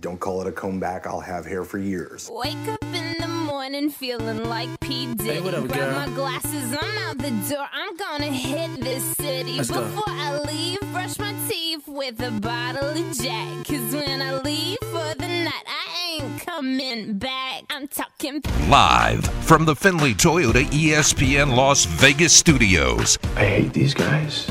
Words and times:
Don't 0.00 0.20
call 0.20 0.40
it 0.42 0.46
a 0.46 0.52
comeback. 0.52 1.08
I'll 1.08 1.18
have 1.18 1.44
hair 1.44 1.64
for 1.64 1.76
years. 1.76 2.30
Wake 2.32 2.68
up 2.68 2.84
in 2.84 3.20
the 3.20 3.26
morning 3.26 3.90
feeling 3.90 4.44
like 4.44 4.68
P. 4.78 5.12
Diddy. 5.12 5.32
Hey, 5.32 5.40
what 5.40 5.54
up, 5.54 5.66
Grab 5.66 6.08
my 6.08 6.14
glasses, 6.14 6.72
I'm 6.80 6.98
out 6.98 7.18
the 7.18 7.30
door. 7.50 7.66
I'm 7.72 7.96
gonna 7.96 8.26
hit 8.26 8.80
this 8.80 9.02
city. 9.16 9.56
Let's 9.56 9.72
go. 9.72 9.82
Before 9.82 10.04
I 10.06 10.38
leave, 10.38 10.78
brush 10.92 11.18
my 11.18 11.34
teeth 11.48 11.88
with 11.88 12.20
a 12.20 12.30
bottle 12.30 12.90
of 12.90 13.18
Jack. 13.18 13.66
Cause 13.66 13.92
when 13.92 14.22
I 14.22 14.38
leave 14.38 14.78
for 14.82 15.16
the 15.16 15.26
night, 15.26 15.64
I 15.66 16.12
ain't 16.12 16.46
coming 16.46 17.18
back. 17.18 17.64
I'm 17.68 17.88
talking 17.88 18.40
Live 18.68 19.24
from 19.44 19.64
the 19.64 19.74
Findlay 19.74 20.14
Toyota 20.14 20.62
ESPN 20.66 21.56
Las 21.56 21.86
Vegas 21.86 22.32
studios. 22.32 23.18
I 23.34 23.46
hate 23.46 23.72
these 23.72 23.94
guys. 23.94 24.48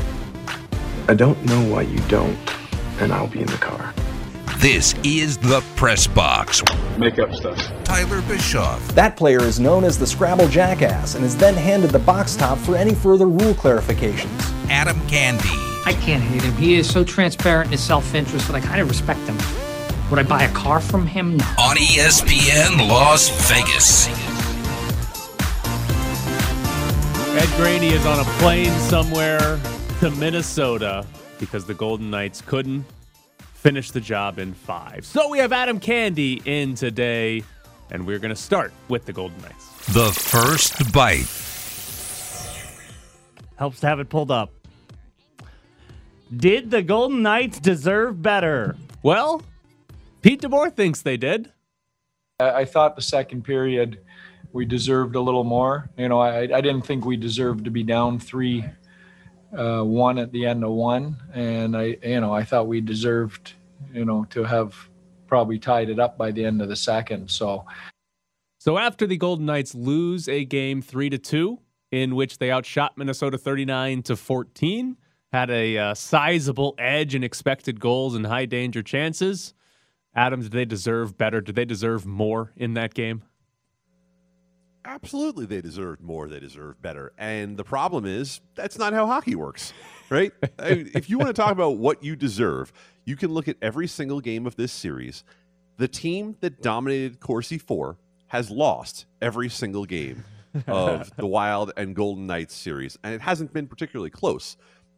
I 1.08 1.14
don't 1.14 1.42
know 1.46 1.74
why 1.74 1.84
you 1.84 2.02
don't, 2.10 2.38
and 3.00 3.14
I'll 3.14 3.28
be 3.28 3.40
in 3.40 3.48
the 3.48 3.54
car. 3.60 3.94
This 4.60 4.96
is 5.04 5.38
the 5.38 5.62
Press 5.76 6.08
Box. 6.08 6.64
Make 6.98 7.20
up 7.20 7.32
stuff. 7.32 7.58
Tyler 7.84 8.24
Bischoff, 8.24 8.86
That 8.96 9.16
player 9.16 9.44
is 9.44 9.60
known 9.60 9.84
as 9.84 10.00
the 10.00 10.08
Scrabble 10.08 10.48
Jackass 10.48 11.14
and 11.14 11.24
is 11.24 11.38
then 11.38 11.54
handed 11.54 11.92
the 11.92 12.00
box 12.00 12.36
top 12.36 12.58
for 12.58 12.76
any 12.76 12.96
further 12.96 13.28
rule 13.28 13.54
clarifications. 13.54 14.40
Adam 14.70 15.00
Candee, 15.02 15.84
I 15.86 15.94
can't 16.02 16.24
hate 16.24 16.42
him. 16.42 16.54
He 16.56 16.74
is 16.74 16.90
so 16.92 17.04
transparent 17.04 17.68
in 17.68 17.74
his 17.74 17.84
self 17.84 18.16
interest 18.16 18.48
that 18.48 18.56
I 18.56 18.60
kind 18.60 18.82
of 18.82 18.90
respect 18.90 19.20
him. 19.22 19.38
Would 20.10 20.18
I 20.20 20.24
buy 20.24 20.44
a 20.46 20.52
car 20.54 20.80
from 20.80 21.06
him? 21.06 21.38
No. 21.38 21.46
on 21.60 21.76
ESPN 21.78 22.90
Las 22.90 23.30
Vegas. 23.52 24.08
Ed 27.38 27.58
Graney 27.58 27.90
is 27.90 28.06
on 28.08 28.20
a 28.20 28.24
plane 28.40 28.72
somewhere 28.90 29.60
to 30.00 30.10
Minnesota 30.12 31.06
because 31.40 31.66
the 31.66 31.76
Golden 31.76 32.10
Knights 32.10 32.42
couldn't 32.42 32.86
finish 33.58 33.92
the 33.92 34.00
job 34.00 34.40
in 34.40 34.54
five. 34.54 35.06
So 35.06 35.30
we 35.30 35.40
have 35.40 35.52
Adam 35.52 35.80
Candee 35.80 36.46
in 36.46 36.76
today, 36.76 37.44
and 37.90 38.06
we're 38.06 38.20
going 38.20 38.34
to 38.34 38.42
start 38.42 38.72
with 38.88 39.06
the 39.06 39.14
Golden 39.14 39.42
Knights. 39.42 39.68
The 39.94 40.12
first 40.12 40.94
bite. 40.94 41.28
Helps 43.58 43.80
to 43.80 43.88
have 43.88 44.00
it 44.00 44.10
pulled 44.10 44.30
up. 44.30 44.52
Did 46.36 46.70
the 46.70 46.84
Golden 46.84 47.24
Knights 47.24 47.60
deserve 47.60 48.22
better? 48.22 48.76
Well, 49.02 49.42
Pete 50.22 50.42
DeBoer 50.42 50.76
thinks 50.76 51.02
they 51.02 51.18
did. 51.18 51.52
I, 52.40 52.50
I 52.52 52.66
thought 52.66 52.96
the 52.96 53.02
second 53.02 53.44
period 53.44 54.00
we 54.54 54.66
deserved 54.66 55.16
a 55.16 55.22
little 55.22 55.44
more. 55.44 55.90
You 55.98 56.10
know, 56.10 56.20
I, 56.20 56.42
I 56.42 56.62
didn't 56.62 56.82
think 56.82 57.06
we 57.06 57.18
deserved 57.18 57.66
to 57.66 57.72
be 57.72 57.84
down 57.84 58.20
three, 58.20 58.66
uh, 59.56 59.82
one 59.82 60.18
at 60.18 60.32
the 60.32 60.46
end 60.46 60.64
of 60.64 60.72
one, 60.72 61.18
and 61.34 61.76
I, 61.76 61.98
you 62.04 62.20
know, 62.20 62.34
I 62.34 62.44
thought 62.44 62.68
we 62.68 62.82
deserved, 62.82 63.54
you 63.94 64.06
know, 64.06 64.26
to 64.32 64.44
have 64.44 64.76
probably 65.28 65.60
tied 65.60 65.90
it 65.90 66.00
up 66.00 66.18
by 66.18 66.32
the 66.32 66.44
end 66.46 66.62
of 66.62 66.70
the 66.70 66.76
second. 66.76 67.30
So 67.30 67.66
So 68.60 68.78
after 68.78 69.06
the 69.06 69.18
Golden 69.18 69.46
Knights 69.46 69.76
lose 69.76 70.28
a 70.28 70.46
game 70.46 70.82
3 70.82 71.10
to 71.12 71.18
2 71.18 71.60
in 71.92 72.16
which 72.16 72.38
they 72.38 72.52
outshot 72.52 72.98
Minnesota 72.98 73.38
39 73.38 74.04
to 74.04 74.16
14, 74.16 74.98
had 75.32 75.50
a 75.50 75.78
uh, 75.78 75.94
sizable 75.94 76.76
edge 76.78 77.14
in 77.14 77.24
expected 77.24 77.80
goals 77.80 78.16
and 78.16 78.26
high 78.26 78.46
danger 78.46 78.82
chances. 78.82 79.54
Adam, 80.16 80.42
did 80.42 80.52
they 80.52 80.66
deserve 80.66 81.18
better? 81.18 81.42
Did 81.42 81.56
they 81.56 81.66
deserve 81.66 82.06
more 82.06 82.54
in 82.56 82.74
that 82.74 82.94
game? 82.94 83.24
Absolutely, 84.88 85.46
they 85.46 85.60
deserved 85.60 86.02
more. 86.02 86.30
They 86.30 86.40
deserved 86.40 86.82
better. 86.82 87.12
And 87.18 87.58
the 87.58 87.66
problem 87.66 88.06
is, 88.06 88.40
that's 88.56 88.78
not 88.78 88.94
how 88.94 89.06
hockey 89.06 89.36
works, 89.36 89.74
right? 90.10 90.32
If 90.60 91.10
you 91.10 91.18
want 91.18 91.28
to 91.28 91.34
talk 91.34 91.52
about 91.52 91.78
what 91.78 92.04
you 92.04 92.16
deserve, 92.16 92.72
you 93.04 93.18
can 93.18 93.32
look 93.32 93.50
at 93.50 93.58
every 93.62 93.88
single 93.88 94.22
game 94.22 94.48
of 94.48 94.56
this 94.56 94.72
series. 94.72 95.26
The 95.76 95.90
team 95.90 96.38
that 96.40 96.62
dominated 96.62 97.20
Corsi 97.20 97.58
4 97.58 97.98
has 98.28 98.50
lost 98.50 99.06
every 99.22 99.50
single 99.50 99.84
game 99.84 100.24
of 100.68 101.14
the 101.18 101.28
Wild 101.28 101.74
and 101.76 101.94
Golden 101.94 102.26
Knights 102.26 102.56
series. 102.56 102.98
And 103.04 103.14
it 103.14 103.22
hasn't 103.22 103.52
been 103.52 103.68
particularly 103.68 104.10
close 104.10 104.56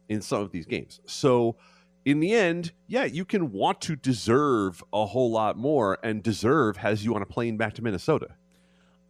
in 0.08 0.22
some 0.22 0.40
of 0.40 0.52
these 0.52 0.66
games. 0.66 1.00
So, 1.04 1.56
in 2.04 2.20
the 2.20 2.32
end, 2.32 2.72
yeah, 2.86 3.04
you 3.04 3.24
can 3.24 3.52
want 3.52 3.80
to 3.82 3.96
deserve 3.96 4.82
a 4.92 5.04
whole 5.04 5.32
lot 5.32 5.58
more, 5.58 5.98
and 6.02 6.22
deserve 6.22 6.78
has 6.78 7.04
you 7.04 7.14
on 7.14 7.22
a 7.22 7.26
plane 7.26 7.56
back 7.56 7.74
to 7.74 7.82
Minnesota. 7.82 8.28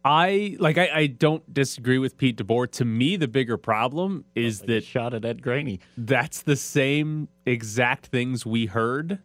I 0.03 0.57
like 0.59 0.77
I, 0.77 0.89
I 0.93 1.07
don't 1.07 1.53
disagree 1.53 1.99
with 1.99 2.17
Pete 2.17 2.37
DeBoer. 2.37 2.71
To 2.73 2.85
me, 2.85 3.15
the 3.17 3.27
bigger 3.27 3.57
problem 3.57 4.25
is 4.35 4.61
Like 4.61 4.67
that 4.67 4.83
shot 4.83 5.13
at 5.13 5.25
Ed 5.25 5.41
Graney. 5.41 5.79
that's 5.97 6.41
the 6.41 6.55
same 6.55 7.27
exact 7.45 8.07
things 8.07 8.45
we 8.45 8.65
heard 8.65 9.19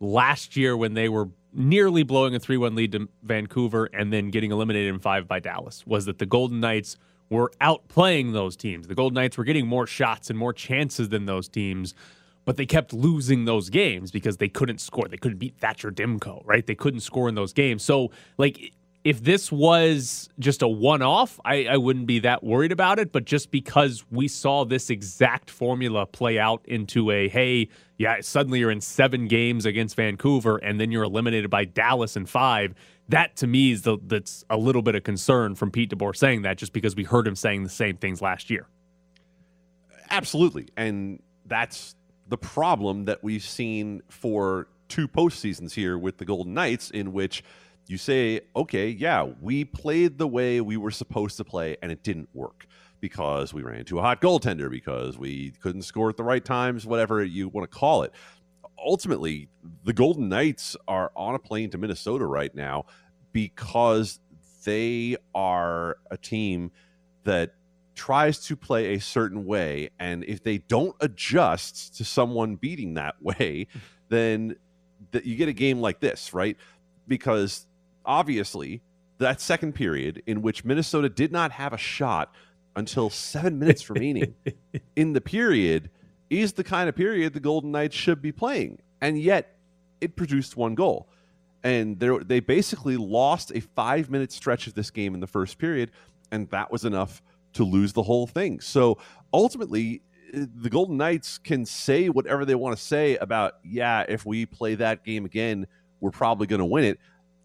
last 0.00 0.56
year 0.56 0.76
when 0.76 0.94
they 0.94 1.08
were 1.08 1.30
nearly 1.52 2.02
blowing 2.02 2.34
a 2.34 2.40
3-1 2.40 2.74
lead 2.76 2.92
to 2.92 3.08
Vancouver 3.22 3.88
and 3.92 4.12
then 4.12 4.30
getting 4.30 4.50
eliminated 4.50 4.92
in 4.92 5.00
5 5.00 5.26
by 5.28 5.38
Dallas 5.40 5.84
was 5.86 6.04
that 6.06 6.18
the 6.18 6.26
Golden 6.26 6.60
Knights 6.60 6.96
were 7.30 7.52
outplaying 7.60 8.32
those 8.32 8.56
teams. 8.56 8.86
The 8.88 8.94
Golden 8.94 9.14
Knights 9.14 9.38
were 9.38 9.44
getting 9.44 9.66
more 9.66 9.86
shots 9.86 10.30
and 10.30 10.38
more 10.38 10.52
chances 10.52 11.08
than 11.08 11.26
those 11.26 11.48
teams, 11.48 11.94
but 12.44 12.56
they 12.56 12.66
kept 12.66 12.92
losing 12.92 13.44
those 13.46 13.70
games 13.70 14.10
because 14.10 14.36
they 14.36 14.48
couldn't 14.48 14.80
score. 14.80 15.08
They 15.08 15.16
couldn't 15.16 15.38
beat 15.38 15.56
Thatcher 15.56 15.90
Demko, 15.90 16.42
right? 16.44 16.66
They 16.66 16.74
couldn't 16.74 17.00
score 17.00 17.28
in 17.28 17.34
those 17.34 17.52
games. 17.52 17.82
So, 17.82 18.10
like 18.36 18.72
if 19.04 19.22
this 19.22 19.52
was 19.52 20.30
just 20.38 20.62
a 20.62 20.68
one 20.68 21.02
off, 21.02 21.38
I, 21.44 21.66
I 21.66 21.76
wouldn't 21.76 22.06
be 22.06 22.20
that 22.20 22.42
worried 22.42 22.72
about 22.72 22.98
it. 22.98 23.12
But 23.12 23.26
just 23.26 23.50
because 23.50 24.02
we 24.10 24.28
saw 24.28 24.64
this 24.64 24.88
exact 24.88 25.50
formula 25.50 26.06
play 26.06 26.38
out 26.38 26.62
into 26.64 27.10
a 27.10 27.28
hey, 27.28 27.68
yeah, 27.98 28.20
suddenly 28.22 28.60
you're 28.60 28.70
in 28.70 28.80
seven 28.80 29.28
games 29.28 29.66
against 29.66 29.94
Vancouver 29.94 30.56
and 30.56 30.80
then 30.80 30.90
you're 30.90 31.04
eliminated 31.04 31.50
by 31.50 31.66
Dallas 31.66 32.16
in 32.16 32.24
five, 32.24 32.74
that 33.10 33.36
to 33.36 33.46
me 33.46 33.72
is 33.72 33.82
the, 33.82 33.98
that's 34.06 34.42
a 34.48 34.56
little 34.56 34.80
bit 34.80 34.94
of 34.94 35.04
concern 35.04 35.54
from 35.54 35.70
Pete 35.70 35.90
DeBoer 35.90 36.16
saying 36.16 36.42
that 36.42 36.56
just 36.56 36.72
because 36.72 36.96
we 36.96 37.04
heard 37.04 37.26
him 37.26 37.36
saying 37.36 37.62
the 37.62 37.68
same 37.68 37.98
things 37.98 38.22
last 38.22 38.48
year. 38.48 38.66
Absolutely. 40.10 40.68
And 40.78 41.22
that's 41.44 41.94
the 42.26 42.38
problem 42.38 43.04
that 43.04 43.22
we've 43.22 43.44
seen 43.44 44.02
for 44.08 44.68
two 44.88 45.06
postseasons 45.08 45.74
here 45.74 45.98
with 45.98 46.16
the 46.16 46.24
Golden 46.24 46.54
Knights, 46.54 46.90
in 46.90 47.12
which 47.12 47.42
you 47.86 47.98
say, 47.98 48.40
okay, 48.56 48.88
yeah, 48.88 49.22
we 49.40 49.64
played 49.64 50.18
the 50.18 50.28
way 50.28 50.60
we 50.60 50.76
were 50.76 50.90
supposed 50.90 51.36
to 51.36 51.44
play, 51.44 51.76
and 51.82 51.92
it 51.92 52.02
didn't 52.02 52.28
work 52.32 52.66
because 53.00 53.52
we 53.52 53.62
ran 53.62 53.80
into 53.80 53.98
a 53.98 54.02
hot 54.02 54.20
goaltender, 54.20 54.70
because 54.70 55.18
we 55.18 55.50
couldn't 55.62 55.82
score 55.82 56.08
at 56.08 56.16
the 56.16 56.24
right 56.24 56.44
times, 56.44 56.86
whatever 56.86 57.22
you 57.22 57.48
want 57.48 57.70
to 57.70 57.78
call 57.78 58.02
it. 58.02 58.12
Ultimately, 58.78 59.48
the 59.84 59.92
Golden 59.92 60.28
Knights 60.28 60.76
are 60.88 61.12
on 61.14 61.34
a 61.34 61.38
plane 61.38 61.70
to 61.70 61.78
Minnesota 61.78 62.26
right 62.26 62.54
now 62.54 62.86
because 63.32 64.20
they 64.64 65.16
are 65.34 65.98
a 66.10 66.16
team 66.16 66.70
that 67.24 67.54
tries 67.94 68.40
to 68.46 68.56
play 68.56 68.94
a 68.94 69.00
certain 69.00 69.44
way 69.44 69.90
and 70.00 70.24
if 70.24 70.42
they 70.42 70.58
don't 70.58 70.96
adjust 71.00 71.96
to 71.96 72.04
someone 72.04 72.56
beating 72.56 72.94
that 72.94 73.14
way 73.22 73.66
then 74.08 74.56
that 75.12 75.24
you 75.24 75.36
get 75.36 75.48
a 75.48 75.52
game 75.52 75.80
like 75.80 76.00
this 76.00 76.34
right 76.34 76.56
because 77.06 77.66
obviously 78.04 78.82
that 79.18 79.40
second 79.40 79.74
period 79.74 80.22
in 80.26 80.42
which 80.42 80.64
Minnesota 80.64 81.08
did 81.08 81.32
not 81.32 81.52
have 81.52 81.72
a 81.72 81.78
shot 81.78 82.34
until 82.76 83.10
7 83.10 83.58
minutes 83.58 83.88
remaining 83.88 84.34
in 84.96 85.12
the 85.12 85.20
period 85.20 85.90
is 86.30 86.54
the 86.54 86.64
kind 86.64 86.88
of 86.88 86.96
period 86.96 87.32
the 87.32 87.40
Golden 87.40 87.70
Knights 87.70 87.94
should 87.94 88.20
be 88.20 88.32
playing 88.32 88.80
and 89.00 89.18
yet 89.18 89.56
it 90.00 90.16
produced 90.16 90.56
one 90.56 90.74
goal 90.74 91.08
and 91.62 91.98
they 92.00 92.18
they 92.18 92.40
basically 92.40 92.96
lost 92.96 93.52
a 93.54 93.60
5 93.60 94.10
minute 94.10 94.32
stretch 94.32 94.66
of 94.66 94.74
this 94.74 94.90
game 94.90 95.14
in 95.14 95.20
the 95.20 95.26
first 95.26 95.58
period 95.58 95.90
and 96.32 96.50
that 96.50 96.72
was 96.72 96.84
enough 96.84 97.22
to 97.54 97.64
lose 97.64 97.92
the 97.92 98.02
whole 98.02 98.26
thing. 98.26 98.60
So 98.60 98.98
ultimately, 99.32 100.02
the 100.32 100.68
Golden 100.68 100.96
Knights 100.96 101.38
can 101.38 101.64
say 101.64 102.08
whatever 102.08 102.44
they 102.44 102.56
want 102.56 102.76
to 102.76 102.82
say 102.82 103.16
about, 103.16 103.54
yeah, 103.64 104.04
if 104.08 104.26
we 104.26 104.46
play 104.46 104.74
that 104.74 105.04
game 105.04 105.24
again, 105.24 105.66
we're 106.00 106.10
probably 106.10 106.46
going 106.46 106.58
to 106.58 106.64
win 106.64 106.84
it. 106.84 106.98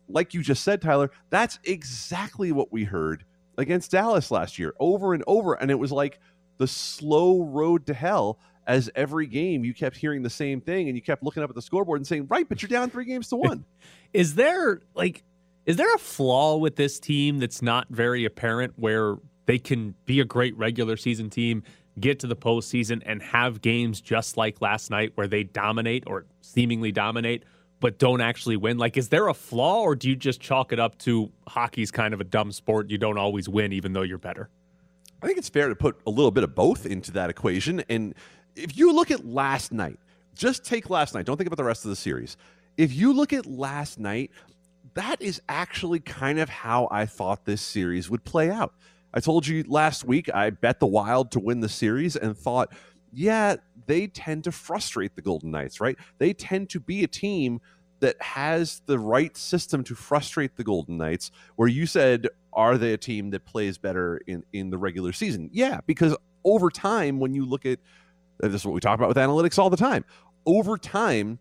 Like 0.10 0.34
you 0.34 0.42
just 0.42 0.64
said, 0.64 0.82
Tyler, 0.82 1.12
that's 1.30 1.60
exactly 1.64 2.52
what 2.52 2.72
we 2.72 2.84
heard 2.84 3.24
against 3.58 3.92
Dallas 3.92 4.32
last 4.32 4.58
year 4.58 4.74
over 4.80 5.14
and 5.14 5.24
over. 5.28 5.54
And 5.54 5.70
it 5.70 5.76
was 5.76 5.92
like 5.92 6.20
the 6.58 6.68
slow 6.68 7.44
road 7.44 7.86
to 7.88 7.94
hell 7.94 8.40
as 8.68 8.90
every 8.96 9.26
game 9.26 9.64
you 9.64 9.74
kept 9.74 9.98
hearing 9.98 10.22
the 10.22 10.30
same 10.30 10.62
thing 10.62 10.88
and 10.88 10.96
you 10.96 11.02
kept 11.02 11.24
looking 11.24 11.44
up 11.44 11.50
at 11.50 11.56
the 11.56 11.62
scoreboard 11.62 12.00
and 12.00 12.08
saying, 12.08 12.28
right, 12.30 12.48
but 12.48 12.62
you're 12.62 12.70
down 12.70 12.90
three 12.90 13.06
games 13.06 13.30
to 13.30 13.36
one. 13.36 13.66
Is 14.14 14.36
there 14.36 14.82
like 14.96 15.24
is 15.66 15.76
there 15.76 15.94
a 15.94 16.00
flaw 16.00 16.58
with 16.58 16.76
this 16.78 17.00
team 17.00 17.38
that's 17.38 17.62
not 17.62 17.86
very 17.90 18.26
apparent 18.26 18.74
where 18.78 19.18
they 19.46 19.60
can 19.60 19.94
be 20.06 20.20
a 20.20 20.26
great 20.26 20.58
regular 20.58 20.98
season 20.98 21.30
team, 21.30 21.62
get 22.00 22.20
to 22.20 22.28
the 22.28 22.36
postseason, 22.36 23.04
and 23.06 23.22
have 23.22 23.62
games 23.62 24.02
just 24.02 24.36
like 24.36 24.62
last 24.62 24.90
night 24.90 25.12
where 25.14 25.28
they 25.28 25.44
dominate 25.44 26.06
or 26.08 26.26
seemingly 26.42 26.92
dominate, 26.92 27.44
but 27.80 27.98
don't 27.98 28.22
actually 28.22 28.58
win? 28.58 28.78
Like, 28.78 28.98
is 28.98 29.10
there 29.10 29.28
a 29.28 29.34
flaw, 29.34 29.82
or 29.82 29.96
do 29.96 30.10
you 30.10 30.16
just 30.16 30.42
chalk 30.42 30.74
it 30.74 30.80
up 30.80 30.98
to 31.00 31.32
hockey's 31.48 31.92
kind 31.92 32.14
of 32.14 32.22
a 32.22 32.24
dumb 32.24 32.52
sport? 32.52 32.90
You 32.90 32.98
don't 32.98 33.18
always 33.18 33.48
win, 33.48 33.72
even 33.74 33.94
though 33.94 34.02
you're 34.02 34.18
better. 34.18 34.50
I 35.22 35.28
think 35.28 35.38
it's 35.38 35.50
fair 35.50 35.68
to 35.70 35.76
put 35.76 35.98
a 36.08 36.10
little 36.10 36.32
bit 36.32 36.44
of 36.44 36.56
both 36.56 36.86
into 36.86 37.12
that 37.12 37.30
equation. 37.30 37.84
And 37.90 38.16
if 38.56 38.78
you 38.78 38.94
look 38.94 39.12
at 39.12 39.26
last 39.26 39.72
night, 39.72 40.00
just 40.34 40.64
take 40.64 40.90
last 40.90 41.14
night, 41.14 41.26
don't 41.26 41.38
think 41.38 41.48
about 41.48 41.58
the 41.58 41.64
rest 41.64 41.86
of 41.86 41.90
the 41.90 41.96
series. 41.96 42.38
if 42.78 42.94
you 42.94 43.12
look 43.12 43.34
at 43.34 43.46
last 43.46 44.00
night, 44.00 44.32
that 44.94 45.22
is 45.22 45.42
actually 45.50 46.00
kind 46.00 46.40
of 46.40 46.48
how 46.48 46.88
I 46.90 47.06
thought 47.06 47.44
this 47.44 47.62
series 47.62 48.10
would 48.10 48.24
play 48.24 48.50
out. 48.50 48.74
I 49.14 49.20
told 49.20 49.46
you 49.46 49.66
last 49.68 50.06
week 50.06 50.34
I 50.34 50.50
bet 50.52 50.80
the 50.80 50.88
Wild 50.88 51.32
to 51.32 51.40
win 51.40 51.60
the 51.60 51.70
series 51.70 52.16
and 52.16 52.38
thought, 52.38 52.72
yeah, 53.12 53.58
they 53.90 54.06
tend 54.06 54.44
to 54.44 54.52
frustrate 54.52 55.16
the 55.16 55.22
Golden 55.22 55.50
Knights, 55.50 55.82
right? 55.82 55.98
They 56.20 56.32
tend 56.32 56.70
to 56.70 56.80
be 56.80 57.04
a 57.04 57.08
team 57.08 57.60
that 58.00 58.22
has 58.22 58.82
the 58.86 59.00
right 59.00 59.36
system 59.36 59.84
to 59.84 59.96
frustrate 59.96 60.56
the 60.56 60.64
Golden 60.64 60.98
Knights. 60.98 61.32
Where 61.56 61.68
you 61.68 61.88
said, 61.88 62.28
are 62.54 62.78
they 62.78 62.94
a 62.94 62.98
team 62.98 63.32
that 63.32 63.46
plays 63.46 63.80
better 63.80 64.22
in 64.28 64.44
in 64.54 64.70
the 64.70 64.78
regular 64.78 65.12
season? 65.12 65.50
Yeah, 65.52 65.80
because 65.88 66.16
over 66.46 66.70
time, 66.70 67.20
when 67.20 67.34
you 67.34 67.46
look 67.46 67.66
at 67.66 67.80
this 68.40 68.62
is 68.62 68.66
what 68.66 68.74
we 68.74 68.80
talk 68.80 68.98
about 68.98 69.10
with 69.10 69.18
analytics 69.18 69.58
all 69.58 69.70
the 69.70 69.76
time. 69.76 70.06
Over 70.46 70.78
time, 70.78 71.40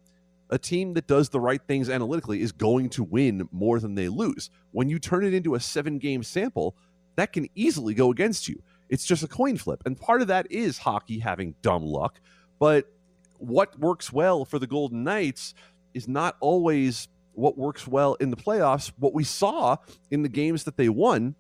a 0.51 0.59
team 0.59 0.95
that 0.95 1.07
does 1.07 1.29
the 1.29 1.41
right 1.41 1.61
things 1.63 1.91
analytically 1.91 2.41
is 2.41 2.51
going 2.51 2.89
to 2.91 3.05
win 3.05 3.47
more 3.53 3.79
than 3.79 3.95
they 3.95 4.09
lose. 4.09 4.51
When 4.73 4.89
you 4.89 4.99
turn 4.99 5.25
it 5.25 5.35
into 5.35 5.55
a 5.55 5.61
seven 5.61 5.99
game 5.99 6.23
sample, 6.23 6.75
that 7.17 7.33
can 7.33 7.47
easily 7.55 7.95
go 7.95 8.11
against 8.11 8.49
you. 8.49 8.63
It's 8.89 9.05
just 9.05 9.23
a 9.23 9.29
coin 9.29 9.59
flip. 9.59 9.83
And 9.85 10.01
part 10.01 10.23
of 10.23 10.29
that 10.29 10.51
is 10.51 10.79
hockey 10.79 11.19
having 11.19 11.55
dumb 11.63 11.85
luck. 11.85 12.21
But 12.59 12.91
what 13.39 13.79
works 13.79 14.13
well 14.13 14.45
for 14.45 14.59
the 14.59 14.67
Golden 14.67 15.05
Knights 15.05 15.55
is 15.95 16.09
not 16.09 16.37
always 16.41 17.09
what 17.33 17.57
works 17.57 17.87
well 17.87 18.15
in 18.15 18.31
the 18.31 18.37
playoffs. 18.37 18.93
What 18.99 19.15
we 19.15 19.25
saw 19.25 19.77
in 20.11 20.23
the 20.23 20.29
games 20.29 20.65
that 20.65 20.77
they 20.77 20.89
won 20.89 21.37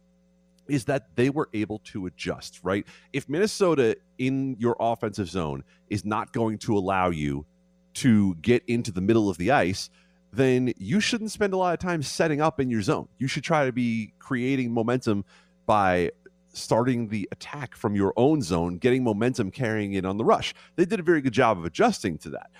is 0.68 0.84
that 0.84 1.16
they 1.16 1.30
were 1.30 1.48
able 1.52 1.80
to 1.80 2.06
adjust, 2.06 2.60
right? 2.62 2.86
If 3.12 3.28
Minnesota 3.28 3.96
in 4.18 4.56
your 4.58 4.76
offensive 4.78 5.28
zone 5.28 5.64
is 5.88 6.04
not 6.04 6.32
going 6.32 6.58
to 6.58 6.76
allow 6.76 7.10
you 7.10 7.46
to 7.94 8.36
get 8.36 8.62
into 8.68 8.92
the 8.92 9.00
middle 9.00 9.28
of 9.28 9.38
the 9.38 9.50
ice, 9.50 9.90
then 10.32 10.72
you 10.76 11.00
shouldn't 11.00 11.30
spend 11.30 11.52
a 11.54 11.56
lot 11.56 11.72
of 11.72 11.80
time 11.80 12.02
setting 12.02 12.40
up 12.40 12.60
in 12.60 12.70
your 12.70 12.82
zone. 12.82 13.08
You 13.18 13.26
should 13.26 13.44
try 13.44 13.64
to 13.64 13.72
be 13.72 14.12
creating 14.18 14.72
momentum 14.72 15.24
by 15.66 16.10
starting 16.52 17.08
the 17.08 17.28
attack 17.32 17.74
from 17.74 17.94
your 17.94 18.12
own 18.16 18.42
zone, 18.42 18.78
getting 18.78 19.04
momentum, 19.04 19.50
carrying 19.50 19.92
it 19.92 20.04
on 20.04 20.16
the 20.16 20.24
rush. 20.24 20.54
They 20.76 20.84
did 20.84 21.00
a 21.00 21.02
very 21.02 21.20
good 21.20 21.32
job 21.32 21.58
of 21.58 21.64
adjusting 21.64 22.18
to 22.18 22.30
that. 22.30 22.50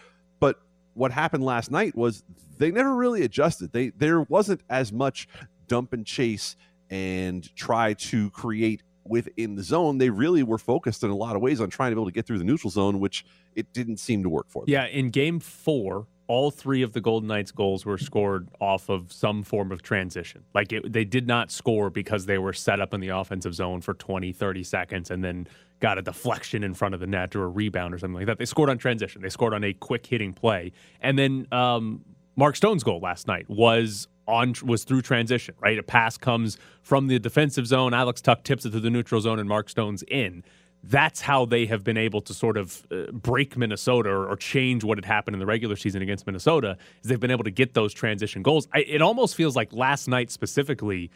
But 0.40 0.60
what 0.94 1.12
happened 1.12 1.44
last 1.44 1.70
night 1.70 1.96
was 1.96 2.22
they 2.58 2.70
never 2.70 2.94
really 2.94 3.22
adjusted. 3.22 3.72
They 3.72 3.90
there 3.90 4.22
wasn't 4.22 4.62
as 4.68 4.92
much 4.92 5.28
dump 5.66 5.92
and 5.92 6.04
chase 6.04 6.56
and 6.90 7.54
try 7.54 7.94
to 7.94 8.30
create 8.30 8.82
within 9.04 9.54
the 9.54 9.62
zone. 9.62 9.98
They 9.98 10.10
really 10.10 10.42
were 10.42 10.58
focused 10.58 11.02
in 11.02 11.10
a 11.10 11.16
lot 11.16 11.36
of 11.36 11.42
ways 11.42 11.60
on 11.60 11.70
trying 11.70 11.90
to 11.90 11.96
be 11.96 12.00
able 12.00 12.10
to 12.10 12.14
get 12.14 12.26
through 12.26 12.38
the 12.38 12.44
neutral 12.44 12.70
zone, 12.70 13.00
which 13.00 13.24
it 13.54 13.72
didn't 13.72 13.98
seem 13.98 14.22
to 14.22 14.28
work 14.28 14.46
for 14.48 14.62
them. 14.62 14.72
Yeah, 14.72 14.86
in 14.86 15.10
game 15.10 15.40
four, 15.40 16.06
all 16.28 16.50
three 16.50 16.82
of 16.82 16.92
the 16.92 17.00
Golden 17.00 17.26
Knights 17.26 17.50
goals 17.50 17.86
were 17.86 17.96
scored 17.96 18.48
off 18.60 18.90
of 18.90 19.10
some 19.10 19.42
form 19.42 19.72
of 19.72 19.82
transition. 19.82 20.44
Like 20.54 20.72
it, 20.72 20.92
they 20.92 21.04
did 21.04 21.26
not 21.26 21.50
score 21.50 21.88
because 21.88 22.26
they 22.26 22.36
were 22.38 22.52
set 22.52 22.80
up 22.80 22.92
in 22.92 23.00
the 23.00 23.08
offensive 23.08 23.54
zone 23.54 23.80
for 23.80 23.94
20, 23.94 24.32
30 24.32 24.62
seconds 24.62 25.10
and 25.10 25.24
then 25.24 25.48
got 25.80 25.96
a 25.96 26.02
deflection 26.02 26.62
in 26.62 26.74
front 26.74 26.92
of 26.92 27.00
the 27.00 27.06
net 27.06 27.34
or 27.34 27.44
a 27.44 27.48
rebound 27.48 27.94
or 27.94 27.98
something 27.98 28.16
like 28.16 28.26
that. 28.26 28.38
They 28.38 28.44
scored 28.44 28.68
on 28.68 28.76
transition. 28.76 29.22
They 29.22 29.30
scored 29.30 29.54
on 29.54 29.64
a 29.64 29.72
quick 29.72 30.04
hitting 30.06 30.34
play. 30.34 30.72
And 31.00 31.18
then 31.18 31.46
um, 31.50 32.04
Mark 32.36 32.56
Stone's 32.56 32.84
goal 32.84 33.00
last 33.00 33.26
night 33.26 33.48
was 33.48 34.06
on 34.26 34.54
was 34.62 34.84
through 34.84 35.02
transition, 35.02 35.54
right? 35.60 35.78
A 35.78 35.82
pass 35.82 36.18
comes 36.18 36.58
from 36.82 37.06
the 37.06 37.18
defensive 37.18 37.66
zone. 37.66 37.94
Alex 37.94 38.20
Tuch 38.20 38.44
tips 38.44 38.66
it 38.66 38.70
to 38.72 38.80
the 38.80 38.90
neutral 38.90 39.22
zone, 39.22 39.38
and 39.38 39.48
Mark 39.48 39.70
Stone's 39.70 40.02
in. 40.04 40.44
That's 40.82 41.20
how 41.20 41.44
they 41.44 41.66
have 41.66 41.82
been 41.82 41.96
able 41.96 42.20
to 42.22 42.32
sort 42.32 42.56
of 42.56 42.86
uh, 42.90 43.10
break 43.12 43.56
Minnesota 43.56 44.10
or, 44.10 44.36
change 44.36 44.84
what 44.84 44.96
had 44.96 45.04
happened 45.04 45.34
in 45.34 45.40
the 45.40 45.46
regular 45.46 45.76
season 45.76 46.02
against 46.02 46.26
Minnesota. 46.26 46.78
Is 47.02 47.08
they've 47.08 47.18
been 47.18 47.32
able 47.32 47.44
to 47.44 47.50
get 47.50 47.74
those 47.74 47.92
transition 47.92 48.42
goals. 48.42 48.68
I, 48.72 48.80
it 48.80 49.02
almost 49.02 49.34
feels 49.34 49.56
like 49.56 49.72
last 49.72 50.08
night 50.08 50.30
specifically. 50.30 51.10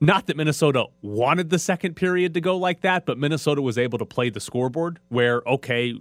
Not 0.00 0.26
that 0.26 0.36
Minnesota 0.36 0.86
wanted 1.02 1.50
the 1.50 1.58
second 1.58 1.94
period 1.94 2.34
to 2.34 2.40
go 2.40 2.56
like 2.56 2.82
that, 2.82 3.04
but 3.04 3.18
Minnesota 3.18 3.60
was 3.60 3.76
able 3.76 3.98
to 3.98 4.06
play 4.06 4.30
the 4.30 4.40
scoreboard 4.40 5.00
where, 5.08 5.42
okay, 5.44 6.00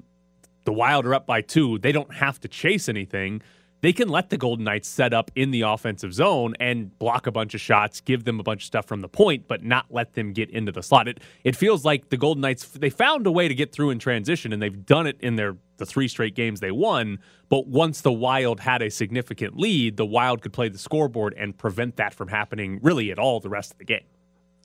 the 0.65 0.73
Wild 0.73 1.05
are 1.05 1.15
up 1.15 1.25
by 1.25 1.41
two. 1.41 1.79
They 1.79 1.91
don't 1.91 2.13
have 2.13 2.39
to 2.41 2.47
chase 2.47 2.87
anything 2.87 3.41
they 3.81 3.93
can 3.93 4.09
let 4.09 4.29
the 4.29 4.37
Golden 4.37 4.65
Knights 4.65 4.87
set 4.87 5.13
up 5.13 5.29
in 5.35 5.51
the 5.51 5.61
offensive 5.61 6.13
zone 6.13 6.55
and 6.59 6.97
block 6.97 7.27
a 7.27 7.31
bunch 7.31 7.53
of 7.53 7.61
shots, 7.61 8.01
give 8.01 8.23
them 8.23 8.39
a 8.39 8.43
bunch 8.43 8.63
of 8.63 8.67
stuff 8.67 8.87
from 8.87 9.01
the 9.01 9.07
point, 9.07 9.47
but 9.47 9.63
not 9.63 9.85
let 9.89 10.13
them 10.13 10.33
get 10.33 10.49
into 10.49 10.71
the 10.71 10.81
slot. 10.81 11.07
It 11.07 11.19
it 11.43 11.55
feels 11.55 11.85
like 11.85 12.09
the 12.09 12.17
Golden 12.17 12.41
Knights 12.41 12.65
they 12.69 12.89
found 12.89 13.27
a 13.27 13.31
way 13.31 13.47
to 13.47 13.55
get 13.55 13.71
through 13.71 13.91
in 13.91 13.99
transition, 13.99 14.51
and 14.51 14.61
they've 14.61 14.85
done 14.85 15.05
it 15.05 15.17
in 15.21 15.35
their 15.35 15.57
the 15.77 15.85
three 15.85 16.07
straight 16.07 16.33
games 16.33 16.59
they 16.59 16.71
won. 16.71 17.19
But 17.49 17.67
once 17.67 18.01
the 18.01 18.11
Wild 18.11 18.59
had 18.59 18.81
a 18.81 18.89
significant 18.89 19.57
lead, 19.57 19.97
the 19.97 20.05
Wild 20.05 20.41
could 20.41 20.53
play 20.53 20.69
the 20.69 20.79
scoreboard 20.79 21.35
and 21.37 21.55
prevent 21.55 21.97
that 21.97 22.15
from 22.15 22.29
happening 22.29 22.79
really 22.81 23.11
at 23.11 23.19
all 23.19 23.39
the 23.39 23.49
rest 23.49 23.73
of 23.73 23.77
the 23.77 23.85
game. 23.85 24.05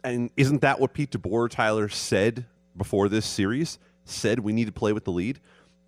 And 0.02 0.30
isn't 0.36 0.62
that 0.62 0.80
what 0.80 0.94
Pete 0.94 1.10
DeBoer 1.10 1.50
Tyler 1.50 1.88
said 1.88 2.46
before 2.76 3.08
this 3.08 3.26
series? 3.26 3.78
Said 4.04 4.40
we 4.40 4.52
need 4.52 4.64
to 4.64 4.72
play 4.72 4.92
with 4.92 5.04
the 5.04 5.12
lead 5.12 5.38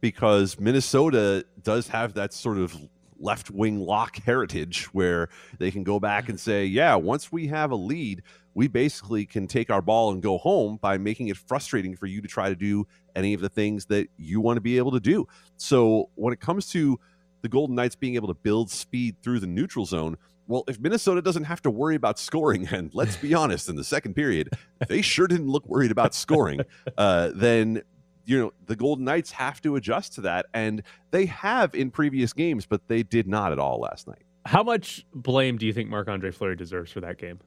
because 0.00 0.60
Minnesota 0.60 1.44
does 1.62 1.88
have 1.88 2.14
that 2.14 2.32
sort 2.32 2.58
of 2.58 2.76
left 3.18 3.50
wing 3.50 3.78
lock 3.78 4.16
heritage 4.24 4.86
where 4.92 5.28
they 5.58 5.70
can 5.70 5.84
go 5.84 6.00
back 6.00 6.28
and 6.28 6.38
say, 6.38 6.64
yeah, 6.64 6.94
once 6.94 7.30
we 7.30 7.46
have 7.48 7.70
a 7.70 7.76
lead, 7.76 8.22
we 8.54 8.68
basically 8.68 9.26
can 9.26 9.46
take 9.46 9.70
our 9.70 9.82
ball 9.82 10.12
and 10.12 10.22
go 10.22 10.38
home 10.38 10.78
by 10.80 10.98
making 10.98 11.28
it 11.28 11.36
frustrating 11.36 11.96
for 11.96 12.06
you 12.06 12.20
to 12.20 12.28
try 12.28 12.48
to 12.48 12.56
do 12.56 12.86
any 13.16 13.34
of 13.34 13.40
the 13.40 13.48
things 13.48 13.86
that 13.86 14.08
you 14.16 14.40
want 14.40 14.56
to 14.56 14.60
be 14.60 14.78
able 14.78 14.92
to 14.92 15.00
do. 15.00 15.26
So 15.56 16.10
when 16.14 16.32
it 16.32 16.40
comes 16.40 16.68
to 16.70 16.98
the 17.42 17.48
Golden 17.48 17.74
Knights 17.76 17.96
being 17.96 18.14
able 18.14 18.28
to 18.28 18.34
build 18.34 18.70
speed 18.70 19.16
through 19.22 19.40
the 19.40 19.46
neutral 19.46 19.86
zone, 19.86 20.16
well, 20.46 20.64
if 20.68 20.78
Minnesota 20.78 21.22
doesn't 21.22 21.44
have 21.44 21.62
to 21.62 21.70
worry 21.70 21.94
about 21.94 22.18
scoring, 22.18 22.68
and 22.70 22.90
let's 22.94 23.16
be 23.16 23.34
honest, 23.34 23.68
in 23.68 23.76
the 23.76 23.84
second 23.84 24.14
period, 24.14 24.50
they 24.88 25.02
sure 25.02 25.26
didn't 25.26 25.48
look 25.48 25.66
worried 25.66 25.90
about 25.90 26.14
scoring, 26.14 26.60
uh, 26.98 27.30
then 27.34 27.82
you 28.24 28.38
know 28.38 28.52
the 28.66 28.76
Golden 28.76 29.04
Knights 29.04 29.32
have 29.32 29.60
to 29.62 29.76
adjust 29.76 30.14
to 30.14 30.22
that, 30.22 30.46
and 30.54 30.82
they 31.10 31.26
have 31.26 31.74
in 31.74 31.90
previous 31.90 32.32
games, 32.32 32.66
but 32.66 32.88
they 32.88 33.02
did 33.02 33.26
not 33.26 33.52
at 33.52 33.58
all 33.58 33.80
last 33.80 34.06
night. 34.06 34.22
How 34.46 34.62
much 34.62 35.06
blame 35.14 35.56
do 35.56 35.66
you 35.66 35.72
think 35.72 35.88
Marc 35.88 36.08
Andre 36.08 36.30
Fleury 36.30 36.56
deserves 36.56 36.92
for 36.92 37.00
that 37.00 37.18
game? 37.18 37.40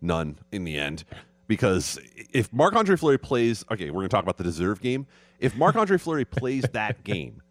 None 0.00 0.38
in 0.50 0.64
the 0.64 0.78
end, 0.78 1.04
because 1.46 1.98
if 2.32 2.52
Marc 2.52 2.74
Andre 2.74 2.96
Fleury 2.96 3.18
plays, 3.18 3.64
okay, 3.70 3.90
we're 3.90 4.00
going 4.00 4.08
to 4.08 4.14
talk 4.14 4.24
about 4.24 4.38
the 4.38 4.44
deserve 4.44 4.80
game. 4.80 5.06
If 5.38 5.56
Marc 5.56 5.76
Andre 5.76 5.98
Fleury 5.98 6.24
plays 6.24 6.64
that 6.72 7.04
game 7.04 7.42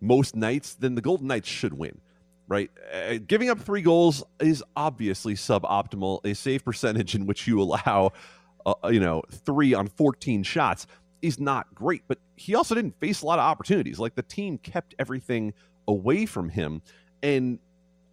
most 0.00 0.36
nights, 0.36 0.74
then 0.74 0.94
the 0.94 1.00
Golden 1.00 1.26
Knights 1.26 1.48
should 1.48 1.74
win 1.74 2.00
right? 2.48 2.70
Uh, 2.92 3.18
giving 3.26 3.50
up 3.50 3.60
three 3.60 3.82
goals 3.82 4.24
is 4.40 4.64
obviously 4.74 5.34
suboptimal. 5.34 6.24
A 6.24 6.34
save 6.34 6.64
percentage 6.64 7.14
in 7.14 7.26
which 7.26 7.46
you 7.46 7.60
allow 7.60 8.12
uh, 8.66 8.74
uh, 8.84 8.88
you 8.88 9.00
know, 9.00 9.22
three 9.30 9.74
on 9.74 9.88
14 9.88 10.42
shots 10.42 10.86
is 11.22 11.40
not 11.40 11.74
great, 11.74 12.02
but 12.08 12.18
he 12.36 12.54
also 12.54 12.74
didn't 12.74 12.98
face 13.00 13.22
a 13.22 13.26
lot 13.26 13.38
of 13.38 13.44
opportunities. 13.44 13.98
Like 13.98 14.14
the 14.14 14.22
team 14.22 14.58
kept 14.58 14.94
everything 14.98 15.52
away 15.86 16.26
from 16.26 16.48
him. 16.48 16.82
And 17.22 17.58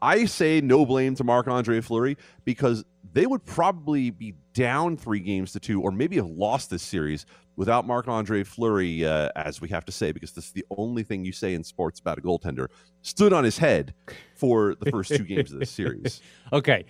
I 0.02 0.26
say 0.26 0.62
no 0.62 0.86
blame 0.86 1.16
to 1.16 1.24
Marc 1.24 1.48
Andre 1.48 1.82
Fleury 1.82 2.18
because 2.44 2.84
they 3.14 3.26
would 3.26 3.46
probably 3.46 4.10
be 4.10 4.34
down 4.54 4.98
three 4.98 5.20
games 5.20 5.52
to 5.54 5.60
two, 5.60 5.82
or 5.82 5.92
maybe 5.92 6.16
have 6.18 6.28
lost 6.28 6.70
this 6.70 6.84
series 6.84 7.26
without 7.56 7.88
Marc 7.88 8.08
Andre 8.08 8.44
Fleury, 8.44 9.06
uh, 9.06 9.30
as 9.36 9.62
we 9.62 9.70
have 9.70 9.86
to 9.86 9.92
say, 9.92 10.12
because 10.12 10.32
this 10.32 10.46
is 10.46 10.52
the 10.52 10.66
only 10.78 11.04
thing 11.04 11.24
you 11.24 11.32
say 11.32 11.54
in 11.54 11.64
sports 11.64 12.00
about 12.00 12.18
a 12.18 12.22
goaltender, 12.22 12.68
stood 13.02 13.32
on 13.32 13.44
his 13.44 13.58
head 13.58 13.94
for 14.36 14.76
the 14.76 14.92
first 14.92 15.16
two 15.16 15.24
games 15.24 15.54
of 15.54 15.60
this 15.60 15.72
series. 15.72 16.22
Okay 16.54 16.86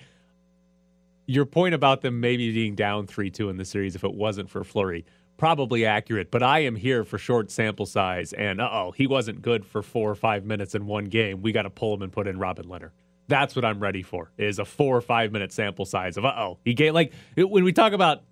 your 1.27 1.46
point 1.46 1.74
about 1.74 2.01
them 2.01 2.20
maybe 2.20 2.51
being 2.51 2.75
down 2.75 3.08
3 3.08 3.29
2 3.29 3.50
in 3.50 3.58
the 3.58 3.65
series 3.65 3.96
if 3.96 4.03
it 4.03 4.13
wasn't 4.13 4.50
for 4.50 4.63
Fleury, 4.63 5.05
probably 5.38 5.86
accurate. 5.86 6.32
But 6.32 6.44
I 6.44 6.60
am 6.60 6.75
here 6.75 7.03
for 7.03 7.17
short 7.17 7.51
sample 7.51 7.86
size. 7.86 8.34
And 8.34 8.62
oh, 8.62 8.94
he 8.96 9.08
wasn't 9.08 9.41
good 9.41 9.65
for 9.65 9.82
four 9.82 10.10
or 10.10 10.15
five 10.15 10.46
minutes 10.46 10.75
in 10.75 10.86
one 10.86 11.05
game. 11.05 11.41
We 11.41 11.51
got 11.51 11.63
to 11.63 11.70
pull 11.70 11.94
him 11.94 12.01
and 12.01 12.12
put 12.12 12.27
in 12.27 12.38
Robin 12.38 12.65
Lehner. 12.65 12.91
That's 13.27 13.55
what 13.55 13.65
I'm 13.65 13.79
ready 13.79 14.03
for 14.03 14.32
is 14.38 14.60
a 14.60 14.65
four 14.65 14.96
or 14.96 15.01
five 15.01 15.32
minute 15.32 15.51
sample 15.51 15.86
size 15.86 16.15
of 16.17 16.25
uh 16.25 16.34
oh. 16.38 16.60
He 16.63 16.74
gave 16.74 16.94
like 16.94 17.12
when 17.36 17.63
we 17.63 17.74
talk 17.74 17.94
about 17.94 18.24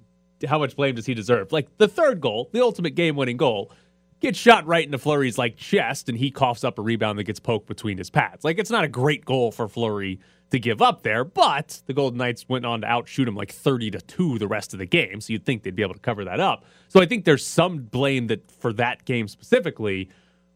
how 0.48 0.60
much 0.60 0.76
blame 0.76 0.96
does 0.96 1.06
he 1.06 1.14
deserve? 1.14 1.52
Like 1.52 1.78
the 1.78 1.88
third 1.88 2.22
goal, 2.22 2.50
the 2.54 2.62
ultimate 2.62 2.92
game 2.92 3.16
winning 3.16 3.38
goal, 3.38 3.72
gets 4.20 4.38
shot 4.38 4.66
right 4.68 4.86
into 4.86 4.98
Fleury's 4.98 5.38
like 5.38 5.58
chest 5.58 6.10
and 6.10 6.18
he 6.18 6.30
coughs 6.30 6.64
up 6.64 6.78
a 6.78 6.82
rebound 6.82 7.18
that 7.18 7.24
gets 7.24 7.40
poked 7.40 7.68
between 7.68 7.98
his 7.98 8.10
pads. 8.10 8.44
Like 8.44 8.60
it's 8.60 8.70
not 8.70 8.84
a 8.84 8.88
great 8.88 9.26
goal 9.26 9.52
for 9.52 9.68
Fleury 9.68 10.20
to 10.54 10.60
give 10.60 10.84
up 10.84 11.02
there, 11.02 11.24
but 11.24 11.82
the 11.88 11.94
Golden 11.94 12.20
Knights 12.20 12.48
went 12.48 12.64
on 12.64 12.82
to 12.82 12.88
outshoot 12.88 13.28
him 13.28 13.36
like 13.36 13.52
30 13.52 13.90
to 13.92 14.02
2 14.02 14.38
the 14.38 14.48
rest 14.48 14.72
of 14.74 14.80
the 14.80 14.86
game, 14.86 15.20
so 15.20 15.34
you'd 15.34 15.46
think 15.46 15.64
they'd 15.64 15.76
be 15.76 15.82
able 15.82 15.96
to 15.96 16.00
cover 16.00 16.24
that 16.26 16.40
up. 16.40 16.64
So 16.90 17.02
I 17.02 17.08
think 17.08 17.26
there's 17.26 17.46
some 17.46 17.80
blame 17.80 18.28
that 18.28 18.52
for 18.52 18.72
that 18.74 19.04
game 19.04 19.28
specifically, 19.28 20.10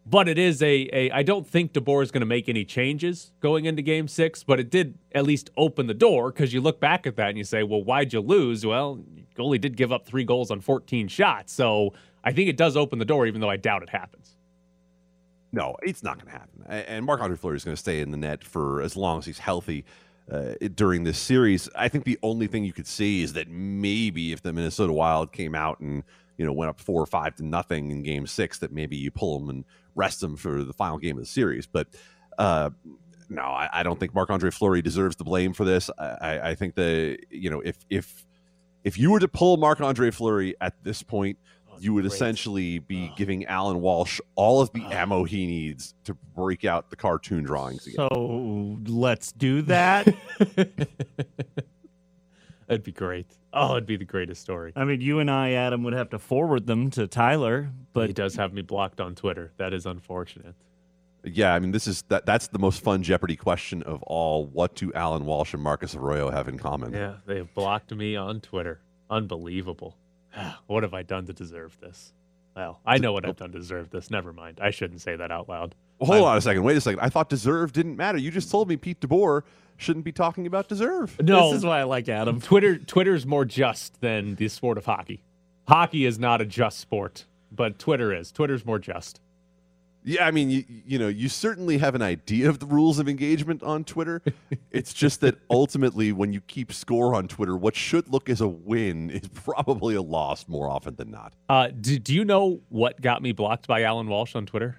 but 0.05 0.29
it 0.29 0.37
is 0.37 0.61
a, 0.61 0.87
a 0.93 1.09
I 1.09 1.23
don't 1.23 1.47
think 1.47 1.73
DeBoer 1.73 2.03
is 2.03 2.11
going 2.11 2.21
to 2.21 2.27
make 2.27 2.47
any 2.47 2.63
changes 2.63 3.31
going 3.39 3.65
into 3.65 3.81
game 3.81 4.07
6, 4.07 4.43
but 4.43 4.59
it 4.59 4.69
did 4.69 4.99
at 5.15 5.23
least 5.23 5.49
open 5.57 5.87
the 5.87 5.95
door 5.95 6.31
cuz 6.31 6.53
you 6.53 6.61
look 6.61 6.79
back 6.79 7.07
at 7.07 7.15
that 7.15 7.29
and 7.29 7.37
you 7.39 7.43
say, 7.43 7.63
"Well, 7.63 7.83
why'd 7.83 8.13
you 8.13 8.21
lose?" 8.21 8.63
Well, 8.65 9.03
goalie 9.35 9.59
did 9.59 9.75
give 9.75 9.91
up 9.91 10.05
3 10.05 10.23
goals 10.23 10.51
on 10.51 10.61
14 10.61 11.07
shots. 11.07 11.51
So, 11.53 11.93
I 12.23 12.31
think 12.31 12.49
it 12.49 12.55
does 12.55 12.77
open 12.77 12.99
the 12.99 13.05
door 13.05 13.25
even 13.25 13.41
though 13.41 13.49
I 13.49 13.57
doubt 13.57 13.81
it 13.81 13.89
happens. 13.89 14.36
No, 15.51 15.75
it's 15.81 16.03
not 16.03 16.17
going 16.17 16.27
to 16.27 16.31
happen. 16.37 16.63
And 16.67 17.05
Marc 17.05 17.21
Andre 17.21 17.37
Fleury 17.37 17.55
is 17.57 17.63
going 17.63 17.75
to 17.75 17.79
stay 17.79 18.01
in 18.01 18.11
the 18.11 18.17
net 18.17 18.43
for 18.43 18.81
as 18.81 18.95
long 18.97 19.19
as 19.19 19.25
he's 19.25 19.39
healthy 19.39 19.85
uh, 20.31 20.53
during 20.75 21.03
this 21.05 21.17
series. 21.17 21.69
I 21.75 21.87
think 21.87 22.03
the 22.03 22.19
only 22.21 22.47
thing 22.47 22.65
you 22.65 22.73
could 22.73 22.87
see 22.87 23.21
is 23.21 23.33
that 23.33 23.47
maybe 23.49 24.33
if 24.33 24.41
the 24.41 24.51
Minnesota 24.51 24.91
Wild 24.91 25.31
came 25.31 25.55
out 25.55 25.79
and 25.79 26.03
you 26.37 26.45
know 26.45 26.51
went 26.51 26.69
up 26.69 26.79
four 26.81 27.01
or 27.01 27.05
five 27.05 27.35
to 27.37 27.45
nothing 27.45 27.91
in 27.91 28.03
Game 28.03 28.27
Six, 28.27 28.59
that 28.59 28.71
maybe 28.73 28.97
you 28.97 29.09
pull 29.09 29.39
them 29.39 29.49
and 29.49 29.65
rest 29.95 30.19
them 30.21 30.35
for 30.35 30.63
the 30.63 30.73
final 30.73 30.97
game 30.97 31.17
of 31.17 31.23
the 31.23 31.29
series. 31.29 31.65
But 31.65 31.87
uh, 32.37 32.71
no, 33.29 33.41
I, 33.41 33.69
I 33.71 33.83
don't 33.83 33.99
think 33.99 34.13
Marc 34.13 34.29
Andre 34.29 34.51
Fleury 34.51 34.81
deserves 34.81 35.15
the 35.15 35.23
blame 35.23 35.53
for 35.53 35.63
this. 35.65 35.89
I, 35.97 36.05
I- 36.05 36.49
I 36.49 36.55
think 36.55 36.75
that 36.75 37.19
you 37.31 37.49
know 37.49 37.61
if 37.61 37.77
if 37.89 38.25
if 38.83 38.97
you 38.97 39.11
were 39.11 39.19
to 39.19 39.27
pull 39.29 39.55
Marc 39.57 39.79
Andre 39.81 40.11
Fleury 40.11 40.55
at 40.61 40.73
this 40.83 41.03
point, 41.03 41.37
you 41.79 41.93
would 41.93 42.05
essentially 42.05 42.79
be 42.79 43.11
giving 43.15 43.45
Allan 43.45 43.81
Walsh 43.81 44.19
all 44.35 44.61
of 44.61 44.71
the 44.73 44.83
ammo 44.85 45.23
he 45.23 45.45
needs 45.45 45.93
to 46.05 46.13
break 46.13 46.65
out 46.65 46.89
the 46.89 46.95
cartoon 46.95 47.43
drawings 47.43 47.85
again. 47.87 48.07
So 48.11 48.77
let's 48.87 49.31
do 49.31 49.61
that. 49.63 50.07
That'd 52.67 52.83
be 52.83 52.91
great. 52.91 53.27
Oh, 53.53 53.71
it'd 53.71 53.85
be 53.85 53.95
the 53.95 54.05
greatest 54.05 54.41
story. 54.41 54.73
I 54.75 54.83
mean, 54.83 54.99
you 54.99 55.19
and 55.19 55.31
I, 55.31 55.53
Adam, 55.53 55.83
would 55.83 55.93
have 55.93 56.09
to 56.09 56.19
forward 56.19 56.67
them 56.67 56.89
to 56.91 57.07
Tyler, 57.07 57.71
but 57.93 58.07
he 58.07 58.13
does 58.13 58.35
have 58.35 58.53
me 58.53 58.61
blocked 58.61 58.99
on 58.99 59.15
Twitter. 59.15 59.53
That 59.57 59.73
is 59.73 59.85
unfortunate. 59.85 60.53
Yeah, 61.23 61.53
I 61.53 61.59
mean, 61.59 61.71
this 61.71 61.87
is 61.87 62.03
that. 62.09 62.25
That's 62.25 62.47
the 62.47 62.59
most 62.59 62.81
fun 62.81 63.03
Jeopardy 63.03 63.35
question 63.35 63.83
of 63.83 64.03
all. 64.03 64.45
What 64.45 64.75
do 64.75 64.91
Allan 64.93 65.25
Walsh 65.25 65.53
and 65.53 65.61
Marcus 65.61 65.95
Arroyo 65.95 66.29
have 66.29 66.47
in 66.47 66.57
common? 66.57 66.93
Yeah, 66.93 67.15
they 67.25 67.37
have 67.37 67.53
blocked 67.53 67.93
me 67.93 68.15
on 68.15 68.39
Twitter. 68.41 68.79
Unbelievable. 69.09 69.97
what 70.67 70.83
have 70.83 70.93
I 70.93 71.03
done 71.03 71.25
to 71.25 71.33
deserve 71.33 71.77
this? 71.79 72.13
Well, 72.55 72.79
I 72.85 72.97
know 72.97 73.13
what 73.13 73.23
I've 73.23 73.31
oh. 73.31 73.33
done 73.33 73.51
to 73.51 73.59
deserve 73.59 73.91
this. 73.91 74.09
Never 74.09 74.33
mind. 74.33 74.59
I 74.61 74.71
shouldn't 74.71 75.01
say 75.01 75.15
that 75.15 75.31
out 75.31 75.47
loud. 75.47 75.75
Well, 75.99 76.07
hold 76.11 76.27
on 76.27 76.37
a 76.37 76.41
second. 76.41 76.63
Wait 76.63 76.75
a 76.75 76.81
second. 76.81 76.99
I 77.01 77.09
thought 77.09 77.29
deserve 77.29 77.71
didn't 77.71 77.97
matter. 77.97 78.17
You 78.17 78.31
just 78.31 78.49
told 78.49 78.67
me 78.67 78.77
Pete 78.77 78.99
DeBoer 78.99 79.43
shouldn't 79.77 80.05
be 80.05 80.11
talking 80.11 80.47
about 80.47 80.67
deserve. 80.67 81.19
No, 81.21 81.49
this 81.49 81.59
is 81.59 81.65
why 81.65 81.79
I 81.79 81.83
like 81.83 82.09
Adam. 82.09 82.41
Twitter 82.41 82.77
Twitter's 82.77 83.25
more 83.25 83.45
just 83.45 84.01
than 84.01 84.35
the 84.35 84.47
sport 84.47 84.77
of 84.77 84.85
hockey. 84.85 85.23
Hockey 85.67 86.05
is 86.05 86.17
not 86.17 86.41
a 86.41 86.45
just 86.45 86.79
sport, 86.79 87.25
but 87.51 87.77
Twitter 87.77 88.13
is. 88.13 88.31
Twitter's 88.31 88.65
more 88.65 88.79
just. 88.79 89.21
Yeah, 90.07 90.25
I 90.25 90.31
mean, 90.31 90.49
you, 90.49 90.63
you 90.85 90.97
know, 90.97 91.09
you 91.09 91.27
certainly 91.27 91.79
have 91.79 91.93
an 91.93 92.01
idea 92.01 92.47
of 92.47 92.59
the 92.59 92.65
rules 92.65 92.97
of 92.97 93.09
engagement 93.09 93.61
on 93.61 93.83
Twitter. 93.83 94.21
it's 94.71 94.93
just 94.93 95.19
that 95.19 95.35
ultimately, 95.49 96.13
when 96.13 96.31
you 96.31 96.39
keep 96.39 96.71
score 96.71 97.13
on 97.13 97.27
Twitter, 97.27 97.57
what 97.57 97.75
should 97.75 98.07
look 98.07 98.29
as 98.29 98.39
a 98.39 98.47
win 98.47 99.09
is 99.09 99.27
probably 99.33 99.95
a 99.95 100.01
loss 100.01 100.47
more 100.47 100.69
often 100.69 100.95
than 100.95 101.11
not. 101.11 101.33
Uh, 101.49 101.67
do, 101.67 101.99
do 101.99 102.13
you 102.13 102.23
know 102.23 102.61
what 102.69 103.01
got 103.01 103.21
me 103.21 103.33
blocked 103.33 103.67
by 103.67 103.83
Allan 103.83 104.07
Walsh 104.07 104.33
on 104.33 104.45
Twitter? 104.45 104.77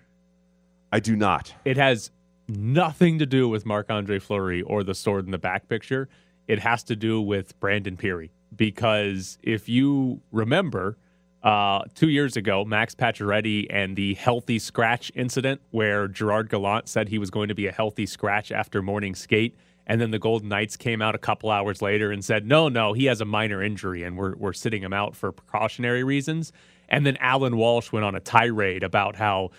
I 0.90 0.98
do 0.98 1.14
not. 1.14 1.52
It 1.66 1.76
has 1.76 2.10
nothing 2.48 3.18
to 3.18 3.26
do 3.26 3.50
with 3.50 3.66
Marc 3.66 3.90
Andre 3.90 4.18
Fleury 4.18 4.62
or 4.62 4.82
the 4.82 4.94
sword 4.94 5.26
in 5.26 5.30
the 5.30 5.36
back 5.36 5.68
picture. 5.68 6.08
It 6.46 6.58
has 6.60 6.82
to 6.84 6.96
do 6.96 7.20
with 7.20 7.60
Brandon 7.60 7.98
Pirri. 7.98 8.30
Because 8.56 9.36
if 9.42 9.68
you 9.68 10.22
remember, 10.32 10.96
uh, 11.42 11.84
two 11.94 12.08
years 12.08 12.36
ago, 12.36 12.64
Max 12.64 12.94
Pacioretty 12.94 13.66
and 13.70 13.96
the 13.96 14.14
healthy 14.14 14.58
scratch 14.58 15.12
incident, 15.14 15.60
where 15.70 16.08
Gerard 16.08 16.50
Gallant 16.50 16.88
said 16.88 17.08
he 17.08 17.18
was 17.18 17.30
going 17.30 17.48
to 17.48 17.54
be 17.54 17.66
a 17.66 17.72
healthy 17.72 18.06
scratch 18.06 18.50
after 18.50 18.82
morning 18.82 19.14
skate, 19.14 19.56
and 19.86 20.00
then 20.00 20.10
the 20.10 20.18
Golden 20.18 20.48
Knights 20.48 20.76
came 20.76 21.00
out 21.00 21.14
a 21.14 21.18
couple 21.18 21.50
hours 21.50 21.80
later 21.80 22.10
and 22.10 22.24
said, 22.24 22.46
"No, 22.46 22.68
no, 22.68 22.92
he 22.92 23.04
has 23.04 23.20
a 23.20 23.24
minor 23.24 23.62
injury, 23.62 24.02
and 24.02 24.16
we're 24.16 24.34
we're 24.36 24.52
sitting 24.52 24.82
him 24.82 24.92
out 24.92 25.14
for 25.14 25.30
precautionary 25.30 26.02
reasons." 26.02 26.52
And 26.88 27.06
then 27.06 27.16
Allan 27.18 27.56
Walsh 27.56 27.92
went 27.92 28.04
on 28.04 28.14
a 28.14 28.20
tirade 28.20 28.82
about 28.82 29.16
how 29.16 29.50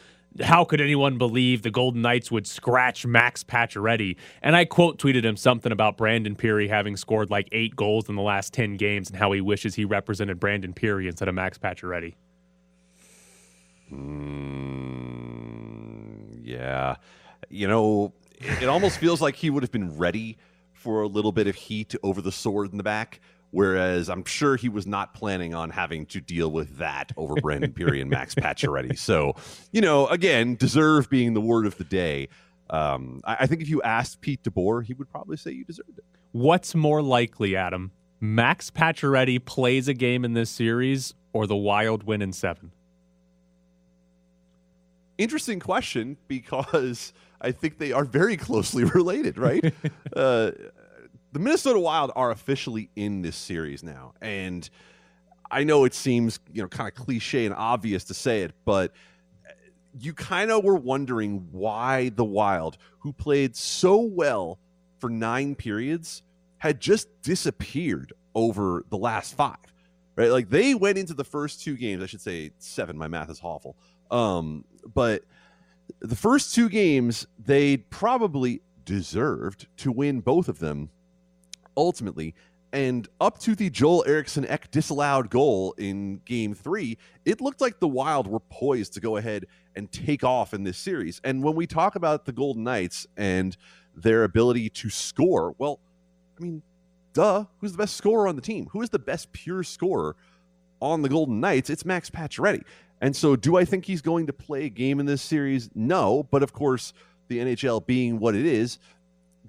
how 0.41 0.63
could 0.63 0.79
anyone 0.79 1.17
believe 1.17 1.63
the 1.63 1.71
Golden 1.71 2.01
Knights 2.01 2.31
would 2.31 2.47
scratch 2.47 3.05
Max 3.05 3.43
Pacioretty? 3.43 4.15
And 4.41 4.55
I 4.55 4.65
quote 4.65 4.97
tweeted 4.97 5.23
him 5.25 5.35
something 5.35 5.71
about 5.71 5.97
Brandon 5.97 6.35
Pirri 6.35 6.69
having 6.69 6.95
scored 6.97 7.29
like 7.29 7.49
eight 7.51 7.75
goals 7.75 8.09
in 8.09 8.15
the 8.15 8.21
last 8.21 8.53
10 8.53 8.77
games 8.77 9.09
and 9.09 9.17
how 9.17 9.31
he 9.31 9.41
wishes 9.41 9.75
he 9.75 9.85
represented 9.85 10.39
Brandon 10.39 10.73
Pirri 10.73 11.07
instead 11.07 11.27
of 11.27 11.35
Max 11.35 11.57
Pacioretty. 11.57 12.13
Mm, 13.91 14.79
yeah. 16.43 16.95
You 17.49 17.67
know, 17.67 18.13
it, 18.37 18.63
it 18.63 18.69
almost 18.69 18.97
feels 18.99 19.21
like 19.21 19.35
he 19.35 19.49
would 19.49 19.63
have 19.63 19.71
been 19.71 19.97
ready 19.97 20.37
for 20.73 21.01
a 21.01 21.07
little 21.07 21.31
bit 21.31 21.47
of 21.47 21.55
heat 21.55 21.95
over 22.03 22.21
the 22.21 22.31
sword 22.31 22.71
in 22.71 22.77
the 22.77 22.83
back. 22.83 23.19
Whereas 23.51 24.09
I'm 24.09 24.25
sure 24.25 24.55
he 24.55 24.69
was 24.69 24.85
not 24.85 25.13
planning 25.13 25.55
on 25.55 25.71
having 25.71 26.05
to 26.07 26.21
deal 26.21 26.51
with 26.51 26.77
that 26.77 27.11
over 27.17 27.35
Brandon 27.35 27.71
Pirri 27.71 28.01
and 28.01 28.09
Max 28.09 28.35
Pacioretty. 28.35 28.97
So, 28.97 29.35
you 29.71 29.81
know, 29.81 30.07
again, 30.07 30.55
deserve 30.55 31.09
being 31.09 31.33
the 31.33 31.41
word 31.41 31.65
of 31.65 31.77
the 31.77 31.83
day. 31.83 32.29
Um, 32.69 33.21
I, 33.25 33.37
I 33.41 33.47
think 33.47 33.61
if 33.61 33.69
you 33.69 33.81
asked 33.81 34.21
Pete 34.21 34.43
DeBoer, 34.43 34.85
he 34.85 34.93
would 34.93 35.09
probably 35.09 35.37
say 35.37 35.51
you 35.51 35.65
deserved 35.65 35.97
it. 35.97 36.05
What's 36.31 36.75
more 36.75 37.01
likely, 37.01 37.55
Adam? 37.55 37.91
Max 38.19 38.69
Pacioretty 38.69 39.43
plays 39.43 39.87
a 39.87 39.93
game 39.93 40.23
in 40.23 40.33
this 40.33 40.49
series 40.49 41.15
or 41.33 41.47
the 41.47 41.55
Wild 41.55 42.03
win 42.03 42.21
in 42.21 42.33
seven? 42.33 42.71
Interesting 45.17 45.59
question 45.59 46.17
because 46.27 47.13
I 47.41 47.51
think 47.51 47.77
they 47.77 47.91
are 47.91 48.05
very 48.05 48.37
closely 48.37 48.83
related, 48.95 49.37
right? 49.37 49.73
uh, 50.15 50.51
the 51.31 51.39
Minnesota 51.39 51.79
Wild 51.79 52.11
are 52.15 52.31
officially 52.31 52.89
in 52.95 53.21
this 53.21 53.35
series 53.35 53.83
now, 53.83 54.13
and 54.21 54.67
I 55.51 55.63
know 55.63 55.85
it 55.85 55.93
seems 55.93 56.39
you 56.51 56.61
know 56.61 56.67
kind 56.67 56.87
of 56.87 56.95
cliche 56.95 57.45
and 57.45 57.53
obvious 57.55 58.05
to 58.05 58.13
say 58.13 58.41
it, 58.41 58.53
but 58.65 58.93
you 59.99 60.13
kind 60.13 60.51
of 60.51 60.63
were 60.63 60.75
wondering 60.75 61.47
why 61.51 62.09
the 62.09 62.25
Wild, 62.25 62.77
who 62.99 63.13
played 63.13 63.55
so 63.55 63.99
well 63.99 64.59
for 64.99 65.09
nine 65.09 65.55
periods, 65.55 66.23
had 66.57 66.79
just 66.79 67.07
disappeared 67.21 68.13
over 68.35 68.85
the 68.89 68.97
last 68.97 69.35
five. 69.35 69.57
Right, 70.15 70.31
like 70.31 70.49
they 70.49 70.75
went 70.75 70.97
into 70.97 71.13
the 71.13 71.23
first 71.23 71.63
two 71.63 71.77
games. 71.77 72.03
I 72.03 72.05
should 72.05 72.21
say 72.21 72.51
seven. 72.57 72.97
My 72.97 73.07
math 73.07 73.29
is 73.29 73.39
awful. 73.41 73.77
Um, 74.11 74.65
but 74.93 75.23
the 76.01 76.15
first 76.15 76.53
two 76.53 76.67
games, 76.67 77.25
they 77.37 77.77
probably 77.77 78.61
deserved 78.83 79.67
to 79.77 79.91
win 79.91 80.19
both 80.19 80.49
of 80.49 80.59
them 80.59 80.89
ultimately. 81.79 82.35
And 82.71 83.07
up 83.19 83.39
to 83.39 83.55
the 83.55 83.69
Joel 83.69 84.03
Eriksson 84.05 84.45
Ek 84.45 84.69
disallowed 84.69 85.31
goal 85.31 85.73
in 85.77 86.21
game 86.25 86.53
three, 86.53 86.97
it 87.25 87.41
looked 87.41 87.61
like 87.61 87.79
the 87.79 87.87
Wild 87.87 88.27
were 88.27 88.41
poised 88.41 88.93
to 88.93 88.99
go 88.99 89.17
ahead 89.17 89.45
and 89.75 89.91
take 89.91 90.23
off 90.23 90.53
in 90.53 90.63
this 90.63 90.77
series. 90.77 91.19
And 91.23 91.43
when 91.43 91.55
we 91.55 91.65
talk 91.65 91.95
about 91.95 92.25
the 92.25 92.31
Golden 92.31 92.63
Knights 92.63 93.07
and 93.17 93.57
their 93.95 94.23
ability 94.23 94.69
to 94.69 94.89
score, 94.91 95.55
well, 95.57 95.79
I 96.37 96.43
mean, 96.43 96.61
duh, 97.13 97.45
who's 97.59 97.71
the 97.71 97.77
best 97.79 97.97
scorer 97.97 98.27
on 98.27 98.35
the 98.35 98.41
team? 98.41 98.67
Who 98.71 98.81
is 98.83 98.91
the 98.91 98.99
best 98.99 99.31
pure 99.31 99.63
scorer 99.63 100.15
on 100.79 101.01
the 101.01 101.09
Golden 101.09 101.39
Knights? 101.39 101.71
It's 101.71 101.85
Max 101.85 102.09
Pacioretty. 102.11 102.63
And 103.01 103.15
so, 103.15 103.35
do 103.35 103.55
I 103.55 103.65
think 103.65 103.85
he's 103.85 104.01
going 104.01 104.27
to 104.27 104.33
play 104.33 104.65
a 104.65 104.69
game 104.69 104.99
in 104.99 105.05
this 105.05 105.21
series? 105.21 105.69
No. 105.73 106.27
But 106.29 106.43
of 106.43 106.53
course, 106.53 106.93
the 107.29 107.39
NHL 107.39 107.85
being 107.85 108.19
what 108.19 108.35
it 108.35 108.45
is, 108.45 108.77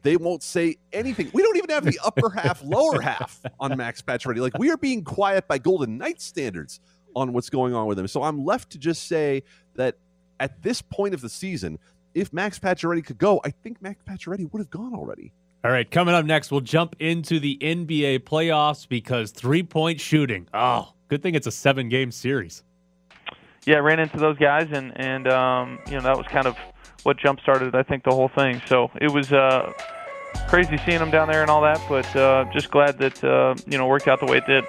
they 0.02 0.16
won't 0.16 0.42
say 0.42 0.76
anything. 0.92 1.30
We 1.33 1.42
don't 1.42 1.57
even 1.57 1.71
have 1.71 1.85
the 1.85 1.99
upper 2.04 2.30
half, 2.35 2.62
lower 2.62 3.00
half 3.00 3.40
on 3.59 3.76
Max 3.76 4.02
Pacioretty. 4.02 4.40
Like 4.40 4.59
we 4.59 4.71
are 4.71 4.76
being 4.76 5.04
quiet 5.04 5.47
by 5.49 5.59
Golden 5.59 5.99
Knights 5.99 6.25
standards 6.25 6.80
on 7.14 7.33
what's 7.33 7.50
going 7.50 7.75
on 7.75 7.87
with 7.87 7.99
him. 7.99 8.07
So 8.09 8.23
I'm 8.23 8.45
left 8.45 8.71
to 8.71 8.78
just 8.78 9.09
say 9.09 9.42
that 9.75 9.97
at 10.38 10.62
this 10.62 10.80
point 10.80 11.14
of 11.14 11.21
the 11.21 11.28
season, 11.28 11.78
if 12.14 12.33
Max 12.33 12.59
Pacioretty 12.59 13.04
could 13.04 13.19
go, 13.19 13.40
I 13.45 13.50
think 13.50 13.80
Max 13.83 14.02
Pacioretty 14.04 14.50
would 14.52 14.59
have 14.61 14.71
gone 14.71 14.95
already. 14.95 15.33
All 15.62 15.71
right, 15.71 15.88
coming 15.90 16.14
up 16.14 16.25
next, 16.25 16.50
we'll 16.50 16.62
jump 16.62 16.97
into 17.00 17.38
the 17.38 17.59
NBA 17.61 18.21
playoffs 18.21 18.88
because 18.88 19.30
three 19.30 19.62
point 19.62 20.00
shooting. 20.00 20.49
Oh, 20.54 20.95
good 21.09 21.23
thing 21.23 21.35
it's 21.35 21.47
a 21.47 21.52
seven 21.52 21.90
game 21.90 22.11
series. 22.11 22.62
yeah, 23.66 23.76
I 23.76 23.80
ran 23.80 24.00
into 24.00 24.16
those 24.16 24.38
guys, 24.38 24.69
and 24.73 24.99
and 24.99 25.28
um, 25.28 25.78
you 25.87 25.97
know 25.97 26.02
that 26.02 26.16
was 26.16 26.26
kind 26.28 26.47
of 26.47 26.57
what 27.02 27.19
jump 27.19 27.40
started, 27.40 27.75
I 27.75 27.83
think, 27.83 28.04
the 28.04 28.11
whole 28.11 28.28
thing. 28.28 28.61
So 28.66 28.90
it 29.00 29.12
was 29.12 29.33
uh, 29.33 29.73
crazy 30.49 30.76
seeing 30.85 30.99
them 30.99 31.11
down 31.11 31.28
there 31.28 31.42
and 31.42 31.50
all 31.50 31.62
that, 31.62 31.80
but 31.88 32.14
uh, 32.16 32.45
just 32.52 32.71
glad 32.71 32.99
that 32.99 33.23
uh, 33.25 33.54
you 33.66 33.78
know 33.78 33.87
worked 33.87 34.09
out 34.09 34.21
the 34.21 34.26
way 34.26 34.38
it 34.38 34.47
did. 34.47 34.64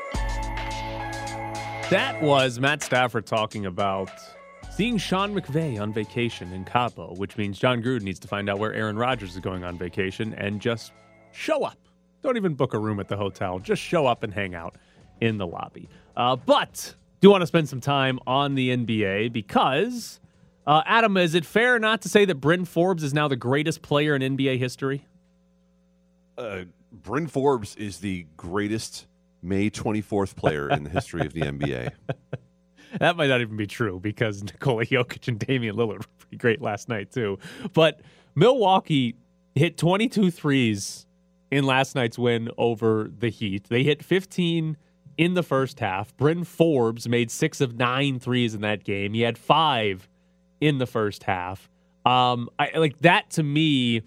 That 1.89 2.21
was 2.21 2.59
Matt 2.59 2.81
Stafford 2.83 3.25
talking 3.25 3.65
about 3.65 4.09
seeing 4.71 4.97
Sean 4.97 5.35
McVay 5.35 5.79
on 5.81 5.91
vacation 5.91 6.53
in 6.53 6.63
Cabo, 6.63 7.13
which 7.15 7.35
means 7.37 7.59
Jon 7.59 7.83
Gruden 7.83 8.03
needs 8.03 8.19
to 8.19 8.29
find 8.29 8.49
out 8.49 8.59
where 8.59 8.73
Aaron 8.73 8.95
Rodgers 8.95 9.33
is 9.33 9.39
going 9.41 9.65
on 9.65 9.77
vacation 9.77 10.33
and 10.35 10.61
just 10.61 10.93
show 11.33 11.63
up. 11.63 11.77
Don't 12.23 12.37
even 12.37 12.53
book 12.53 12.73
a 12.73 12.79
room 12.79 13.01
at 13.01 13.09
the 13.09 13.17
hotel. 13.17 13.59
Just 13.59 13.81
show 13.81 14.07
up 14.07 14.23
and 14.23 14.33
hang 14.33 14.55
out 14.55 14.77
in 15.19 15.37
the 15.37 15.45
lobby. 15.45 15.89
Uh, 16.15 16.37
but 16.37 16.95
do 17.19 17.29
want 17.29 17.41
to 17.41 17.47
spend 17.47 17.67
some 17.67 17.81
time 17.81 18.19
on 18.25 18.55
the 18.55 18.69
NBA 18.75 19.33
because, 19.33 20.20
uh, 20.65 20.83
Adam, 20.85 21.17
is 21.17 21.33
it 21.35 21.45
fair 21.45 21.79
not 21.79 22.01
to 22.01 22.09
say 22.09 22.25
that 22.25 22.35
Bryn 22.35 22.65
Forbes 22.65 23.03
is 23.03 23.13
now 23.13 23.27
the 23.27 23.35
greatest 23.35 23.81
player 23.81 24.15
in 24.15 24.21
NBA 24.21 24.59
history? 24.59 25.05
Uh, 26.37 26.63
Bryn 26.91 27.27
Forbes 27.27 27.75
is 27.75 27.99
the 27.99 28.25
greatest 28.37 29.07
May 29.41 29.69
24th 29.69 30.35
player 30.35 30.69
in 30.69 30.83
the 30.83 30.89
history 30.89 31.25
of 31.25 31.33
the 31.33 31.41
NBA. 31.41 31.91
that 32.99 33.15
might 33.15 33.27
not 33.27 33.41
even 33.41 33.57
be 33.57 33.67
true 33.67 33.99
because 33.99 34.43
Nikola 34.43 34.85
Jokic 34.85 35.27
and 35.27 35.39
Damian 35.39 35.75
Lillard 35.75 35.99
were 35.99 36.05
pretty 36.19 36.37
great 36.37 36.61
last 36.61 36.89
night 36.89 37.11
too. 37.11 37.39
But 37.73 38.01
Milwaukee 38.35 39.15
hit 39.55 39.77
22 39.77 40.31
threes 40.31 41.07
in 41.49 41.65
last 41.65 41.95
night's 41.95 42.17
win 42.17 42.49
over 42.57 43.09
the 43.17 43.29
Heat. 43.29 43.65
They 43.69 43.83
hit 43.83 44.03
15 44.03 44.77
in 45.17 45.33
the 45.33 45.43
first 45.43 45.79
half. 45.79 46.15
Bryn 46.17 46.43
Forbes 46.43 47.07
made 47.07 47.31
six 47.31 47.61
of 47.61 47.77
nine 47.77 48.19
threes 48.19 48.53
in 48.53 48.61
that 48.61 48.83
game. 48.83 49.13
He 49.13 49.21
had 49.21 49.37
five 49.37 50.07
in 50.61 50.77
the 50.77 50.85
first 50.85 51.23
half. 51.23 51.69
Um, 52.05 52.49
I 52.57 52.77
like 52.77 52.99
that 52.99 53.29
to 53.31 53.43
me. 53.43 54.03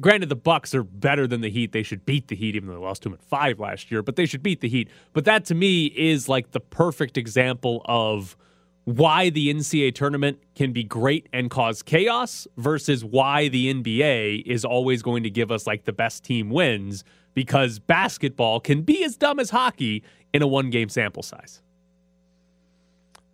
Granted, 0.00 0.30
the 0.30 0.36
Bucks 0.36 0.74
are 0.74 0.82
better 0.82 1.26
than 1.26 1.42
the 1.42 1.50
Heat. 1.50 1.72
They 1.72 1.82
should 1.82 2.06
beat 2.06 2.28
the 2.28 2.36
Heat, 2.36 2.56
even 2.56 2.68
though 2.68 2.76
they 2.76 2.80
lost 2.80 3.02
to 3.02 3.10
them 3.10 3.18
at 3.20 3.22
five 3.22 3.60
last 3.60 3.90
year. 3.90 4.02
But 4.02 4.16
they 4.16 4.24
should 4.24 4.42
beat 4.42 4.62
the 4.62 4.68
Heat. 4.68 4.88
But 5.12 5.26
that 5.26 5.44
to 5.46 5.54
me 5.54 5.86
is 5.86 6.28
like 6.28 6.52
the 6.52 6.60
perfect 6.60 7.18
example 7.18 7.82
of 7.84 8.36
why 8.84 9.30
the 9.30 9.52
NCAA 9.52 9.94
tournament 9.94 10.38
can 10.54 10.72
be 10.72 10.82
great 10.82 11.28
and 11.32 11.50
cause 11.50 11.82
chaos 11.82 12.46
versus 12.56 13.04
why 13.04 13.48
the 13.48 13.72
NBA 13.72 14.44
is 14.46 14.64
always 14.64 15.02
going 15.02 15.22
to 15.22 15.30
give 15.30 15.50
us 15.50 15.66
like 15.66 15.84
the 15.84 15.92
best 15.92 16.24
team 16.24 16.50
wins 16.50 17.04
because 17.34 17.78
basketball 17.78 18.58
can 18.58 18.82
be 18.82 19.04
as 19.04 19.16
dumb 19.16 19.38
as 19.38 19.50
hockey 19.50 20.02
in 20.32 20.42
a 20.42 20.46
one 20.46 20.70
game 20.70 20.88
sample 20.88 21.22
size. 21.22 21.62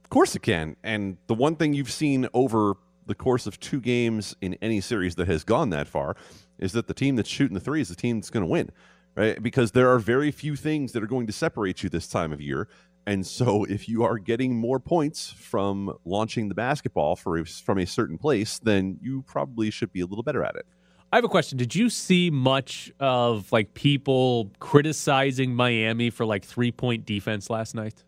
Of 0.06 0.10
course 0.10 0.36
it 0.36 0.42
can. 0.42 0.76
And 0.84 1.16
the 1.26 1.34
one 1.34 1.56
thing 1.56 1.74
you've 1.74 1.90
seen 1.90 2.28
over 2.32 2.74
the 3.06 3.14
course 3.16 3.48
of 3.48 3.58
two 3.58 3.80
games 3.80 4.36
in 4.40 4.54
any 4.62 4.80
series 4.80 5.16
that 5.16 5.26
has 5.26 5.42
gone 5.42 5.70
that 5.70 5.88
far 5.88 6.14
is 6.60 6.70
that 6.74 6.86
the 6.86 6.94
team 6.94 7.16
that's 7.16 7.28
shooting 7.28 7.54
the 7.54 7.60
three 7.60 7.80
is 7.80 7.88
the 7.88 7.96
team 7.96 8.20
that's 8.20 8.30
going 8.30 8.44
to 8.44 8.48
win, 8.48 8.70
right? 9.16 9.42
Because 9.42 9.72
there 9.72 9.90
are 9.92 9.98
very 9.98 10.30
few 10.30 10.54
things 10.54 10.92
that 10.92 11.02
are 11.02 11.08
going 11.08 11.26
to 11.26 11.32
separate 11.32 11.82
you 11.82 11.88
this 11.88 12.06
time 12.06 12.32
of 12.32 12.40
year. 12.40 12.68
And 13.04 13.26
so, 13.26 13.64
if 13.68 13.88
you 13.88 14.04
are 14.04 14.16
getting 14.16 14.56
more 14.56 14.78
points 14.78 15.32
from 15.32 15.92
launching 16.04 16.48
the 16.48 16.54
basketball 16.54 17.16
for 17.16 17.44
from 17.44 17.78
a 17.78 17.84
certain 17.84 18.16
place, 18.16 18.60
then 18.60 19.00
you 19.02 19.22
probably 19.22 19.72
should 19.72 19.92
be 19.92 20.02
a 20.02 20.06
little 20.06 20.22
better 20.22 20.44
at 20.44 20.54
it. 20.54 20.66
I 21.12 21.16
have 21.16 21.24
a 21.24 21.28
question. 21.28 21.58
Did 21.58 21.74
you 21.74 21.90
see 21.90 22.30
much 22.30 22.92
of 23.00 23.50
like 23.50 23.74
people 23.74 24.52
criticizing 24.60 25.52
Miami 25.52 26.10
for 26.10 26.24
like 26.24 26.44
three 26.44 26.70
point 26.70 27.04
defense 27.04 27.50
last 27.50 27.74
night? 27.74 28.04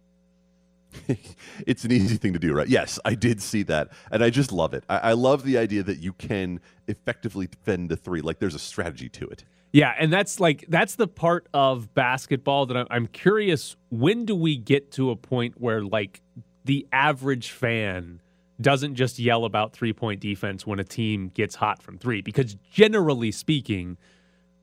it's 1.66 1.84
an 1.84 1.92
easy 1.92 2.16
thing 2.16 2.32
to 2.32 2.38
do, 2.38 2.52
right? 2.52 2.68
Yes, 2.68 2.98
I 3.04 3.14
did 3.14 3.42
see 3.42 3.62
that, 3.64 3.88
and 4.10 4.22
I 4.22 4.30
just 4.30 4.52
love 4.52 4.74
it. 4.74 4.84
I, 4.88 4.98
I 4.98 5.12
love 5.12 5.44
the 5.44 5.58
idea 5.58 5.82
that 5.82 5.98
you 5.98 6.12
can 6.12 6.60
effectively 6.86 7.46
defend 7.46 7.88
the 7.88 7.96
three. 7.96 8.20
Like 8.20 8.38
there's 8.38 8.54
a 8.54 8.58
strategy 8.58 9.08
to 9.10 9.26
it. 9.28 9.44
Yeah, 9.72 9.94
and 9.98 10.12
that's 10.12 10.40
like 10.40 10.64
that's 10.68 10.94
the 10.94 11.08
part 11.08 11.46
of 11.52 11.94
basketball 11.94 12.66
that 12.66 12.76
I'm, 12.76 12.86
I'm 12.90 13.06
curious. 13.06 13.76
When 13.90 14.24
do 14.24 14.34
we 14.34 14.56
get 14.56 14.92
to 14.92 15.10
a 15.10 15.16
point 15.16 15.60
where 15.60 15.82
like 15.82 16.22
the 16.64 16.86
average 16.92 17.50
fan 17.50 18.20
doesn't 18.60 18.94
just 18.94 19.18
yell 19.18 19.44
about 19.44 19.72
three 19.72 19.92
point 19.92 20.20
defense 20.20 20.66
when 20.66 20.78
a 20.78 20.84
team 20.84 21.28
gets 21.28 21.56
hot 21.56 21.82
from 21.82 21.98
three? 21.98 22.22
Because 22.22 22.54
generally 22.72 23.30
speaking, 23.30 23.98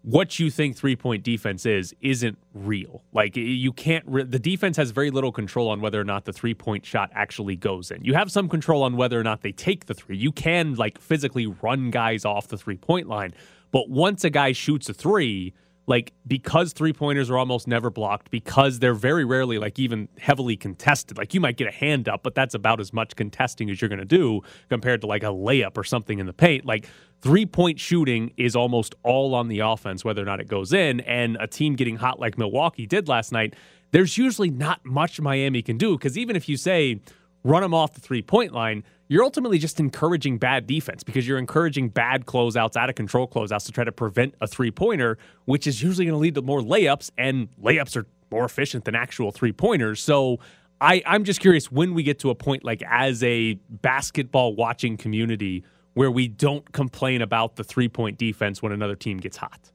what 0.06 0.38
you 0.38 0.52
think 0.52 0.78
three 0.78 0.96
point 0.96 1.24
defense 1.24 1.66
is 1.66 1.96
isn't 2.00 2.38
real. 2.54 3.02
Like 3.12 3.36
you 3.36 3.74
can't. 3.74 4.06
Re- 4.08 4.24
the 4.24 4.38
defense 4.38 4.78
has 4.78 4.92
very 4.92 5.10
little 5.10 5.32
control 5.32 5.68
on 5.68 5.82
whether 5.82 6.00
or 6.00 6.04
not 6.04 6.26
the 6.26 6.34
three 6.34 6.54
point 6.54 6.86
shot 6.86 7.10
actually 7.14 7.56
goes 7.56 7.90
in. 7.90 8.04
You 8.06 8.14
have 8.14 8.32
some 8.32 8.48
control 8.48 8.84
on 8.84 8.98
whether 8.98 9.20
or 9.20 9.24
not 9.24 9.42
they 9.42 9.52
take 9.52 9.88
the 9.88 9.96
three. 9.96 10.16
You 10.16 10.32
can 10.32 10.76
like 10.76 11.00
physically 11.00 11.48
run 11.48 11.90
guys 11.90 12.24
off 12.24 12.48
the 12.48 12.58
three 12.58 12.78
point 12.78 13.08
line, 13.08 13.34
but 13.72 13.90
once 13.90 14.24
a 14.24 14.30
guy 14.30 14.52
shoots 14.52 14.88
a 14.90 14.94
three, 14.94 15.54
like 15.88 16.14
because 16.26 16.74
three 16.74 16.94
pointers 16.94 17.30
are 17.30 17.38
almost 17.38 17.68
never 17.68 17.90
blocked, 17.90 18.32
because 18.32 18.80
they're 18.80 18.94
very 18.94 19.24
rarely 19.24 19.58
like 19.60 19.78
even 19.78 20.08
heavily 20.18 20.58
contested. 20.58 21.18
Like 21.18 21.34
you 21.34 21.40
might 21.40 21.58
get 21.58 21.68
a 21.68 21.72
hand 21.72 22.10
up, 22.10 22.24
but 22.24 22.36
that's 22.36 22.54
about 22.56 22.80
as 22.80 22.92
much 22.92 23.16
contesting 23.16 23.70
as 23.70 23.82
you're 23.82 23.90
going 23.90 24.00
to 24.00 24.06
do 24.06 24.42
compared 24.70 25.02
to 25.02 25.08
like 25.08 25.24
a 25.24 25.28
layup 25.28 25.78
or 25.78 25.84
something 25.84 26.20
in 26.20 26.26
the 26.26 26.34
paint. 26.34 26.66
Like 26.66 26.88
three 27.22 27.46
point 27.46 27.80
shooting 27.80 28.34
is 28.38 28.56
almost 28.56 28.96
all 29.04 29.36
on 29.36 29.48
the 29.48 29.60
offense, 29.60 30.04
whether 30.04 30.22
or 30.22 30.26
not 30.26 30.40
it 30.40 30.48
goes 30.48 30.74
in. 30.74 31.02
And 31.02 31.38
a 31.40 31.48
team 31.48 31.76
getting 31.76 31.98
hot 31.98 32.20
like 32.20 32.38
Milwaukee 32.38 32.88
did 32.88 33.08
last 33.08 33.32
night, 33.32 33.56
there's 33.92 34.18
usually 34.18 34.50
not 34.50 34.84
much 34.86 35.22
Miami 35.22 35.62
can 35.62 35.78
do 35.78 35.98
because 35.98 36.18
even 36.18 36.36
if 36.36 36.50
you 36.50 36.58
say 36.58 37.00
run 37.44 37.62
them 37.62 37.74
off 37.74 37.94
the 37.94 38.02
three 38.02 38.22
point 38.22 38.52
line, 38.52 38.84
you're 39.08 39.24
ultimately 39.24 39.58
just 39.58 39.80
encouraging 39.80 40.38
bad 40.38 40.66
defense 40.66 41.04
because 41.04 41.28
you're 41.28 41.38
encouraging 41.38 41.90
bad 41.90 42.26
closeouts, 42.26 42.76
out 42.76 42.90
of 42.90 42.96
control 42.96 43.28
closeouts 43.28 43.66
to 43.66 43.72
try 43.72 43.84
to 43.84 43.92
prevent 43.92 44.36
a 44.42 44.48
three 44.48 44.72
pointer, 44.72 45.18
which 45.46 45.68
is 45.68 45.82
usually 45.82 46.06
going 46.06 46.16
to 46.16 46.20
lead 46.20 46.36
to 46.36 46.42
more 46.42 46.62
layups, 46.62 47.12
and 47.18 47.50
layups 47.62 47.96
are 47.96 48.08
more 48.32 48.46
efficient 48.46 48.86
than 48.86 48.96
actual 48.96 49.32
three 49.32 49.52
pointers. 49.52 50.02
So 50.02 50.40
I, 50.82 51.04
I'm 51.06 51.24
just 51.24 51.40
curious 51.40 51.72
when 51.72 51.94
we 51.94 52.04
get 52.04 52.20
to 52.20 52.30
a 52.32 52.36
point 52.36 52.64
like 52.64 52.84
as 52.90 53.24
a 53.24 53.54
basketball 53.70 54.56
watching 54.56 54.98
community 54.98 55.64
where 55.94 56.12
we 56.12 56.28
don't 56.28 56.70
complain 56.74 57.22
about 57.22 57.56
the 57.56 57.64
three 57.64 57.88
point 57.88 58.18
defense 58.18 58.62
when 58.62 58.72
another 58.72 58.96
team 58.96 59.18
gets 59.18 59.38
hot. 59.38 59.72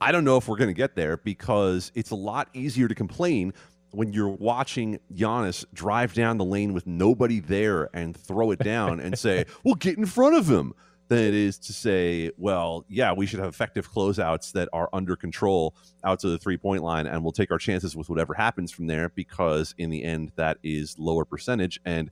I 0.00 0.12
don't 0.12 0.24
know 0.24 0.36
if 0.36 0.46
we're 0.46 0.58
going 0.58 0.68
to 0.68 0.74
get 0.74 0.94
there 0.94 1.16
because 1.16 1.90
it's 1.94 2.10
a 2.10 2.14
lot 2.14 2.48
easier 2.52 2.86
to 2.86 2.94
complain 2.94 3.54
when 3.90 4.12
you're 4.12 4.28
watching 4.28 4.98
Giannis 5.14 5.64
drive 5.72 6.14
down 6.14 6.38
the 6.38 6.44
lane 6.44 6.72
with 6.72 6.86
nobody 6.86 7.40
there 7.40 7.88
and 7.94 8.16
throw 8.16 8.50
it 8.50 8.58
down 8.58 9.00
and 9.00 9.18
say, 9.18 9.46
well, 9.64 9.74
get 9.74 9.96
in 9.96 10.06
front 10.06 10.36
of 10.36 10.48
him, 10.48 10.74
than 11.08 11.18
it 11.18 11.34
is 11.34 11.58
to 11.58 11.72
say, 11.72 12.30
well, 12.36 12.84
yeah, 12.88 13.12
we 13.12 13.26
should 13.26 13.38
have 13.38 13.48
effective 13.48 13.90
closeouts 13.90 14.52
that 14.52 14.68
are 14.72 14.88
under 14.92 15.14
control 15.14 15.74
out 16.04 16.18
to 16.20 16.28
the 16.28 16.38
three 16.38 16.56
point 16.56 16.82
line, 16.82 17.06
and 17.06 17.22
we'll 17.22 17.32
take 17.32 17.50
our 17.50 17.58
chances 17.58 17.96
with 17.96 18.08
whatever 18.08 18.34
happens 18.34 18.72
from 18.72 18.86
there 18.86 19.10
because 19.10 19.74
in 19.78 19.90
the 19.90 20.02
end, 20.02 20.32
that 20.36 20.58
is 20.62 20.98
lower 20.98 21.24
percentage. 21.24 21.80
And 21.84 22.10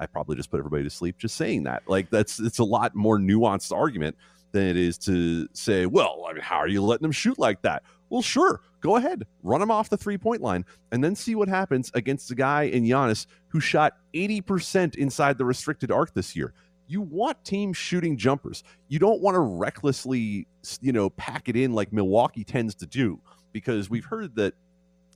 I 0.00 0.06
probably 0.06 0.36
just 0.36 0.50
put 0.50 0.58
everybody 0.58 0.82
to 0.82 0.90
sleep 0.90 1.18
just 1.18 1.36
saying 1.36 1.64
that. 1.64 1.84
Like, 1.86 2.10
that's 2.10 2.40
it's 2.40 2.58
a 2.58 2.64
lot 2.64 2.94
more 2.94 3.18
nuanced 3.18 3.72
argument 3.72 4.16
than 4.50 4.66
it 4.66 4.76
is 4.76 4.98
to 4.98 5.48
say, 5.52 5.86
well, 5.86 6.24
I 6.28 6.32
mean, 6.32 6.42
how 6.42 6.56
are 6.56 6.68
you 6.68 6.82
letting 6.82 7.02
them 7.02 7.12
shoot 7.12 7.38
like 7.38 7.62
that? 7.62 7.84
Well, 8.10 8.22
sure, 8.22 8.60
go 8.82 8.96
ahead, 8.96 9.24
run 9.42 9.62
him 9.62 9.70
off 9.70 9.88
the 9.88 9.96
three 9.96 10.18
point 10.18 10.42
line, 10.42 10.66
and 10.90 11.02
then 11.02 11.14
see 11.14 11.34
what 11.34 11.48
happens 11.48 11.90
against 11.94 12.30
a 12.30 12.34
guy 12.34 12.64
in 12.64 12.84
Giannis 12.84 13.26
who 13.48 13.60
shot 13.60 13.94
80% 14.12 14.96
inside 14.96 15.38
the 15.38 15.44
restricted 15.46 15.90
arc 15.90 16.12
this 16.12 16.36
year. 16.36 16.52
You 16.88 17.00
want 17.00 17.42
teams 17.44 17.76
shooting 17.78 18.18
jumpers. 18.18 18.64
You 18.88 18.98
don't 18.98 19.22
want 19.22 19.36
to 19.36 19.40
recklessly, 19.40 20.46
you 20.82 20.92
know, 20.92 21.08
pack 21.08 21.48
it 21.48 21.56
in 21.56 21.72
like 21.72 21.92
Milwaukee 21.92 22.44
tends 22.44 22.74
to 22.76 22.86
do, 22.86 23.18
because 23.52 23.88
we've 23.88 24.04
heard 24.04 24.34
that, 24.36 24.52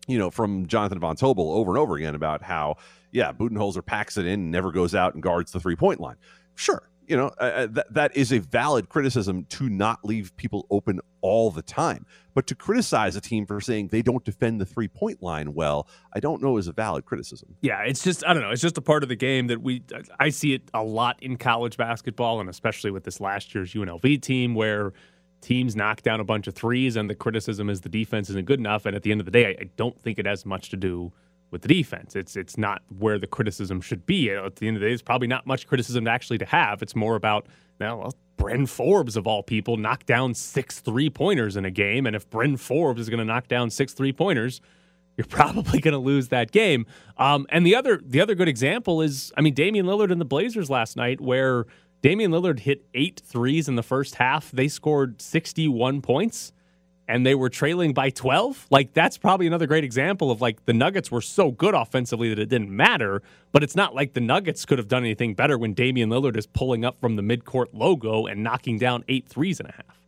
you 0.07 0.17
know, 0.19 0.31
from 0.31 0.67
Jonathan 0.67 1.01
Von 1.01 1.17
Tobel 1.17 1.51
over 1.51 1.73
and 1.73 1.79
over 1.79 1.97
again 1.97 2.15
about 2.15 2.41
how, 2.41 2.77
yeah, 3.13 3.33
Budenholzer 3.33 3.85
packs 3.85 4.17
it 4.17 4.27
in 4.27 4.51
never 4.51 4.71
goes 4.71 4.95
out 4.95 5.15
and 5.15 5.23
guards 5.23 5.53
the 5.53 5.61
three 5.61 5.77
point 5.77 6.01
line. 6.01 6.17
Sure, 6.55 6.89
you 7.07 7.17
know 7.17 7.29
uh, 7.39 7.67
that 7.71 7.93
that 7.93 8.17
is 8.17 8.33
a 8.33 8.39
valid 8.39 8.89
criticism 8.89 9.45
to 9.47 9.69
not 9.69 10.05
leave 10.05 10.37
people 10.37 10.67
open 10.71 11.01
all 11.21 11.51
the 11.51 11.63
time 11.63 12.07
but 12.35 12.47
to 12.47 12.55
criticize 12.55 13.17
a 13.17 13.21
team 13.21 13.47
for 13.47 13.61
saying 13.61 13.89
they 13.89 14.03
don't 14.03 14.25
defend 14.25 14.61
the 14.61 14.67
three 14.67 14.89
point 14.89 15.23
line 15.23 15.55
well 15.55 15.89
i 16.15 16.21
don't 16.21 16.43
know 16.43 16.57
is 16.57 16.69
a 16.69 16.73
valid 16.73 17.05
criticism 17.05 17.57
Yeah, 17.63 17.83
it's 17.83 18.03
just 18.05 18.25
I 18.25 18.33
don't 18.33 18.43
know. 18.43 18.51
It's 18.51 18.63
just 18.63 18.79
a 18.79 18.83
part 18.83 19.03
of 19.03 19.09
the 19.09 19.17
game 19.17 19.47
that 19.49 19.63
we 19.63 19.83
I 20.21 20.29
see 20.29 20.55
it 20.55 20.63
a 20.75 20.83
lot 20.83 21.23
in 21.23 21.37
college 21.37 21.77
basketball, 21.77 22.41
and 22.41 22.49
especially 22.49 22.91
with 22.91 23.05
this 23.05 23.21
last 23.21 23.55
year's 23.55 23.73
UNLV 23.73 24.23
team, 24.23 24.55
where 24.55 24.93
teams 25.41 25.75
knock 25.75 26.03
down 26.03 26.21
a 26.21 26.25
bunch 26.25 26.47
of 26.47 26.55
threes, 26.55 26.97
and 26.97 27.09
the 27.11 27.15
criticism 27.15 27.69
is 27.71 27.81
the 27.81 27.89
defense 27.89 28.31
isn't 28.31 28.47
good 28.47 28.61
enough. 28.61 28.87
And 28.87 28.95
at 28.95 29.03
the 29.03 29.11
end 29.11 29.21
of 29.21 29.25
the 29.25 29.31
day, 29.31 29.47
I, 29.47 29.63
I 29.63 29.71
don't 29.77 30.01
think 30.01 30.19
it 30.19 30.27
has 30.27 30.45
much 30.47 30.71
to 30.71 30.77
do 30.77 31.13
with 31.51 31.63
the 31.63 31.69
defense. 31.69 32.17
It's 32.17 32.37
it's 32.37 32.59
not 32.59 32.83
where 32.99 33.19
the 33.19 33.27
criticism 33.27 33.81
should 33.81 34.07
be. 34.07 34.31
At 34.31 34.57
the 34.57 34.69
end 34.69 34.77
of 34.77 34.81
the 34.81 34.89
day, 34.89 34.93
it's 34.93 35.03
probably 35.03 35.29
not 35.29 35.47
much 35.47 35.67
criticism 35.67 36.05
to 36.05 36.11
actually 36.11 36.39
to 36.39 36.47
have. 36.47 36.83
It's 36.83 36.97
more 36.97 37.17
about 37.17 37.47
now. 37.81 37.99
Well, 37.99 38.15
Bryn 38.37 38.67
Forbes 38.67 39.17
of 39.17 39.27
all 39.27 39.43
people 39.43 39.77
knocked 39.77 40.07
down 40.07 40.35
six 40.35 40.81
three 40.81 41.11
pointers 41.11 41.57
in 41.57 41.65
a 41.65 41.71
game, 41.71 42.07
and 42.07 42.15
if 42.15 42.29
Bryn 42.29 42.57
Forbes 42.57 43.01
is 43.01 43.09
going 43.09 43.19
to 43.19 43.25
knock 43.25 43.49
down 43.49 43.71
six 43.71 43.93
three 43.93 44.13
pointers, 44.13 44.61
you're 45.17 45.27
probably 45.29 45.81
going 45.81 45.93
to 45.93 45.99
lose 45.99 46.29
that 46.29 46.53
game. 46.53 46.87
Um, 47.17 47.47
and 47.51 47.67
the 47.67 47.75
other 47.75 48.01
the 48.05 48.21
other 48.21 48.35
good 48.35 48.49
example 48.49 49.01
is, 49.01 49.33
I 49.37 49.41
mean, 49.41 49.55
Damian 49.55 49.87
Lillard 49.87 50.11
and 50.11 50.21
the 50.21 50.27
Blazers 50.27 50.69
last 50.69 50.97
night, 50.97 51.21
where 51.21 51.67
Damian 52.03 52.31
Lillard 52.31 52.61
hit 52.61 52.85
eight 52.95 53.23
threes 53.25 53.69
in 53.69 53.77
the 53.77 53.83
first 53.83 54.17
half. 54.17 54.51
They 54.51 54.69
scored 54.69 55.23
61 55.23 56.03
points 56.03 56.53
and 57.09 57.25
they 57.25 57.35
were 57.35 57.49
trailing 57.49 57.93
by 57.93 58.11
12. 58.11 58.67
Like, 58.71 58.93
that's 58.93 59.17
probably 59.17 59.47
another 59.47 59.67
great 59.67 59.85
example 59.85 60.31
of 60.31 60.41
like 60.41 60.65
the 60.67 60.73
Nuggets 60.73 61.11
were 61.11 61.21
so 61.21 61.51
good 61.51 61.75
offensively 61.75 62.29
that 62.31 62.39
it 62.39 62.49
didn't 62.49 62.71
matter. 62.71 63.23
But 63.53 63.63
it's 63.63 63.77
not 63.77 63.95
like 63.95 64.15
the 64.15 64.21
Nuggets 64.21 64.65
could 64.65 64.79
have 64.79 64.89
done 64.89 65.05
anything 65.05 65.35
better 65.35 65.57
when 65.57 65.75
Damian 65.75 66.11
Lillard 66.11 66.37
is 66.37 66.47
pulling 66.47 66.85
up 66.85 67.01
from 67.01 67.17
the 67.17 67.23
midcourt 67.23 67.67
logo 67.73 68.27
and 68.27 68.43
knocking 68.43 68.79
down 68.79 69.05
eight 69.09 69.29
threes 69.29 69.61
and 69.61 69.69
a 69.69 69.73
half. 69.73 70.01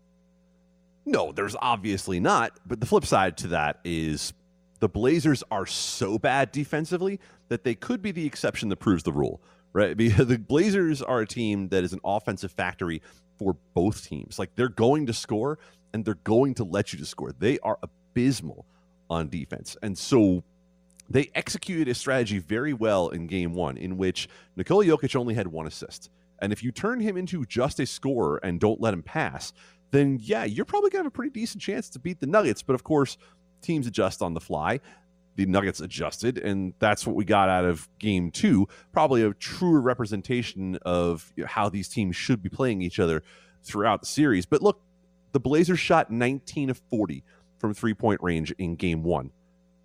No, 1.06 1.32
there's 1.32 1.56
obviously 1.60 2.20
not. 2.20 2.52
But 2.66 2.80
the 2.80 2.86
flip 2.86 3.06
side 3.06 3.36
to 3.38 3.48
that 3.48 3.80
is 3.84 4.34
the 4.80 4.88
Blazers 4.88 5.42
are 5.50 5.66
so 5.66 6.18
bad 6.18 6.52
defensively 6.52 7.20
that 7.48 7.64
they 7.64 7.74
could 7.74 8.02
be 8.02 8.12
the 8.12 8.26
exception 8.26 8.68
that 8.68 8.76
proves 8.76 9.04
the 9.04 9.12
rule, 9.12 9.40
right? 9.72 9.96
Because 9.96 10.26
the 10.26 10.38
Blazers 10.38 11.00
are 11.00 11.20
a 11.20 11.26
team 11.26 11.68
that 11.68 11.84
is 11.84 11.92
an 11.92 12.00
offensive 12.04 12.52
factory 12.52 13.00
for 13.38 13.56
both 13.72 14.04
teams. 14.06 14.38
Like 14.38 14.54
they're 14.56 14.68
going 14.68 15.06
to 15.06 15.12
score 15.12 15.58
and 15.92 16.04
they're 16.04 16.14
going 16.14 16.54
to 16.54 16.64
let 16.64 16.92
you 16.92 16.98
to 16.98 17.06
score. 17.06 17.32
They 17.32 17.58
are 17.60 17.78
abysmal 17.82 18.66
on 19.10 19.28
defense. 19.28 19.76
And 19.82 19.96
so 19.96 20.44
they 21.08 21.30
executed 21.34 21.88
a 21.88 21.94
strategy 21.94 22.38
very 22.38 22.72
well 22.72 23.08
in 23.08 23.26
game 23.26 23.54
one, 23.54 23.76
in 23.76 23.96
which 23.96 24.28
Nikola 24.56 24.84
Jokic 24.84 25.16
only 25.16 25.34
had 25.34 25.48
one 25.48 25.66
assist. 25.66 26.10
And 26.40 26.52
if 26.52 26.62
you 26.62 26.70
turn 26.70 27.00
him 27.00 27.16
into 27.16 27.44
just 27.46 27.80
a 27.80 27.86
scorer 27.86 28.38
and 28.42 28.60
don't 28.60 28.80
let 28.80 28.94
him 28.94 29.02
pass, 29.02 29.52
then 29.90 30.18
yeah, 30.20 30.44
you're 30.44 30.64
probably 30.64 30.90
going 30.90 31.00
to 31.00 31.04
have 31.04 31.12
a 31.12 31.16
pretty 31.16 31.30
decent 31.30 31.62
chance 31.62 31.88
to 31.90 31.98
beat 31.98 32.20
the 32.20 32.26
Nuggets. 32.26 32.62
But 32.62 32.74
of 32.74 32.84
course, 32.84 33.16
teams 33.62 33.86
adjust 33.86 34.22
on 34.22 34.34
the 34.34 34.40
fly. 34.40 34.80
The 35.36 35.46
Nuggets 35.46 35.80
adjusted, 35.80 36.36
and 36.36 36.74
that's 36.80 37.06
what 37.06 37.14
we 37.14 37.24
got 37.24 37.48
out 37.48 37.64
of 37.64 37.88
game 38.00 38.32
two. 38.32 38.66
Probably 38.92 39.22
a 39.22 39.32
truer 39.34 39.80
representation 39.80 40.78
of 40.82 41.32
how 41.46 41.68
these 41.68 41.88
teams 41.88 42.16
should 42.16 42.42
be 42.42 42.48
playing 42.48 42.82
each 42.82 42.98
other 42.98 43.22
throughout 43.62 44.00
the 44.00 44.06
series. 44.06 44.46
But 44.46 44.62
look, 44.62 44.80
the 45.32 45.40
Blazers 45.40 45.78
shot 45.78 46.10
19 46.10 46.70
of 46.70 46.80
40 46.90 47.24
from 47.58 47.74
three 47.74 47.94
point 47.94 48.22
range 48.22 48.52
in 48.52 48.76
game 48.76 49.02
one. 49.02 49.30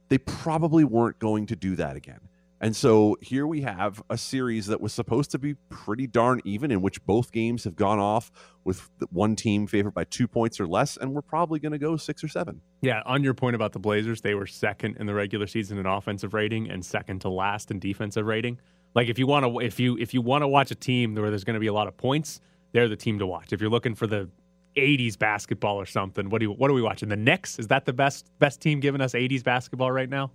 They 0.10 0.18
probably 0.18 0.84
weren't 0.84 1.20
going 1.20 1.48
to 1.48 1.56
do 1.56 1.76
that 1.76 1.96
again. 1.96 2.20
And 2.64 2.74
so 2.74 3.18
here 3.20 3.46
we 3.46 3.60
have 3.62 4.02
a 4.10 4.18
series 4.18 4.68
that 4.68 4.80
was 4.80 4.94
supposed 4.94 5.32
to 5.32 5.38
be 5.38 5.56
pretty 5.68 6.08
darn 6.08 6.40
even, 6.46 6.72
in 6.72 6.82
which 6.82 7.04
both 7.06 7.30
games 7.34 7.66
have 7.66 7.76
gone 7.76 8.00
off 8.00 8.32
with 8.64 8.90
one 9.12 9.36
team 9.36 9.68
favored 9.68 9.94
by 9.94 10.06
two 10.06 10.30
points 10.30 10.62
or 10.62 10.68
less, 10.68 10.96
and 10.96 11.14
we're 11.14 11.22
probably 11.22 11.60
going 11.60 11.74
to 11.74 11.78
go 11.78 11.98
six 11.98 12.24
or 12.24 12.30
seven. 12.30 12.62
Yeah, 12.82 13.02
on 13.06 13.22
your 13.22 13.34
point 13.34 13.58
about 13.58 13.74
the 13.74 13.80
Blazers, 13.80 14.22
they 14.22 14.34
were 14.34 14.48
second 14.48 14.96
in 14.96 15.08
the 15.08 15.14
regular 15.14 15.46
season 15.46 15.78
in 15.78 15.86
offensive 15.86 16.34
rating 16.34 16.70
and 16.70 16.86
second 16.86 17.20
to 17.22 17.30
last 17.30 17.70
in 17.70 17.80
defensive 17.80 18.26
rating. 18.26 18.58
Like 18.96 19.10
if 19.10 19.20
you 19.20 19.28
want 19.28 19.46
to, 19.46 19.60
if 19.60 19.78
you 19.78 19.98
if 19.98 20.14
you 20.14 20.22
want 20.22 20.44
to 20.44 20.48
watch 20.48 20.72
a 20.72 20.76
team 20.76 21.16
where 21.16 21.30
there's 21.30 21.44
going 21.44 21.56
to 21.56 21.60
be 21.60 21.68
a 21.68 21.74
lot 21.74 21.90
of 21.90 21.98
points, 21.98 22.40
they're 22.72 22.88
the 22.88 22.96
team 22.96 23.20
to 23.20 23.28
watch. 23.28 23.52
If 23.52 23.60
you're 23.60 23.70
looking 23.70 23.94
for 23.94 24.08
the 24.08 24.30
80s 24.76 25.18
basketball 25.18 25.80
or 25.80 25.86
something, 25.86 26.30
what 26.30 26.40
do 26.40 26.46
you, 26.48 26.52
what 26.52 26.70
are 26.70 26.74
we 26.74 26.82
watching? 26.82 27.10
The 27.10 27.16
Knicks 27.16 27.60
is 27.60 27.68
that 27.68 27.86
the 27.86 27.94
best 27.94 28.30
best 28.40 28.62
team 28.62 28.80
giving 28.80 29.02
us 29.02 29.14
80s 29.14 29.44
basketball 29.44 29.92
right 29.92 30.10
now? 30.10 30.32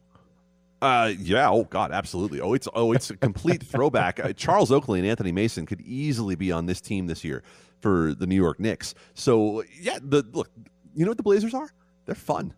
Uh, 0.80 1.12
yeah. 1.18 1.50
Oh 1.50 1.64
God, 1.64 1.90
absolutely. 1.90 2.40
Oh, 2.40 2.54
it's 2.54 2.68
oh, 2.72 2.92
it's 2.92 3.10
a 3.10 3.16
complete 3.16 3.62
throwback. 3.64 4.20
Uh, 4.20 4.32
Charles 4.32 4.70
Oakley 4.70 5.00
and 5.00 5.08
Anthony 5.08 5.32
Mason 5.32 5.66
could 5.66 5.80
easily 5.80 6.36
be 6.36 6.52
on 6.52 6.66
this 6.66 6.80
team 6.80 7.06
this 7.06 7.24
year 7.24 7.42
for 7.80 8.14
the 8.14 8.26
New 8.26 8.36
York 8.36 8.60
Knicks. 8.60 8.94
So 9.14 9.64
yeah, 9.80 9.98
the 10.00 10.24
look. 10.32 10.50
You 10.94 11.04
know 11.04 11.10
what 11.10 11.16
the 11.16 11.22
Blazers 11.22 11.54
are? 11.54 11.70
They're 12.06 12.14
fun. 12.14 12.54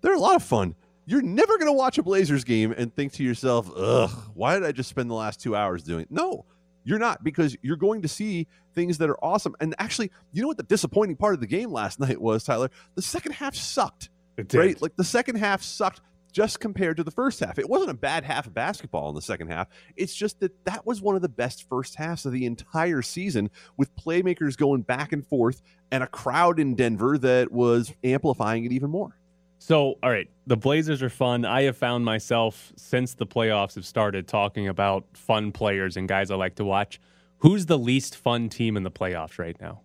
They're 0.00 0.14
a 0.14 0.18
lot 0.18 0.36
of 0.36 0.42
fun. 0.42 0.74
You're 1.06 1.22
never 1.22 1.58
to 1.58 1.72
watch 1.72 1.98
a 1.98 2.02
Blazers 2.02 2.44
game 2.44 2.72
and 2.76 2.94
think 2.94 3.12
to 3.14 3.24
yourself, 3.24 3.70
"Ugh, 3.74 4.10
why 4.34 4.54
did 4.54 4.64
I 4.64 4.72
just 4.72 4.90
spend 4.90 5.10
the 5.10 5.14
last 5.14 5.40
two 5.40 5.56
hours 5.56 5.82
doing 5.82 6.02
it?" 6.02 6.10
No, 6.10 6.44
you're 6.86 7.00
not 7.00 7.24
because 7.24 7.56
you're 7.62 7.76
going 7.76 8.00
to 8.02 8.08
see 8.08 8.46
things 8.74 8.98
that 8.98 9.10
are 9.10 9.22
awesome. 9.22 9.56
And 9.60 9.74
actually, 9.78 10.10
you 10.32 10.40
know 10.40 10.48
what 10.48 10.56
the 10.56 10.62
disappointing 10.62 11.16
part 11.16 11.34
of 11.34 11.40
the 11.40 11.46
game 11.46 11.72
last 11.72 12.00
night 12.00 12.20
was, 12.20 12.44
Tyler? 12.44 12.70
The 12.94 13.02
second 13.02 13.32
half 13.32 13.54
sucked. 13.54 14.08
It 14.38 14.52
Right? 14.54 14.80
Like 14.80 14.96
the 14.96 15.04
second 15.04 15.36
half 15.36 15.62
sucked 15.62 16.00
just 16.32 16.60
compared 16.60 16.98
to 16.98 17.02
the 17.02 17.10
first 17.10 17.40
half. 17.40 17.58
It 17.58 17.68
wasn't 17.68 17.90
a 17.90 17.94
bad 17.94 18.22
half 18.22 18.46
of 18.46 18.54
basketball 18.54 19.08
in 19.08 19.14
the 19.14 19.22
second 19.22 19.48
half. 19.48 19.68
It's 19.96 20.14
just 20.14 20.38
that 20.40 20.52
that 20.66 20.86
was 20.86 21.00
one 21.00 21.16
of 21.16 21.22
the 21.22 21.30
best 21.30 21.66
first 21.68 21.96
halves 21.96 22.26
of 22.26 22.32
the 22.32 22.44
entire 22.44 23.00
season 23.02 23.50
with 23.78 23.94
playmakers 23.96 24.56
going 24.56 24.82
back 24.82 25.12
and 25.12 25.26
forth 25.26 25.62
and 25.90 26.04
a 26.04 26.06
crowd 26.06 26.60
in 26.60 26.74
Denver 26.74 27.16
that 27.18 27.50
was 27.50 27.92
amplifying 28.04 28.64
it 28.64 28.72
even 28.72 28.90
more. 28.90 29.18
So, 29.66 29.98
all 30.00 30.10
right, 30.10 30.28
the 30.46 30.56
Blazers 30.56 31.02
are 31.02 31.10
fun. 31.10 31.44
I 31.44 31.62
have 31.62 31.76
found 31.76 32.04
myself 32.04 32.72
since 32.76 33.14
the 33.14 33.26
playoffs 33.26 33.74
have 33.74 33.84
started 33.84 34.28
talking 34.28 34.68
about 34.68 35.04
fun 35.14 35.50
players 35.50 35.96
and 35.96 36.06
guys 36.06 36.30
I 36.30 36.36
like 36.36 36.54
to 36.56 36.64
watch. 36.64 37.00
Who's 37.38 37.66
the 37.66 37.76
least 37.76 38.16
fun 38.16 38.48
team 38.48 38.76
in 38.76 38.84
the 38.84 38.92
playoffs 38.92 39.40
right 39.40 39.60
now? 39.60 39.80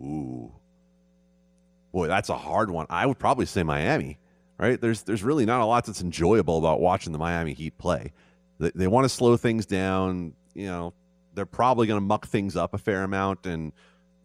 Ooh. 0.00 0.52
Boy, 1.92 2.06
that's 2.06 2.30
a 2.30 2.36
hard 2.38 2.70
one. 2.70 2.86
I 2.88 3.04
would 3.04 3.18
probably 3.18 3.44
say 3.44 3.62
Miami 3.62 4.18
right? 4.60 4.80
There's 4.80 5.02
there's 5.02 5.22
really 5.22 5.46
not 5.46 5.60
a 5.60 5.64
lot 5.64 5.86
that's 5.86 6.02
enjoyable 6.02 6.58
about 6.58 6.80
watching 6.80 7.12
the 7.12 7.18
Miami 7.18 7.54
Heat 7.54 7.78
play. 7.78 8.12
They, 8.58 8.70
they 8.74 8.86
want 8.86 9.06
to 9.06 9.08
slow 9.08 9.36
things 9.36 9.64
down. 9.66 10.34
You 10.54 10.66
know, 10.66 10.94
they're 11.34 11.46
probably 11.46 11.86
going 11.86 12.00
to 12.00 12.06
muck 12.06 12.26
things 12.26 12.56
up 12.56 12.74
a 12.74 12.78
fair 12.78 13.02
amount. 13.02 13.46
And 13.46 13.72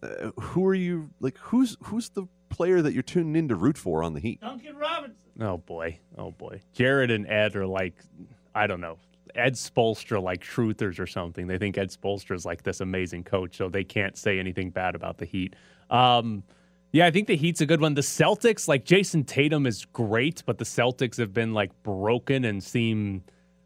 uh, 0.03 0.31
who 0.39 0.65
are 0.67 0.75
you 0.75 1.09
like? 1.21 1.37
Who's 1.37 1.77
who's 1.83 2.09
the 2.09 2.27
player 2.55 2.81
that 2.81 2.93
you're 2.93 3.03
tuning 3.03 3.35
in 3.35 3.47
to 3.49 3.55
root 3.55 3.77
for 3.77 4.03
on 4.03 4.13
the 4.13 4.19
Heat? 4.19 4.41
Duncan 4.41 4.77
Robinson. 4.77 5.17
Oh 5.41 5.57
boy, 5.57 5.99
oh 6.17 6.31
boy. 6.31 6.61
Jared 6.73 7.11
and 7.11 7.27
Ed 7.27 7.55
are 7.55 7.67
like, 7.67 7.95
I 8.53 8.67
don't 8.67 8.81
know. 8.81 8.97
Ed 9.35 9.53
Spoelstra 9.53 10.21
like 10.21 10.41
truthers 10.41 10.97
or 10.97 11.07
something. 11.07 11.47
They 11.47 11.57
think 11.57 11.77
Ed 11.77 11.89
Spoelstra 11.89 12.35
is 12.35 12.45
like 12.45 12.63
this 12.63 12.79
amazing 12.79 13.23
coach, 13.25 13.57
so 13.57 13.67
they 13.67 13.83
can't 13.83 14.17
say 14.17 14.39
anything 14.39 14.69
bad 14.69 14.95
about 14.95 15.17
the 15.17 15.25
Heat. 15.25 15.55
Um, 15.89 16.43
yeah, 16.93 17.05
I 17.05 17.11
think 17.11 17.27
the 17.27 17.35
Heat's 17.35 17.59
a 17.59 17.65
good 17.65 17.81
one. 17.81 17.95
The 17.95 18.01
Celtics, 18.01 18.69
like 18.69 18.85
Jayson 18.85 19.25
Tatum 19.25 19.65
is 19.65 19.83
great, 19.83 20.43
but 20.45 20.57
the 20.57 20.63
Celtics 20.63 21.17
have 21.17 21.33
been 21.33 21.53
like 21.53 21.71
broken 21.83 22.45
and 22.45 22.63
seem 22.63 23.23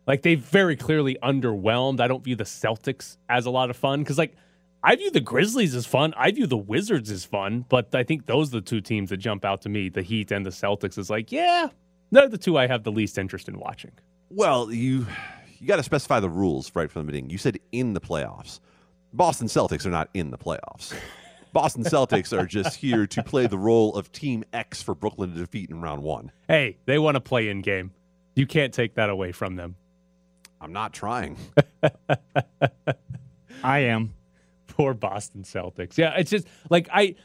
like 0.08 0.24
they've 0.24 0.40
very 0.40 0.76
clearly 0.76 1.16
underwhelmed. 1.22 2.00
I 2.00 2.08
don't 2.08 2.24
view 2.24 2.36
the 2.36 2.44
Celtics 2.44 3.18
as 3.30 3.46
a 3.46 3.52
lot 3.52 3.70
of 3.70 3.78
fun 3.78 4.00
because, 4.00 4.18
like, 4.18 4.34
I 4.84 4.96
view 4.96 5.12
the 5.12 5.20
Grizzlies 5.20 5.76
as 5.76 5.86
fun. 5.86 6.14
I 6.16 6.32
view 6.32 6.48
the 6.48 6.58
Wizards 6.58 7.12
as 7.12 7.26
fun, 7.26 7.66
but 7.68 7.94
I 7.94 8.04
think 8.04 8.26
those 8.28 8.50
are 8.50 8.60
the 8.60 8.62
two 8.62 8.80
teams 8.82 9.10
that 9.10 9.18
jump 9.18 9.44
out 9.44 9.62
to 9.64 9.70
me. 9.70 9.90
The 9.90 10.02
Heat 10.02 10.32
and 10.32 10.46
the 10.46 10.52
Celtics 10.52 10.98
is 10.98 11.10
like, 11.10 11.32
yeah, 11.32 11.70
they're 12.12 12.30
the 12.30 12.38
two 12.38 12.58
I 12.58 12.68
have 12.68 12.84
the 12.84 12.92
least 12.92 13.18
interest 13.18 13.50
in 13.50 13.60
watching. 13.60 13.92
Well, 14.30 14.72
you 14.72 15.06
you 15.60 15.68
got 15.68 15.78
to 15.78 15.84
specify 15.84 16.20
the 16.22 16.30
rules 16.30 16.72
right 16.76 16.90
from 16.90 17.06
the 17.06 17.12
beginning. 17.12 17.30
You 17.30 17.38
said 17.38 17.60
in 17.72 17.94
the 17.94 18.02
playoffs. 18.02 18.60
Boston 19.12 19.48
Celtics 19.48 19.86
are 19.86 19.90
not 19.90 20.10
in 20.14 20.32
the 20.32 20.38
playoffs. 20.38 20.96
Boston 21.54 21.84
Celtics 21.84 22.38
are 22.38 22.46
just 22.46 22.78
here 22.78 23.08
to 23.08 23.24
play 23.24 23.48
the 23.48 23.58
role 23.58 23.96
of 23.96 24.12
Team 24.12 24.46
X 24.54 24.84
for 24.84 24.94
Brooklyn 24.94 25.34
to 25.34 25.40
defeat 25.40 25.72
in 25.72 25.82
round 25.82 26.04
one. 26.04 26.32
Hey, 26.48 26.78
they 26.86 27.00
want 27.00 27.16
to 27.16 27.22
play 27.22 27.50
in 27.50 27.62
game. 27.62 27.92
You 28.36 28.46
can't 28.46 28.72
take 28.74 28.94
that 28.96 29.10
away 29.10 29.32
from 29.32 29.56
them. 29.56 29.76
I'm 30.62 30.72
not 30.72 30.94
trying. 30.94 31.38
I 33.64 33.80
am. 33.80 34.14
Poor 34.80 34.94
Boston 34.94 35.44
Celtics. 35.44 35.98
Yeah, 35.98 36.14
it's 36.18 36.32
just 36.32 36.48
like 36.70 36.88
I 36.94 37.16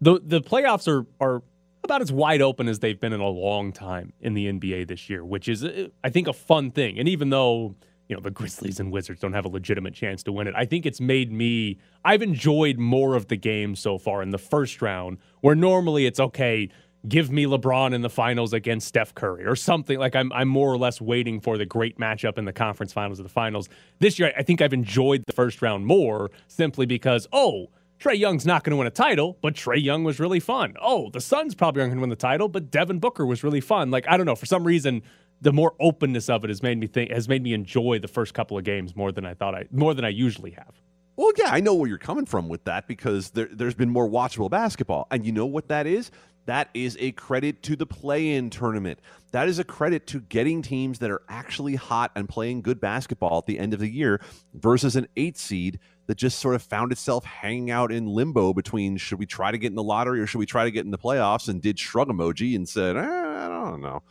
the 0.00 0.18
the 0.24 0.40
playoffs 0.40 0.88
are 0.88 1.06
are 1.20 1.42
about 1.84 2.00
as 2.00 2.10
wide 2.10 2.40
open 2.40 2.68
as 2.68 2.78
they've 2.78 2.98
been 2.98 3.12
in 3.12 3.20
a 3.20 3.28
long 3.28 3.70
time 3.70 4.14
in 4.22 4.32
the 4.32 4.46
NBA 4.46 4.88
this 4.88 5.10
year, 5.10 5.22
which 5.22 5.46
is 5.46 5.62
I 6.02 6.08
think 6.08 6.26
a 6.26 6.32
fun 6.32 6.70
thing. 6.70 6.98
And 6.98 7.06
even 7.10 7.28
though 7.28 7.76
you 8.08 8.16
know, 8.16 8.22
the 8.22 8.30
Grizzlies 8.30 8.80
and 8.80 8.90
Wizards 8.90 9.20
don't 9.20 9.34
have 9.34 9.44
a 9.44 9.48
legitimate 9.48 9.92
chance 9.92 10.22
to 10.22 10.32
win 10.32 10.46
it. 10.46 10.54
I 10.56 10.64
think 10.64 10.86
it's 10.86 11.00
made 11.00 11.32
me, 11.32 11.78
I've 12.04 12.20
enjoyed 12.20 12.78
more 12.78 13.14
of 13.14 13.28
the 13.28 13.36
game 13.36 13.76
so 13.76 13.96
far 13.96 14.22
in 14.22 14.30
the 14.30 14.38
first 14.38 14.82
round, 14.82 15.18
where 15.40 15.54
normally 15.54 16.04
it's 16.04 16.20
okay, 16.20 16.68
give 17.08 17.30
me 17.30 17.44
LeBron 17.44 17.92
in 17.92 18.02
the 18.02 18.10
finals 18.10 18.52
against 18.52 18.86
Steph 18.86 19.14
Curry 19.14 19.44
or 19.44 19.56
something. 19.56 19.98
Like 19.98 20.14
I'm, 20.14 20.32
I'm 20.32 20.48
more 20.48 20.72
or 20.72 20.78
less 20.78 21.00
waiting 21.00 21.40
for 21.40 21.58
the 21.58 21.66
great 21.66 21.98
matchup 21.98 22.38
in 22.38 22.44
the 22.44 22.52
conference 22.52 22.92
finals 22.92 23.18
of 23.18 23.24
the 23.24 23.32
finals. 23.32 23.68
This 23.98 24.18
year, 24.18 24.32
I 24.36 24.42
think 24.42 24.62
I've 24.62 24.72
enjoyed 24.72 25.24
the 25.26 25.32
first 25.32 25.62
round 25.62 25.86
more 25.86 26.30
simply 26.46 26.86
because, 26.86 27.26
oh, 27.32 27.70
Trae 27.98 28.18
Young's 28.18 28.44
not 28.44 28.64
going 28.64 28.72
to 28.72 28.76
win 28.76 28.86
a 28.86 28.90
title, 28.90 29.38
but 29.42 29.54
Trae 29.54 29.80
Young 29.80 30.02
was 30.02 30.18
really 30.18 30.40
fun. 30.40 30.74
Oh, 30.80 31.10
the 31.10 31.20
Suns 31.20 31.54
probably 31.54 31.82
aren't 31.82 31.90
going 31.90 31.98
to 31.98 32.02
win 32.02 32.10
the 32.10 32.16
title, 32.16 32.48
but 32.48 32.70
Devin 32.70 32.98
Booker 32.98 33.24
was 33.24 33.44
really 33.44 33.60
fun. 33.60 33.90
Like, 33.90 34.06
I 34.08 34.16
don't 34.16 34.26
know, 34.26 34.34
for 34.34 34.46
some 34.46 34.64
reason, 34.64 35.02
the 35.40 35.52
more 35.52 35.74
openness 35.80 36.28
of 36.28 36.44
it 36.44 36.50
has 36.50 36.62
made 36.62 36.78
me 36.78 36.86
think 36.86 37.10
has 37.10 37.28
made 37.28 37.42
me 37.42 37.52
enjoy 37.52 37.98
the 37.98 38.08
first 38.08 38.32
couple 38.32 38.56
of 38.56 38.64
games 38.64 38.94
more 38.94 39.10
than 39.10 39.26
I 39.26 39.34
thought 39.34 39.54
I 39.54 39.66
more 39.72 39.92
than 39.92 40.04
I 40.04 40.08
usually 40.08 40.52
have. 40.52 40.80
Well, 41.16 41.32
yeah, 41.36 41.50
I 41.50 41.60
know 41.60 41.74
where 41.74 41.88
you're 41.88 41.98
coming 41.98 42.24
from 42.24 42.48
with 42.48 42.64
that 42.64 42.88
because 42.88 43.30
there, 43.30 43.48
there's 43.52 43.74
been 43.74 43.90
more 43.90 44.08
watchable 44.08 44.48
basketball, 44.48 45.06
and 45.10 45.26
you 45.26 45.32
know 45.32 45.44
what 45.44 45.68
that 45.68 45.86
is? 45.86 46.10
That 46.46 46.68
is 46.74 46.96
a 47.00 47.12
credit 47.12 47.62
to 47.64 47.76
the 47.76 47.86
play-in 47.86 48.50
tournament. 48.50 48.98
That 49.30 49.48
is 49.48 49.58
a 49.58 49.64
credit 49.64 50.06
to 50.08 50.20
getting 50.20 50.62
teams 50.62 50.98
that 50.98 51.10
are 51.10 51.22
actually 51.28 51.76
hot 51.76 52.10
and 52.16 52.28
playing 52.28 52.62
good 52.62 52.80
basketball 52.80 53.38
at 53.38 53.46
the 53.46 53.58
end 53.58 53.72
of 53.74 53.80
the 53.80 53.88
year 53.88 54.20
versus 54.54 54.96
an 54.96 55.06
eight 55.16 55.38
seed 55.38 55.78
that 56.06 56.16
just 56.16 56.40
sort 56.40 56.54
of 56.54 56.62
found 56.62 56.90
itself 56.92 57.24
hanging 57.24 57.70
out 57.70 57.92
in 57.92 58.06
limbo 58.06 58.52
between 58.52 58.96
should 58.96 59.18
we 59.18 59.26
try 59.26 59.52
to 59.52 59.58
get 59.58 59.68
in 59.68 59.76
the 59.76 59.82
lottery 59.82 60.20
or 60.20 60.26
should 60.26 60.38
we 60.38 60.46
try 60.46 60.64
to 60.64 60.70
get 60.70 60.84
in 60.84 60.90
the 60.90 60.98
playoffs 60.98 61.48
and 61.48 61.62
did 61.62 61.78
shrug 61.78 62.08
emoji 62.08 62.56
and 62.56 62.68
said, 62.68 62.96
eh, 62.96 63.00
I 63.00 63.48
don't 63.48 63.80
know 63.80 64.02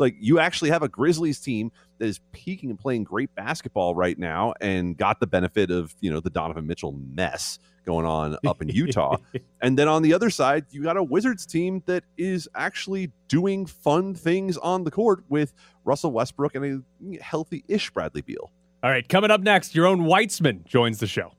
like 0.00 0.16
you 0.18 0.38
actually 0.38 0.70
have 0.70 0.82
a 0.82 0.88
Grizzlies 0.88 1.38
team 1.38 1.70
that 1.98 2.06
is 2.06 2.20
peaking 2.32 2.70
and 2.70 2.78
playing 2.78 3.04
great 3.04 3.34
basketball 3.34 3.94
right 3.94 4.18
now 4.18 4.54
and 4.60 4.96
got 4.96 5.20
the 5.20 5.26
benefit 5.26 5.70
of, 5.70 5.94
you 6.00 6.10
know, 6.10 6.20
the 6.20 6.30
Donovan 6.30 6.66
Mitchell 6.66 6.92
mess 6.92 7.58
going 7.84 8.06
on 8.06 8.36
up 8.46 8.62
in 8.62 8.68
Utah. 8.68 9.16
and 9.60 9.78
then 9.78 9.88
on 9.88 10.02
the 10.02 10.14
other 10.14 10.30
side, 10.30 10.66
you 10.70 10.82
got 10.82 10.96
a 10.96 11.02
Wizards 11.02 11.46
team 11.46 11.82
that 11.86 12.04
is 12.16 12.48
actually 12.54 13.12
doing 13.28 13.66
fun 13.66 14.14
things 14.14 14.56
on 14.56 14.84
the 14.84 14.90
court 14.90 15.24
with 15.28 15.52
Russell 15.84 16.12
Westbrook 16.12 16.54
and 16.54 16.84
a 17.14 17.22
healthy-ish 17.22 17.90
Bradley 17.90 18.22
Beal. 18.22 18.50
All 18.82 18.90
right, 18.90 19.06
coming 19.08 19.30
up 19.30 19.42
next, 19.42 19.74
Yaron 19.74 20.06
Weitzman 20.06 20.64
joins 20.64 21.00
the 21.00 21.06
show. 21.06 21.32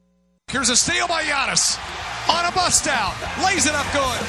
Here's 0.48 0.70
a 0.70 0.76
steal 0.76 1.08
by 1.08 1.24
Giannis 1.24 1.80
on 2.30 2.46
a 2.46 2.52
bust 2.52 2.88
out, 2.88 3.16
lays 3.44 3.66
it 3.66 3.74
up 3.74 3.86
good. 3.94 4.22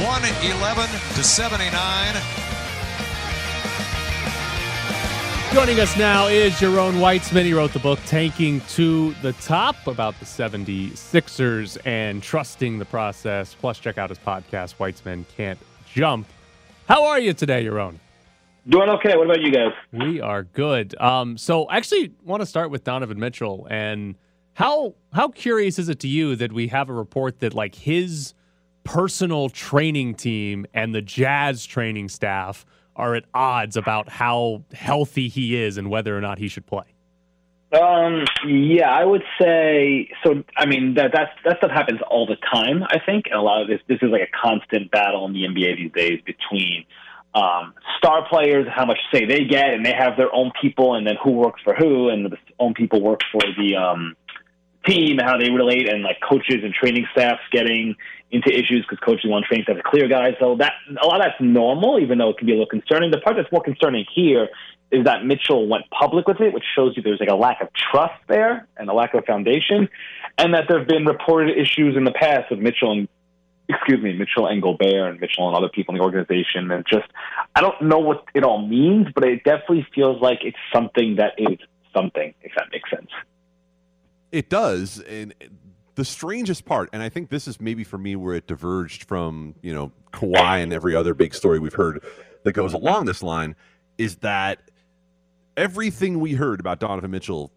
111 0.00 0.88
to 1.14 1.22
79. 1.22 2.41
Joining 5.52 5.80
us 5.80 5.94
now 5.98 6.28
is 6.28 6.54
Yaron 6.54 6.94
Weitzman. 6.94 7.44
He 7.44 7.52
wrote 7.52 7.74
the 7.74 7.78
book 7.78 7.98
Tanking 8.06 8.62
to 8.70 9.12
the 9.20 9.34
Top 9.34 9.86
about 9.86 10.18
the 10.18 10.24
76ers 10.24 11.76
and 11.84 12.22
trusting 12.22 12.78
the 12.78 12.86
process. 12.86 13.54
Plus, 13.54 13.78
check 13.78 13.98
out 13.98 14.08
his 14.08 14.18
podcast, 14.18 14.76
Weitzman 14.76 15.26
Can't 15.36 15.58
Jump. 15.92 16.26
How 16.88 17.04
are 17.04 17.20
you 17.20 17.34
today, 17.34 17.64
Jerome? 17.64 18.00
Doing 18.66 18.88
okay. 18.88 19.14
What 19.14 19.26
about 19.26 19.42
you 19.42 19.52
guys? 19.52 19.72
We 19.92 20.22
are 20.22 20.44
good. 20.44 20.98
Um, 20.98 21.36
so 21.36 21.64
I 21.66 21.76
actually 21.76 22.14
want 22.24 22.40
to 22.40 22.46
start 22.46 22.70
with 22.70 22.82
Donovan 22.84 23.20
Mitchell 23.20 23.68
and 23.70 24.14
how 24.54 24.94
how 25.12 25.28
curious 25.28 25.78
is 25.78 25.90
it 25.90 26.00
to 26.00 26.08
you 26.08 26.34
that 26.36 26.52
we 26.52 26.68
have 26.68 26.88
a 26.88 26.94
report 26.94 27.40
that 27.40 27.52
like 27.52 27.74
his 27.74 28.32
personal 28.84 29.50
training 29.50 30.14
team 30.14 30.64
and 30.72 30.94
the 30.94 31.02
Jazz 31.02 31.66
training 31.66 32.08
staff 32.08 32.64
are 32.96 33.14
at 33.14 33.24
odds 33.34 33.76
about 33.76 34.08
how 34.08 34.62
healthy 34.72 35.28
he 35.28 35.56
is 35.56 35.76
and 35.76 35.90
whether 35.90 36.16
or 36.16 36.20
not 36.20 36.38
he 36.38 36.48
should 36.48 36.66
play? 36.66 36.84
Um, 37.72 38.24
yeah, 38.46 38.90
I 38.90 39.04
would 39.04 39.22
say 39.40 40.10
so. 40.22 40.44
I 40.58 40.66
mean, 40.66 40.94
that 40.94 41.10
that's, 41.14 41.30
that 41.44 41.56
stuff 41.58 41.70
happens 41.70 42.00
all 42.10 42.26
the 42.26 42.36
time. 42.52 42.82
I 42.82 42.98
think, 43.04 43.26
and 43.30 43.34
a 43.34 43.40
lot 43.40 43.62
of 43.62 43.68
this 43.68 43.80
this 43.88 43.98
is 44.02 44.10
like 44.10 44.20
a 44.20 44.46
constant 44.46 44.90
battle 44.90 45.24
in 45.24 45.32
the 45.32 45.44
NBA 45.44 45.78
these 45.78 45.92
days 45.92 46.20
between 46.26 46.84
um, 47.34 47.72
star 47.96 48.28
players, 48.28 48.66
how 48.70 48.84
much 48.84 48.98
say 49.12 49.24
they 49.24 49.44
get, 49.44 49.72
and 49.72 49.86
they 49.86 49.94
have 49.94 50.18
their 50.18 50.34
own 50.34 50.52
people, 50.60 50.96
and 50.96 51.06
then 51.06 51.16
who 51.24 51.30
works 51.30 51.62
for 51.64 51.74
who, 51.74 52.10
and 52.10 52.26
the 52.26 52.36
own 52.58 52.74
people 52.74 53.00
work 53.00 53.20
for 53.32 53.40
the 53.56 53.74
um, 53.74 54.16
team, 54.86 55.16
how 55.18 55.38
they 55.38 55.50
relate, 55.50 55.88
and 55.88 56.02
like 56.02 56.18
coaches 56.20 56.58
and 56.62 56.74
training 56.74 57.06
staffs 57.12 57.40
getting 57.50 57.94
into 58.32 58.48
issues 58.50 58.84
because 58.88 58.98
coaches 59.04 59.30
want 59.30 59.44
training 59.44 59.64
staff 59.64 59.76
to 59.76 59.82
clear 59.82 60.08
guy. 60.08 60.34
So 60.40 60.56
that 60.56 60.72
a 60.88 61.06
lot 61.06 61.20
of 61.20 61.26
that's 61.26 61.40
normal, 61.40 62.00
even 62.00 62.18
though 62.18 62.30
it 62.30 62.38
can 62.38 62.46
be 62.46 62.52
a 62.52 62.56
little 62.56 62.66
concerning. 62.66 63.10
The 63.10 63.18
part 63.18 63.36
that's 63.36 63.52
more 63.52 63.62
concerning 63.62 64.06
here 64.12 64.48
is 64.90 65.04
that 65.04 65.24
Mitchell 65.24 65.68
went 65.68 65.84
public 65.90 66.26
with 66.26 66.40
it, 66.40 66.52
which 66.52 66.64
shows 66.74 66.96
you 66.96 67.02
there's 67.02 67.20
like 67.20 67.28
a 67.28 67.34
lack 67.34 67.60
of 67.60 67.68
trust 67.72 68.20
there 68.28 68.66
and 68.76 68.88
a 68.88 68.94
lack 68.94 69.14
of 69.14 69.24
foundation, 69.24 69.88
and 70.38 70.54
that 70.54 70.64
there 70.68 70.78
have 70.78 70.88
been 70.88 71.04
reported 71.04 71.56
issues 71.56 71.96
in 71.96 72.04
the 72.04 72.12
past 72.12 72.50
with 72.50 72.58
Mitchell 72.58 72.92
and 72.92 73.08
excuse 73.68 74.02
me, 74.02 74.12
Mitchell 74.12 74.46
and 74.46 74.60
Gobert 74.60 75.10
and 75.10 75.20
Mitchell 75.20 75.48
and 75.48 75.56
other 75.56 75.68
people 75.68 75.94
in 75.94 75.98
the 75.98 76.04
organization. 76.04 76.70
And 76.70 76.84
just, 76.86 77.06
I 77.54 77.60
don't 77.60 77.80
know 77.82 77.98
what 77.98 78.24
it 78.34 78.44
all 78.44 78.66
means, 78.66 79.06
but 79.14 79.24
it 79.24 79.44
definitely 79.44 79.86
feels 79.94 80.20
like 80.20 80.40
it's 80.42 80.58
something 80.74 81.16
that 81.16 81.34
is 81.38 81.58
something, 81.94 82.34
if 82.42 82.52
that 82.56 82.66
makes 82.72 82.90
sense. 82.90 83.08
It 84.30 84.48
does. 84.48 85.00
And 85.00 85.34
the 85.94 86.04
strangest 86.04 86.64
part, 86.64 86.88
and 86.92 87.02
I 87.02 87.08
think 87.08 87.28
this 87.28 87.46
is 87.46 87.60
maybe 87.60 87.84
for 87.84 87.98
me 87.98 88.16
where 88.16 88.34
it 88.34 88.46
diverged 88.46 89.04
from, 89.04 89.54
you 89.62 89.74
know, 89.74 89.92
Kawhi 90.12 90.62
and 90.62 90.72
every 90.72 90.94
other 90.94 91.14
big 91.14 91.34
story 91.34 91.58
we've 91.58 91.74
heard 91.74 92.04
that 92.44 92.52
goes 92.52 92.72
along 92.72 93.06
this 93.06 93.22
line, 93.22 93.54
is 93.98 94.16
that 94.16 94.70
everything 95.56 96.20
we 96.20 96.32
heard 96.32 96.60
about 96.60 96.80
Donovan 96.80 97.10
Mitchell 97.10 97.52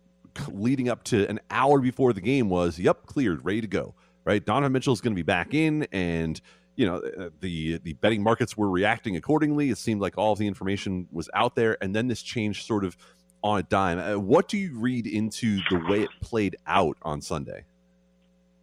leading 0.50 0.90
up 0.90 1.04
to 1.06 1.28
an 1.30 1.40
hour 1.50 1.80
before 1.80 2.12
the 2.14 2.22
game 2.22 2.50
was, 2.50 2.78
yep, 2.78 3.06
cleared, 3.06 3.44
ready 3.46 3.62
to 3.62 3.68
go 3.68 3.96
right? 4.26 4.44
Donovan 4.44 4.74
Mitchell 4.74 4.94
is 4.94 5.00
going 5.00 5.14
to 5.14 5.16
be 5.16 5.24
back 5.24 5.54
in, 5.54 5.88
and 5.92 6.42
you 6.76 6.86
know 6.86 6.98
uh, 6.98 7.30
the 7.40 7.78
the 7.78 7.94
betting 7.94 8.22
markets 8.22 8.58
were 8.58 8.70
reacting 8.70 9.16
accordingly. 9.16 9.70
It 9.70 9.78
seemed 9.78 10.02
like 10.02 10.18
all 10.18 10.34
of 10.34 10.40
the 10.40 10.48
information 10.48 11.08
was 11.12 11.30
out 11.34 11.56
there, 11.56 11.78
and 11.82 11.96
then 11.96 12.08
this 12.08 12.22
changed 12.22 12.66
sort 12.66 12.84
of 12.84 12.98
on 13.44 13.60
a 13.60 13.64
dime. 13.64 14.00
Uh, 14.00 14.20
what 14.20 14.50
do 14.50 14.58
you 14.58 14.78
read 14.78 15.08
into 15.08 15.60
the 15.70 15.82
way 15.88 16.02
it 16.02 16.10
played 16.22 16.58
out 16.68 16.98
on 17.04 17.22
Sunday? 17.22 17.64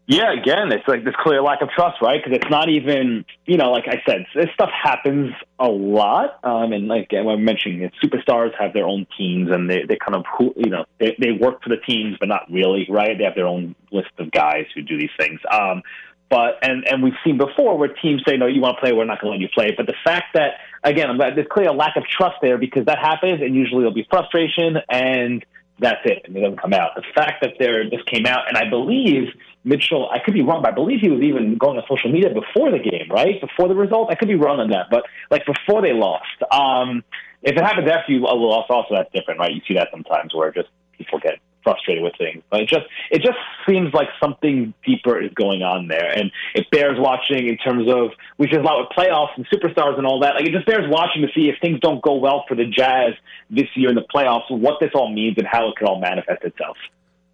Yeah, 0.06 0.32
again, 0.32 0.72
it's 0.72 0.86
like 0.88 1.04
this 1.04 1.14
clear 1.22 1.40
lack 1.42 1.62
of 1.62 1.70
trust, 1.70 2.02
right? 2.02 2.20
Because 2.22 2.36
it's 2.36 2.50
not 2.50 2.68
even, 2.68 3.24
you 3.46 3.56
know, 3.56 3.70
like 3.70 3.84
I 3.86 4.02
said, 4.04 4.26
this 4.34 4.48
stuff 4.52 4.70
happens 4.70 5.32
a 5.60 5.68
lot. 5.68 6.40
Um, 6.42 6.72
and 6.72 6.88
like 6.88 7.10
I'm 7.12 7.44
mentioning, 7.44 7.88
superstars 8.02 8.50
have 8.58 8.72
their 8.72 8.84
own 8.84 9.06
teams, 9.16 9.50
and 9.52 9.70
they 9.70 9.84
they 9.88 9.96
kind 9.96 10.16
of, 10.16 10.24
you 10.56 10.70
know, 10.70 10.84
they 10.98 11.16
they 11.20 11.30
work 11.30 11.62
for 11.62 11.68
the 11.68 11.76
teams, 11.76 12.16
but 12.18 12.28
not 12.28 12.50
really, 12.50 12.86
right? 12.90 13.16
They 13.16 13.24
have 13.24 13.36
their 13.36 13.46
own 13.46 13.76
list 13.92 14.10
of 14.18 14.32
guys 14.32 14.66
who 14.74 14.82
do 14.82 14.98
these 14.98 15.14
things. 15.18 15.38
Um, 15.50 15.82
but 16.28 16.58
and 16.62 16.84
and 16.88 17.02
we've 17.02 17.12
seen 17.24 17.38
before 17.38 17.78
where 17.78 17.88
teams 17.88 18.22
say, 18.26 18.36
no, 18.36 18.46
you 18.46 18.60
want 18.60 18.78
to 18.78 18.80
play, 18.80 18.92
we're 18.92 19.04
not 19.04 19.20
going 19.20 19.38
to 19.38 19.38
let 19.38 19.40
you 19.40 19.48
play. 19.54 19.72
But 19.76 19.86
the 19.86 19.94
fact 20.02 20.34
that 20.34 20.54
again, 20.82 21.16
there's 21.16 21.46
clearly 21.48 21.68
a 21.72 21.76
lack 21.76 21.96
of 21.96 22.04
trust 22.04 22.36
there 22.42 22.58
because 22.58 22.86
that 22.86 22.98
happens, 22.98 23.40
and 23.40 23.54
usually 23.54 23.82
there'll 23.82 23.94
be 23.94 24.06
frustration 24.10 24.78
and 24.88 25.44
that's 25.82 26.00
it, 26.04 26.22
and 26.24 26.36
it 26.36 26.40
doesn't 26.40 26.60
come 26.60 26.72
out. 26.72 26.94
The 26.94 27.02
fact 27.14 27.42
that 27.42 27.54
there 27.58 27.84
this 27.88 28.00
came 28.06 28.26
out, 28.26 28.48
and 28.48 28.56
I 28.56 28.68
believe 28.68 29.28
Mitchell, 29.64 30.08
I 30.10 30.18
could 30.18 30.34
be 30.34 30.42
wrong, 30.42 30.62
but 30.62 30.72
I 30.72 30.74
believe 30.74 31.00
he 31.00 31.10
was 31.10 31.20
even 31.20 31.58
going 31.58 31.76
on 31.76 31.84
social 31.88 32.10
media 32.10 32.30
before 32.30 32.70
the 32.70 32.78
game, 32.78 33.08
right? 33.10 33.40
Before 33.40 33.68
the 33.68 33.74
result. 33.74 34.10
I 34.10 34.14
could 34.14 34.28
be 34.28 34.34
wrong 34.34 34.60
on 34.60 34.70
that, 34.70 34.86
but 34.90 35.04
like 35.30 35.44
before 35.46 35.82
they 35.82 35.92
lost. 35.92 36.42
Um, 36.50 37.04
if 37.42 37.56
it 37.56 37.62
happens 37.62 37.88
after 37.90 38.12
you 38.12 38.20
lost, 38.20 38.70
also 38.70 38.94
that's 38.94 39.12
different, 39.12 39.40
right? 39.40 39.52
You 39.52 39.60
see 39.66 39.74
that 39.74 39.88
sometimes 39.90 40.34
where 40.34 40.52
just 40.52 40.68
people 40.96 41.18
get 41.18 41.40
frustrated 41.62 42.02
with 42.02 42.14
things. 42.18 42.42
But 42.50 42.62
it 42.62 42.68
just 42.68 42.86
it 43.10 43.22
just 43.22 43.38
seems 43.68 43.92
like 43.94 44.08
something 44.20 44.74
deeper 44.84 45.20
is 45.20 45.30
going 45.34 45.62
on 45.62 45.88
there, 45.88 46.10
and 46.10 46.30
it 46.54 46.70
bears 46.70 46.98
watching 46.98 47.48
in 47.48 47.56
terms 47.58 47.88
of 47.88 48.10
we 48.38 48.46
just 48.46 48.60
a 48.60 48.62
lot 48.62 48.80
with 48.80 48.96
playoffs 48.96 49.36
and 49.36 49.46
superstars 49.48 49.98
and 49.98 50.06
all 50.06 50.20
that. 50.20 50.34
Like 50.34 50.46
it 50.46 50.52
just 50.52 50.66
bears 50.66 50.88
watching 50.88 51.22
to 51.22 51.28
see 51.34 51.48
if 51.48 51.56
things 51.60 51.80
don't 51.80 52.02
go 52.02 52.14
well 52.16 52.44
for 52.48 52.54
the 52.54 52.66
Jazz 52.66 53.14
this 53.50 53.68
year 53.74 53.88
in 53.88 53.94
the 53.94 54.06
playoffs, 54.14 54.50
what 54.50 54.80
this 54.80 54.90
all 54.94 55.12
means 55.12 55.36
and 55.38 55.46
how 55.46 55.68
it 55.68 55.76
could 55.76 55.88
all 55.88 56.00
manifest 56.00 56.44
itself. 56.44 56.76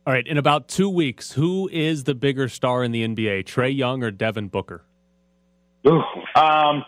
All 0.07 0.15
right, 0.15 0.27
in 0.27 0.39
about 0.39 0.69
two 0.69 0.89
weeks, 0.89 1.33
who 1.33 1.69
is 1.71 2.05
the 2.05 2.15
bigger 2.15 2.49
star 2.49 2.83
in 2.83 2.93
the 2.93 3.07
NBA, 3.07 3.45
Trae 3.45 3.77
Young 3.77 4.03
or 4.03 4.11
Devin 4.11 4.49
Booker? 4.49 4.83
Ooh, 5.87 6.03
um, 6.35 6.85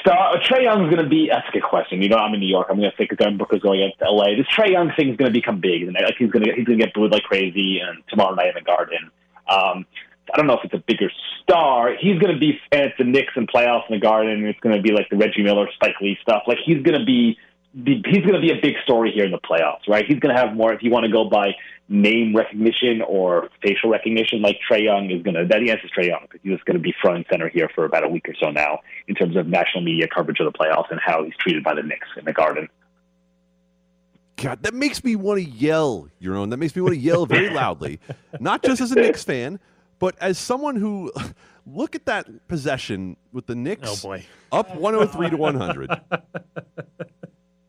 star 0.00 0.36
Trae 0.38 0.62
Young's 0.62 0.90
going 0.90 1.02
to 1.02 1.08
be. 1.08 1.28
That's 1.30 1.48
a 1.48 1.52
good 1.52 1.62
question. 1.62 2.02
You 2.02 2.08
know, 2.08 2.16
I'm 2.16 2.34
in 2.34 2.40
New 2.40 2.48
York. 2.48 2.68
I'm 2.70 2.78
going 2.78 2.90
to 2.90 2.96
think 2.96 3.16
Devin 3.16 3.36
Booker's 3.36 3.60
going 3.60 3.82
against 3.82 4.00
LA. 4.00 4.36
This 4.36 4.46
Trae 4.46 4.70
Young 4.70 4.92
thing 4.96 5.10
is 5.10 5.16
going 5.16 5.32
to 5.32 5.38
become 5.38 5.60
big. 5.60 5.82
and 5.82 5.92
Like 5.92 6.16
he's 6.18 6.30
going 6.30 6.44
to 6.44 6.52
he's 6.54 6.66
going 6.66 6.78
to 6.78 6.84
get 6.84 6.94
booed 6.94 7.12
like 7.12 7.22
crazy, 7.24 7.80
and 7.80 8.02
tomorrow 8.08 8.34
night 8.34 8.48
in 8.48 8.54
the 8.54 8.62
Garden. 8.62 9.10
Um, 9.48 9.86
I 10.32 10.36
don't 10.36 10.46
know 10.46 10.54
if 10.54 10.64
it's 10.64 10.74
a 10.74 10.84
bigger 10.86 11.10
star. 11.42 11.94
He's 11.98 12.18
going 12.18 12.34
to 12.34 12.38
be 12.38 12.60
at 12.72 12.92
the 12.98 13.04
Knicks 13.04 13.32
and 13.34 13.48
playoffs 13.48 13.88
in 13.88 13.94
the 13.96 14.00
Garden. 14.00 14.44
It's 14.44 14.60
going 14.60 14.76
to 14.76 14.82
be 14.82 14.92
like 14.92 15.08
the 15.10 15.16
Reggie 15.16 15.42
Miller, 15.42 15.66
Spike 15.74 16.00
Lee 16.00 16.18
stuff. 16.20 16.42
Like 16.46 16.58
he's 16.64 16.82
going 16.82 16.98
to 16.98 17.04
be 17.04 17.38
he's 17.84 18.24
going 18.24 18.34
to 18.34 18.40
be 18.40 18.50
a 18.50 18.60
big 18.60 18.74
story 18.82 19.12
here 19.12 19.24
in 19.24 19.30
the 19.30 19.38
playoffs, 19.38 19.88
right? 19.88 20.04
He's 20.06 20.18
going 20.18 20.34
to 20.34 20.40
have 20.40 20.54
more. 20.56 20.72
If 20.72 20.82
you 20.82 20.90
want 20.90 21.04
to 21.04 21.12
go 21.12 21.28
by 21.28 21.52
name 21.88 22.34
recognition 22.34 23.02
or 23.06 23.48
facial 23.62 23.90
recognition, 23.90 24.42
like 24.42 24.58
Trae 24.68 24.82
Young 24.82 25.10
is 25.10 25.22
going 25.22 25.34
to. 25.34 25.46
That 25.46 25.60
the 25.60 25.70
answer 25.70 25.86
is 25.86 25.92
Trae 25.96 26.08
Young 26.08 26.22
because 26.22 26.40
he's 26.42 26.60
going 26.64 26.76
to 26.76 26.82
be 26.82 26.94
front 27.00 27.16
and 27.18 27.26
center 27.30 27.48
here 27.48 27.70
for 27.74 27.84
about 27.84 28.04
a 28.04 28.08
week 28.08 28.28
or 28.28 28.34
so 28.40 28.50
now 28.50 28.80
in 29.06 29.14
terms 29.14 29.36
of 29.36 29.46
national 29.46 29.84
media 29.84 30.08
coverage 30.12 30.40
of 30.40 30.52
the 30.52 30.58
playoffs 30.58 30.90
and 30.90 31.00
how 31.04 31.24
he's 31.24 31.34
treated 31.38 31.62
by 31.62 31.74
the 31.74 31.82
Knicks 31.82 32.08
in 32.16 32.24
the 32.24 32.32
Garden. 32.32 32.68
God, 34.36 34.62
that 34.62 34.74
makes 34.74 35.02
me 35.02 35.16
want 35.16 35.42
to 35.42 35.48
yell, 35.48 36.08
Yaron. 36.22 36.50
That 36.50 36.58
makes 36.58 36.74
me 36.74 36.82
want 36.82 36.94
to 36.94 37.00
yell 37.00 37.26
very 37.26 37.50
loudly, 37.54 38.00
not 38.38 38.62
just 38.62 38.80
as 38.80 38.92
a 38.92 38.94
Knicks 38.94 39.24
fan, 39.24 39.58
but 39.98 40.16
as 40.20 40.38
someone 40.38 40.76
who 40.76 41.12
look 41.66 41.94
at 41.94 42.06
that 42.06 42.48
possession 42.48 43.16
with 43.32 43.46
the 43.46 43.56
Knicks 43.56 44.04
oh 44.04 44.08
boy. 44.08 44.24
up 44.52 44.74
103 44.76 45.30
to 45.30 45.36
100. 45.36 45.90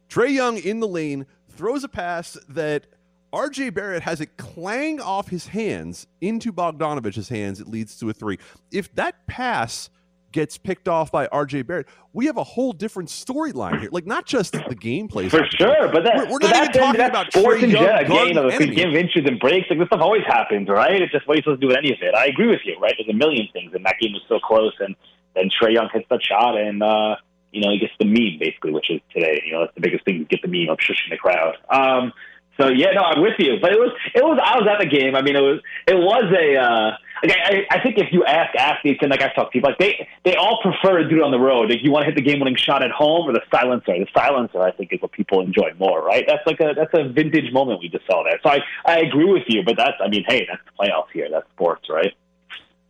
Trae 0.09 0.33
Young 0.33 0.57
in 0.57 0.79
the 0.79 0.87
lane 0.87 1.25
throws 1.49 1.83
a 1.83 1.89
pass 1.89 2.37
that 2.49 2.87
RJ 3.31 3.73
Barrett 3.73 4.03
has 4.03 4.21
it 4.21 4.37
clang 4.37 4.99
off 4.99 5.29
his 5.29 5.47
hands 5.47 6.07
into 6.19 6.51
Bogdanovich's 6.51 7.29
hands. 7.29 7.59
It 7.59 7.67
leads 7.67 7.97
to 7.99 8.09
a 8.09 8.13
three. 8.13 8.39
If 8.71 8.93
that 8.95 9.27
pass 9.27 9.89
gets 10.31 10.57
picked 10.57 10.87
off 10.87 11.11
by 11.11 11.27
RJ 11.27 11.67
Barrett, 11.67 11.87
we 12.13 12.25
have 12.25 12.37
a 12.37 12.43
whole 12.43 12.71
different 12.73 13.09
storyline 13.09 13.79
here. 13.79 13.89
Like 13.91 14.07
not 14.07 14.25
just 14.25 14.53
the 14.53 14.75
gameplay 14.75 15.29
for 15.29 15.45
sure, 15.45 15.89
but 15.91 16.03
that, 16.03 16.17
we're, 16.17 16.31
we're 16.31 16.39
but 16.39 16.51
not 16.51 16.69
even 16.69 16.81
talking 16.81 17.01
about 17.01 17.31
sports 17.31 17.63
in 17.63 17.71
general. 17.71 18.25
Game 18.25 18.37
of 18.37 18.51
game 18.57 18.95
inches 18.95 19.25
and 19.25 19.39
breaks. 19.39 19.67
Like 19.69 19.77
this 19.77 19.87
stuff 19.87 20.01
always 20.01 20.23
happens, 20.25 20.69
right? 20.69 21.01
It's 21.01 21.11
just 21.11 21.27
what 21.27 21.33
are 21.33 21.37
you 21.37 21.43
supposed 21.43 21.61
to 21.61 21.67
do 21.67 21.69
with 21.69 21.77
any 21.77 21.91
of 21.91 21.99
it? 22.01 22.15
I 22.15 22.25
agree 22.25 22.47
with 22.47 22.61
you, 22.65 22.77
right? 22.79 22.93
There's 22.97 23.09
a 23.09 23.17
million 23.17 23.47
things, 23.53 23.73
and 23.75 23.85
that 23.85 23.95
game 24.01 24.13
was 24.13 24.23
so 24.27 24.39
close, 24.39 24.73
and 24.79 24.95
then 25.35 25.49
Trae 25.49 25.73
Young 25.73 25.89
hits 25.93 26.07
that 26.09 26.23
shot, 26.23 26.57
and 26.57 26.81
uh, 26.81 27.15
you 27.51 27.61
know 27.61 27.71
he 27.71 27.79
gets 27.79 27.93
the 27.99 28.05
meme 28.05 28.39
basically, 28.39 28.71
which 28.71 28.89
is 28.89 29.01
today. 29.13 29.41
You 29.45 29.53
know 29.53 29.61
that's 29.61 29.75
the 29.75 29.81
biggest 29.81 30.05
thing: 30.05 30.25
get 30.29 30.41
the 30.41 30.47
meme 30.47 30.69
of 30.69 30.77
shushing 30.77 31.09
the 31.09 31.17
crowd. 31.17 31.55
Um, 31.69 32.13
so 32.59 32.67
yeah, 32.67 32.91
no, 32.91 33.01
I'm 33.01 33.21
with 33.21 33.39
you. 33.39 33.57
But 33.61 33.71
it 33.71 33.79
was 33.79 33.91
it 34.13 34.23
was 34.23 34.39
I 34.43 34.57
was 34.59 34.67
at 34.67 34.79
the 34.79 34.89
game. 34.89 35.15
I 35.15 35.21
mean, 35.21 35.35
it 35.35 35.41
was 35.41 35.59
it 35.87 35.95
was 35.95 36.25
a. 36.35 36.57
Uh, 36.57 36.97
like 37.21 37.37
I, 37.37 37.65
I 37.69 37.83
think 37.83 37.97
if 37.97 38.13
you 38.13 38.23
ask 38.23 38.55
athletes 38.55 38.99
and 39.01 39.11
like 39.11 39.21
I've 39.21 39.35
talked 39.35 39.51
to 39.51 39.57
people, 39.57 39.69
like 39.69 39.79
they 39.79 40.07
they 40.23 40.35
all 40.35 40.59
prefer 40.61 40.99
to 40.99 41.09
do 41.09 41.17
it 41.17 41.23
on 41.23 41.31
the 41.31 41.39
road. 41.39 41.69
Like 41.69 41.83
you 41.83 41.91
want 41.91 42.03
to 42.03 42.05
hit 42.05 42.15
the 42.15 42.21
game 42.21 42.39
winning 42.39 42.55
shot 42.55 42.83
at 42.83 42.91
home 42.91 43.29
or 43.29 43.33
the 43.33 43.41
silencer. 43.51 43.93
The 43.93 44.07
silencer, 44.15 44.61
I 44.61 44.71
think, 44.71 44.93
is 44.93 45.01
what 45.01 45.11
people 45.11 45.41
enjoy 45.41 45.73
more. 45.77 46.01
Right? 46.01 46.23
That's 46.27 46.45
like 46.45 46.59
a 46.61 46.73
that's 46.75 46.93
a 46.93 47.09
vintage 47.09 47.51
moment 47.51 47.81
we 47.81 47.89
just 47.89 48.05
saw 48.05 48.23
there. 48.23 48.39
So 48.43 48.49
I 48.49 48.59
I 48.85 48.99
agree 48.99 49.25
with 49.25 49.43
you. 49.47 49.63
But 49.63 49.75
that's 49.77 49.97
I 49.99 50.07
mean, 50.07 50.23
hey, 50.27 50.47
that's 50.49 50.61
the 50.63 50.71
playoffs 50.83 51.11
here. 51.13 51.27
That's 51.29 51.47
sports, 51.51 51.87
right? 51.89 52.13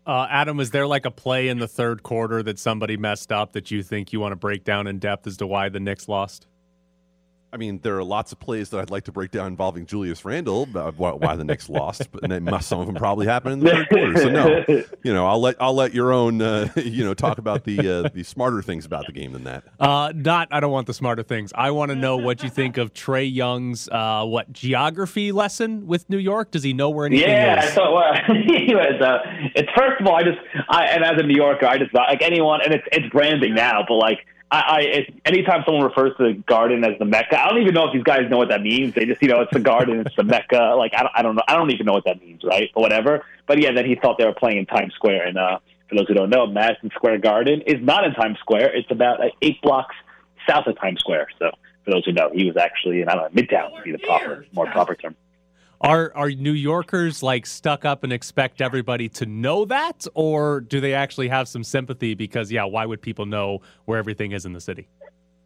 Uh, 0.09 0.25
Adam, 0.27 0.59
is 0.59 0.71
there 0.71 0.87
like 0.87 1.05
a 1.05 1.11
play 1.11 1.49
in 1.49 1.59
the 1.59 1.67
third 1.67 2.01
quarter 2.01 2.41
that 2.41 2.57
somebody 2.57 2.97
messed 2.97 3.31
up 3.31 3.53
that 3.53 3.69
you 3.69 3.83
think 3.83 4.11
you 4.11 4.19
want 4.19 4.31
to 4.31 4.35
break 4.35 4.63
down 4.63 4.87
in 4.87 4.97
depth 4.97 5.27
as 5.27 5.37
to 5.37 5.45
why 5.45 5.69
the 5.69 5.79
Knicks 5.79 6.07
lost? 6.07 6.47
I 7.51 7.57
mean, 7.57 7.79
there 7.81 7.97
are 7.97 8.03
lots 8.03 8.31
of 8.31 8.39
plays 8.39 8.69
that 8.69 8.79
I'd 8.79 8.91
like 8.91 9.05
to 9.05 9.11
break 9.11 9.31
down 9.31 9.47
involving 9.47 9.87
Julius 9.87 10.23
Randle, 10.23 10.67
uh, 10.75 10.91
why, 10.91 11.11
why 11.11 11.35
the 11.35 11.43
Knicks 11.43 11.67
lost, 11.67 12.11
but 12.11 12.21
then 12.27 12.43
must, 12.43 12.67
some 12.67 12.79
of 12.79 12.85
them 12.85 12.95
probably 12.95 13.25
happened 13.25 13.53
in 13.53 13.59
the 13.61 13.71
third 13.71 13.89
quarter. 13.89 14.17
So 14.17 14.29
no, 14.29 14.65
you 15.03 15.13
know, 15.13 15.25
I'll 15.25 15.41
let 15.41 15.55
I'll 15.59 15.73
let 15.73 15.93
Yaron, 15.93 16.41
uh, 16.41 16.79
you 16.81 17.03
know, 17.03 17.15
talk 17.15 17.39
about 17.39 17.63
the 17.63 17.79
uh, 17.79 18.09
the 18.09 18.23
smarter 18.23 18.61
things 18.61 18.85
about 18.85 19.07
the 19.07 19.13
game 19.13 19.33
than 19.33 19.45
that. 19.45 19.63
Uh, 19.79 20.13
not, 20.15 20.49
I 20.51 20.59
don't 20.59 20.71
want 20.71 20.85
the 20.85 20.93
smarter 20.93 21.23
things. 21.23 21.51
I 21.55 21.71
want 21.71 21.89
to 21.89 21.95
know 21.95 22.17
what 22.17 22.43
you 22.43 22.49
think 22.49 22.77
of 22.77 22.93
Trae 22.93 23.31
Young's 23.33 23.89
uh, 23.89 24.25
what 24.25 24.53
geography 24.53 25.31
lesson 25.31 25.87
with 25.87 26.07
New 26.07 26.17
York. 26.19 26.51
Does 26.51 26.61
he 26.61 26.73
know 26.73 26.91
where 26.91 27.07
anything 27.07 27.29
yeah, 27.29 27.63
is? 27.63 27.69
Yeah, 27.69 27.75
so 27.75 27.93
well, 27.93 28.13
he 28.27 28.75
was. 28.75 29.01
It's 29.55 29.69
first 29.75 30.01
of 30.01 30.07
all, 30.07 30.15
I 30.15 30.23
just, 30.23 30.39
I, 30.69 30.85
and 30.85 31.03
as 31.03 31.19
a 31.19 31.23
New 31.23 31.35
Yorker, 31.35 31.65
I 31.65 31.77
just 31.77 31.93
like 31.93 32.21
anyone, 32.21 32.61
and 32.63 32.73
it's 32.73 32.87
it's 32.91 33.09
branding 33.09 33.53
now, 33.55 33.83
but 33.87 33.95
like 33.95 34.25
I, 34.51 34.59
I 34.59 34.79
it, 34.79 35.13
anytime 35.25 35.63
someone 35.65 35.83
refers 35.83 36.15
to 36.17 36.23
the 36.23 36.33
Garden 36.33 36.83
as 36.83 36.97
the 36.97 37.05
Mecca, 37.05 37.39
I 37.39 37.49
don't 37.49 37.61
even 37.61 37.73
know 37.73 37.87
if 37.87 37.93
these 37.93 38.03
guys 38.03 38.29
know 38.29 38.37
what 38.37 38.49
that 38.49 38.61
means. 38.61 38.95
They 38.95 39.05
just, 39.05 39.21
you 39.21 39.27
know, 39.27 39.41
it's 39.41 39.53
the 39.53 39.59
Garden, 39.59 39.99
it's 39.99 40.15
the 40.15 40.23
Mecca. 40.23 40.75
Like 40.77 40.93
I 40.95 41.03
don't, 41.03 41.11
I 41.15 41.21
don't 41.21 41.35
know, 41.35 41.43
I 41.47 41.55
don't 41.55 41.71
even 41.71 41.85
know 41.85 41.93
what 41.93 42.05
that 42.05 42.21
means, 42.21 42.43
right? 42.43 42.69
But 42.73 42.81
whatever. 42.81 43.25
But 43.47 43.61
yeah, 43.61 43.71
then 43.71 43.85
he 43.85 43.95
thought 43.95 44.17
they 44.17 44.25
were 44.25 44.33
playing 44.33 44.57
in 44.57 44.65
Times 44.65 44.93
Square, 44.95 45.27
and 45.27 45.37
uh, 45.37 45.59
for 45.87 45.95
those 45.95 46.07
who 46.07 46.13
don't 46.13 46.29
know, 46.29 46.47
Madison 46.47 46.89
Square 46.95 47.19
Garden 47.19 47.61
is 47.67 47.77
not 47.81 48.03
in 48.05 48.13
Times 48.13 48.37
Square. 48.39 48.75
It's 48.75 48.89
about 48.91 49.19
like, 49.19 49.33
eight 49.41 49.61
blocks 49.61 49.95
south 50.47 50.67
of 50.67 50.79
Times 50.79 50.99
Square. 50.99 51.27
So 51.37 51.51
for 51.85 51.91
those 51.91 52.05
who 52.05 52.11
know, 52.11 52.29
he 52.33 52.45
was 52.45 52.57
actually 52.57 53.01
in 53.01 53.09
I 53.09 53.15
don't 53.15 53.33
know 53.33 53.41
Midtown 53.41 53.73
would 53.73 53.83
be 53.83 53.91
the 53.91 53.99
proper, 53.99 54.45
more 54.53 54.65
proper 54.67 54.95
term. 54.95 55.15
Are 55.81 56.11
are 56.13 56.29
New 56.29 56.51
Yorkers 56.51 57.23
like 57.23 57.45
stuck 57.45 57.85
up 57.85 58.03
and 58.03 58.11
expect 58.11 58.59
everybody 58.61 59.07
to 59.09 59.25
know 59.25 59.63
that, 59.65 60.05
or 60.13 60.59
do 60.59 60.81
they 60.81 60.93
actually 60.93 61.29
have 61.29 61.47
some 61.47 61.63
sympathy? 61.63 62.15
Because 62.15 62.51
yeah, 62.51 62.65
why 62.65 62.85
would 62.85 63.01
people 63.01 63.25
know 63.25 63.61
where 63.85 63.97
everything 63.97 64.33
is 64.33 64.45
in 64.45 64.51
the 64.51 64.59
city? 64.59 64.89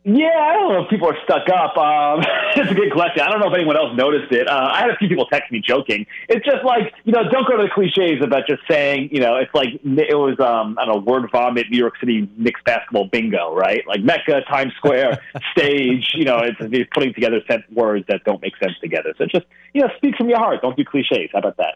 Yeah, 0.06 0.36
I 0.36 0.54
don't 0.54 0.74
know 0.74 0.84
if 0.84 0.90
people 0.90 1.08
are 1.08 1.18
stuck 1.24 1.48
up. 1.48 1.78
Um, 1.78 2.26
it's 2.58 2.70
a 2.70 2.76
good 2.76 2.92
question. 2.92 3.22
I 3.22 3.32
don't 3.32 3.40
know 3.40 3.48
if 3.48 3.54
anyone 3.54 3.78
else 3.78 3.96
noticed 3.96 4.34
it. 4.34 4.50
Uh, 4.50 4.70
I 4.74 4.82
had 4.82 4.90
a 4.90 4.98
few 4.98 5.08
people 5.08 5.26
text 5.28 5.50
me 5.50 5.62
joking. 5.62 6.06
It's 6.28 6.46
just 6.46 6.66
like, 6.66 6.94
you 7.06 7.14
know, 7.14 7.24
don't 7.30 7.48
go 7.48 7.56
to 7.56 7.64
the 7.64 7.70
cliches 7.70 8.22
about 8.22 8.46
just 8.46 8.64
saying, 8.70 9.10
you 9.14 9.22
know, 9.22 9.38
it's 9.38 9.54
like 9.54 9.70
it 9.82 10.18
was, 10.18 10.38
um, 10.42 10.78
I 10.78 10.86
don't 10.86 10.96
know, 10.96 11.02
word 11.12 11.30
vomit, 11.32 11.68
New 11.72 11.78
York 11.78 11.94
City 12.02 12.30
Knicks 12.36 12.60
basketball 12.66 13.08
bingo, 13.08 13.56
right? 13.56 13.88
Like 13.88 14.02
Mecca, 14.02 14.42
Times 14.42 14.74
Square, 14.76 15.22
stage, 15.54 16.12
you 16.16 16.26
know, 16.26 16.40
it's, 16.40 16.58
it's 16.60 16.90
putting 16.94 17.14
together 17.14 17.40
set 17.48 17.72
words 17.72 18.06
that 18.10 18.26
don't 18.26 18.42
make 18.42 18.58
sense 18.58 18.74
together. 18.82 19.14
So 19.18 19.26
just, 19.26 19.46
you 19.74 19.82
know, 19.82 19.90
speak 19.96 20.16
from 20.18 20.28
your 20.28 20.40
heart. 20.40 20.62
Don't 20.62 20.76
do 20.76 20.84
cliches. 20.84 21.30
How 21.32 21.40
about 21.40 21.56
that? 21.58 21.76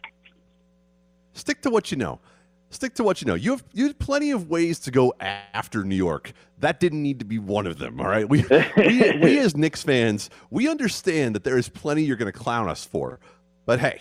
Stick 1.32 1.62
to 1.62 1.70
what 1.70 1.90
you 1.90 1.96
know 1.96 2.20
stick 2.70 2.94
to 2.94 3.04
what 3.04 3.20
you 3.20 3.26
know. 3.26 3.34
You 3.34 3.52
have 3.52 3.64
you 3.72 3.86
have 3.86 3.98
plenty 3.98 4.30
of 4.30 4.48
ways 4.48 4.78
to 4.80 4.90
go 4.90 5.14
after 5.20 5.84
New 5.84 5.96
York. 5.96 6.32
That 6.58 6.80
didn't 6.80 7.02
need 7.02 7.18
to 7.20 7.24
be 7.24 7.38
one 7.38 7.66
of 7.66 7.78
them. 7.78 8.00
All 8.00 8.08
right, 8.08 8.28
we 8.28 8.44
we, 8.76 9.18
we 9.22 9.38
as 9.38 9.56
Knicks 9.56 9.82
fans, 9.82 10.30
we 10.50 10.68
understand 10.68 11.34
that 11.34 11.44
there 11.44 11.58
is 11.58 11.68
plenty 11.68 12.04
you're 12.04 12.16
going 12.16 12.32
to 12.32 12.38
clown 12.38 12.68
us 12.68 12.84
for. 12.84 13.20
But 13.66 13.80
hey, 13.80 14.00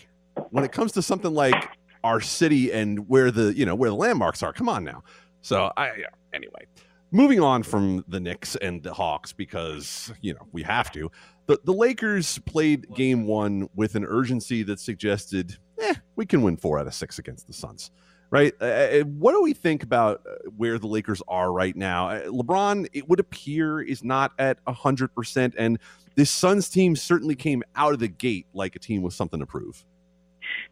when 0.52 0.64
it 0.64 0.72
comes 0.72 0.92
to 0.94 1.02
something 1.02 1.34
like 1.34 1.78
our 2.04 2.22
city 2.22 2.72
and 2.72 3.08
where 3.10 3.32
the 3.32 3.54
you 3.56 3.66
know 3.66 3.76
where 3.76 3.90
the 3.90 3.96
landmarks 3.96 4.44
are, 4.44 4.54
come 4.54 4.70
on 4.70 4.84
now. 4.84 5.04
So 5.42 5.72
I 5.78 6.04
anyway, 6.34 6.66
moving 7.12 7.40
on 7.40 7.64
from 7.64 8.04
the 8.08 8.20
Knicks 8.20 8.56
and 8.58 8.84
the 8.84 8.94
Hawks 8.94 9.34
because 9.34 10.12
you 10.22 10.34
know 10.34 10.48
we 10.52 10.64
have 10.64 10.92
to. 10.92 11.12
The 11.46 11.60
the 11.64 11.74
Lakers 11.74 12.40
played 12.40 12.94
Game 12.96 13.26
One 13.26 13.70
with 13.76 13.96
an 13.96 14.04
urgency 14.04 14.64
that 14.64 14.80
suggested, 14.80 15.58
eh, 15.80 15.94
we 16.18 16.26
can 16.26 16.42
win 16.42 16.58
four 16.58 16.80
out 16.80 16.88
of 16.88 16.94
six 16.94 17.20
against 17.20 17.48
the 17.48 17.54
Suns 17.54 17.92
right? 18.30 18.54
Uh, 18.62 18.66
uh, 18.66 19.00
what 19.04 19.34
do 19.34 19.42
we 19.42 19.54
think 19.54 19.84
about 19.84 20.22
uh, 20.26 20.50
where 20.56 20.78
the 20.80 20.88
Lakers 20.88 21.22
are 21.28 21.52
right 21.52 21.76
now? 21.76 22.10
Uh, 22.10 22.26
LeBron, 22.26 22.88
it 22.94 23.08
would 23.08 23.20
appear, 23.20 23.82
is 23.82 24.04
not 24.04 24.34
at 24.40 24.64
100%. 24.66 25.54
And 25.58 25.80
this 26.16 26.30
Suns 26.30 26.70
team 26.70 26.96
certainly 26.96 27.36
came 27.36 27.64
out 27.76 27.94
of 27.94 28.00
the 28.00 28.08
gate 28.08 28.48
like 28.54 28.76
a 28.76 28.80
team 28.80 29.02
with 29.02 29.14
something 29.14 29.40
to 29.40 29.46
prove. 29.46 29.86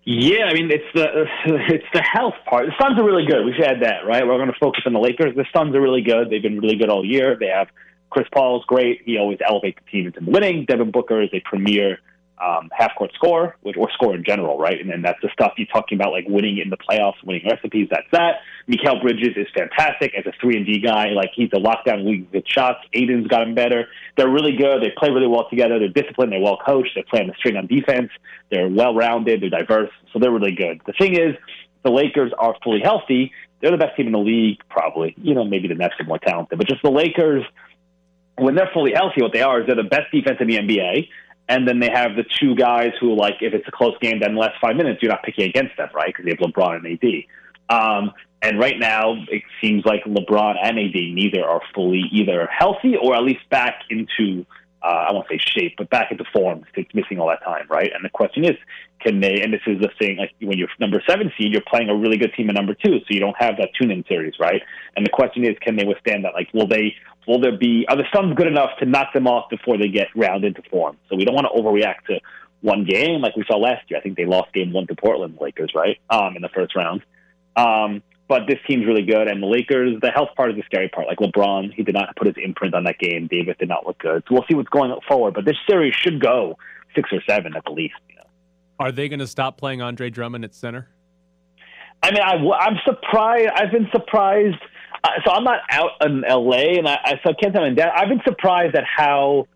Yeah, 0.06 0.46
I 0.46 0.54
mean 0.54 0.70
it's 0.72 0.86
the 0.94 1.26
it's 1.46 1.86
the 1.94 2.02
health 2.02 2.36
part. 2.46 2.68
The 2.68 2.74
Suns 2.80 2.98
are 3.00 3.04
really 3.04 3.26
good. 3.26 3.44
We've 3.44 3.56
had 3.56 3.82
that, 3.82 4.06
right? 4.06 4.26
We're 4.26 4.38
going 4.38 4.52
to 4.52 4.60
focus 4.60 4.84
on 4.86 4.94
the 4.94 5.00
Lakers. 5.00 5.36
The 5.36 5.46
Suns 5.54 5.76
are 5.76 5.82
really 5.82 6.02
good. 6.02 6.30
They've 6.30 6.42
been 6.42 6.60
really 6.60 6.76
good 6.76 6.90
all 6.90 7.04
year. 7.04 7.36
They 7.38 7.48
have 7.48 7.68
Chris 8.10 8.28
Paul's 8.32 8.64
great. 8.66 9.02
He 9.04 9.18
always 9.18 9.40
elevates 9.46 9.80
the 9.84 9.92
team 9.92 10.08
into 10.08 10.20
winning. 10.32 10.66
Devin 10.66 10.92
Booker 10.92 11.22
is 11.22 11.30
a 11.34 11.42
premier 11.42 12.00
um, 12.44 12.70
half 12.78 12.92
court 12.98 13.12
score, 13.16 13.56
which, 13.62 13.78
or 13.78 13.90
score 13.92 14.14
in 14.14 14.24
general, 14.24 14.58
right? 14.58 14.80
And 14.80 14.90
then 14.90 15.02
that's 15.02 15.20
the 15.22 15.30
stuff 15.32 15.54
you're 15.58 15.68
talking 15.68 15.98
about, 15.98 16.12
like 16.12 16.26
winning 16.28 16.58
in 16.58 16.70
the 16.70 16.78
playoffs, 16.78 17.24
winning 17.24 17.48
recipes. 17.50 17.88
That's 17.90 18.08
that. 18.12 18.40
Mikal 18.68 19.02
Bridges 19.02 19.38
is 19.38 19.48
fantastic 19.56 20.14
as 20.18 20.26
a 20.26 20.34
three 20.42 20.58
and 20.58 20.66
D 20.66 20.80
guy. 20.80 21.10
Like 21.10 21.32
he's 21.34 21.50
a 21.54 21.60
lockdown 21.60 22.06
league 22.06 22.28
with 22.34 22.46
shots. 22.48 22.80
Ayton's 22.94 23.28
gotten 23.28 23.56
better. 23.56 23.88
They're 24.18 24.30
really 24.30 24.56
good. 24.58 24.82
They 24.82 24.92
play 24.98 25.10
really 25.10 25.28
well 25.28 25.48
together. 25.50 25.80
They're 25.80 26.04
disciplined. 26.04 26.34
They're 26.34 26.42
well 26.42 26.58
coached. 26.66 26.92
They're 26.96 27.06
playing 27.10 27.28
the 27.28 27.36
string 27.38 27.56
on 27.56 27.68
defense. 27.68 28.10
They're 28.52 28.70
well 28.70 28.94
rounded. 28.96 29.42
They're 29.42 29.50
diverse. 29.50 29.92
So 30.12 30.20
they're 30.20 30.32
really 30.32 30.56
good. 30.56 30.82
The 30.86 30.94
thing 30.94 31.14
is, 31.14 31.36
the 31.84 31.92
Lakers 31.92 32.34
are 32.38 32.56
fully 32.64 32.82
healthy. 32.84 33.32
They're 33.62 33.72
the 33.72 33.78
best 33.78 33.96
team 33.96 34.08
in 34.08 34.12
the 34.12 34.20
league, 34.20 34.58
probably. 34.70 35.16
You 35.18 35.36
know, 35.36 35.46
maybe 35.46 35.68
the 35.68 35.76
Nets 35.76 35.94
are 36.00 36.06
more 36.06 36.20
talented, 36.20 36.58
but 36.58 36.68
just 36.68 36.82
the 36.84 36.92
Lakers 36.92 37.44
when 38.38 38.56
they're 38.56 38.70
fully 38.74 38.92
healthy, 38.94 39.22
what 39.22 39.32
they 39.32 39.42
are 39.42 39.62
is 39.62 39.68
they're 39.68 39.76
the 39.76 39.84
best 39.84 40.12
defense 40.12 40.38
in 40.40 40.48
the 40.48 40.58
NBA. 40.58 41.08
And 41.48 41.68
then 41.68 41.80
they 41.80 41.90
have 41.90 42.16
the 42.16 42.26
two 42.40 42.56
guys 42.56 42.92
who, 43.00 43.16
like, 43.16 43.36
if 43.42 43.54
it's 43.54 43.68
a 43.68 43.72
close 43.72 43.96
game, 44.02 44.20
then 44.20 44.34
the 44.34 44.40
last 44.40 44.56
five 44.60 44.76
minutes, 44.76 45.02
you're 45.02 45.12
not 45.12 45.24
picking 45.24 45.48
against 45.48 45.78
them, 45.78 45.90
right? 45.94 46.08
Because 46.08 46.26
they 46.26 46.32
have 46.32 46.40
LeBron 46.40 46.78
and 46.78 46.88
AD. 46.88 47.24
Um, 47.70 48.14
and 48.42 48.60
right 48.60 48.80
now, 48.80 49.16
it 49.30 49.44
seems 49.62 49.86
like 49.86 50.04
LeBron 50.06 50.56
and 50.62 50.80
AD 50.80 50.94
neither 50.94 51.44
are 51.44 51.62
fully 51.74 52.04
either 52.12 52.48
healthy 52.48 52.96
or 52.96 53.16
at 53.16 53.24
least 53.24 53.48
back 53.50 53.82
into 53.90 54.46
uh, 54.86 55.06
I 55.10 55.12
won't 55.14 55.28
say 55.28 55.40
shape, 55.40 55.76
but 55.78 55.90
back 55.90 56.12
into 56.12 56.26
form. 56.32 56.64
It's 56.76 56.94
missing 56.94 57.20
all 57.20 57.28
that 57.30 57.44
time, 57.44 57.66
right? 57.70 57.90
And 57.92 58.06
the 58.06 58.10
question 58.10 58.46
is, 58.46 58.56
can 59.02 59.20
they? 59.20 59.42
And 59.42 59.52
this 59.52 59.62
is 59.66 59.82
the 59.82 59.90
thing, 59.98 60.18
like 60.18 60.32
when 60.42 60.60
you're 60.60 60.70
number 60.80 61.02
seven 61.10 61.32
seed, 61.38 61.52
you're 61.52 61.64
playing 61.68 61.90
a 61.90 61.96
really 61.96 62.18
good 62.18 62.34
team 62.36 62.50
at 62.50 62.56
number 62.56 62.76
two, 62.76 63.00
so 63.00 63.06
you 63.10 63.20
don't 63.20 63.36
have 63.40 63.58
that 63.58 63.70
tune-in 63.80 64.06
series, 64.08 64.36
right? 64.40 64.62
And 64.96 65.04
the 65.04 65.10
question 65.10 65.44
is, 65.44 65.56
can 65.60 65.76
they 65.76 65.86
withstand 65.86 66.24
that? 66.26 66.34
Like, 66.36 66.54
will 66.54 66.68
they? 66.68 66.96
Will 67.28 67.40
there 67.40 67.58
be? 67.58 67.86
Are 67.90 67.96
the 67.96 68.04
Suns 68.14 68.36
good 68.36 68.48
enough 68.48 68.72
to 68.80 68.86
knock 68.86 69.14
them 69.14 69.28
off 69.28 69.50
before 69.50 69.78
they 69.78 69.88
get 69.88 70.08
round 70.16 70.44
into 70.44 70.62
form? 70.70 70.98
So 71.10 71.16
we 71.16 71.26
don't 71.26 71.36
want 71.36 71.48
to 71.54 71.62
overreact 71.62 72.06
to 72.08 72.20
one 72.62 72.84
game 72.84 73.22
like 73.22 73.36
we 73.36 73.44
saw 73.48 73.58
last 73.58 73.90
year. 73.90 74.00
I 74.00 74.04
think 74.04 74.18
they 74.18 74.26
lost 74.26 74.54
game 74.54 74.74
one 74.74 74.88
to 74.88 74.96
Portland 74.96 75.38
Lakers, 75.40 75.72
right? 75.76 75.98
Um, 76.10 76.36
in 76.36 76.42
the 76.42 76.50
first 76.50 76.76
round. 76.76 77.02
Um, 77.56 78.04
but 78.28 78.48
this 78.48 78.58
team's 78.68 78.86
really 78.86 79.04
good. 79.04 79.28
And 79.28 79.42
the 79.42 79.48
Lakers, 79.48 80.00
the 80.02 80.10
health 80.10 80.30
part 80.36 80.50
is 80.50 80.58
the 80.58 80.64
scary 80.66 80.90
part. 80.90 81.08
Like 81.08 81.20
LeBron, 81.20 81.74
he 81.74 81.84
did 81.84 81.94
not 81.94 82.16
put 82.16 82.28
his 82.28 82.36
imprint 82.44 82.74
on 82.74 82.84
that 82.86 82.98
game. 82.98 83.28
Davis 83.28 83.56
did 83.60 83.70
not 83.70 83.86
look 83.86 84.00
good. 84.00 84.24
So 84.28 84.34
we'll 84.34 84.46
see 84.50 84.56
what's 84.56 84.70
going 84.70 84.94
forward. 85.08 85.36
But 85.36 85.46
this 85.46 85.58
series 85.70 85.94
should 85.94 86.20
go 86.20 86.58
six 86.96 87.10
or 87.12 87.22
seven 87.30 87.56
at 87.56 87.64
the 87.66 87.72
least. 87.72 87.96
You 88.10 88.16
know? 88.16 88.24
Are 88.80 88.92
they 88.92 89.10
going 89.10 89.20
to 89.20 89.28
stop 89.28 89.58
playing 89.58 89.82
Andre 89.82 90.10
Drummond 90.10 90.44
at 90.44 90.56
center? 90.56 90.90
I 92.02 92.12
mean, 92.12 92.22
I, 92.22 92.66
I'm 92.66 92.78
surprised. 92.84 93.50
I've 93.56 93.72
been 93.72 93.90
surprised. 93.92 94.58
So 95.26 95.32
I'm 95.32 95.44
not 95.44 95.62
out 95.70 95.92
in 96.02 96.22
LA, 96.22 96.78
and 96.78 96.88
I, 96.88 96.98
I 97.04 97.12
so 97.24 97.32
I 97.32 97.34
can't 97.34 97.54
tell 97.54 97.68
you 97.68 97.76
that. 97.76 97.92
I've 97.96 98.10
been 98.10 98.22
surprised 98.26 98.76
at 98.76 98.84
how 98.86 99.48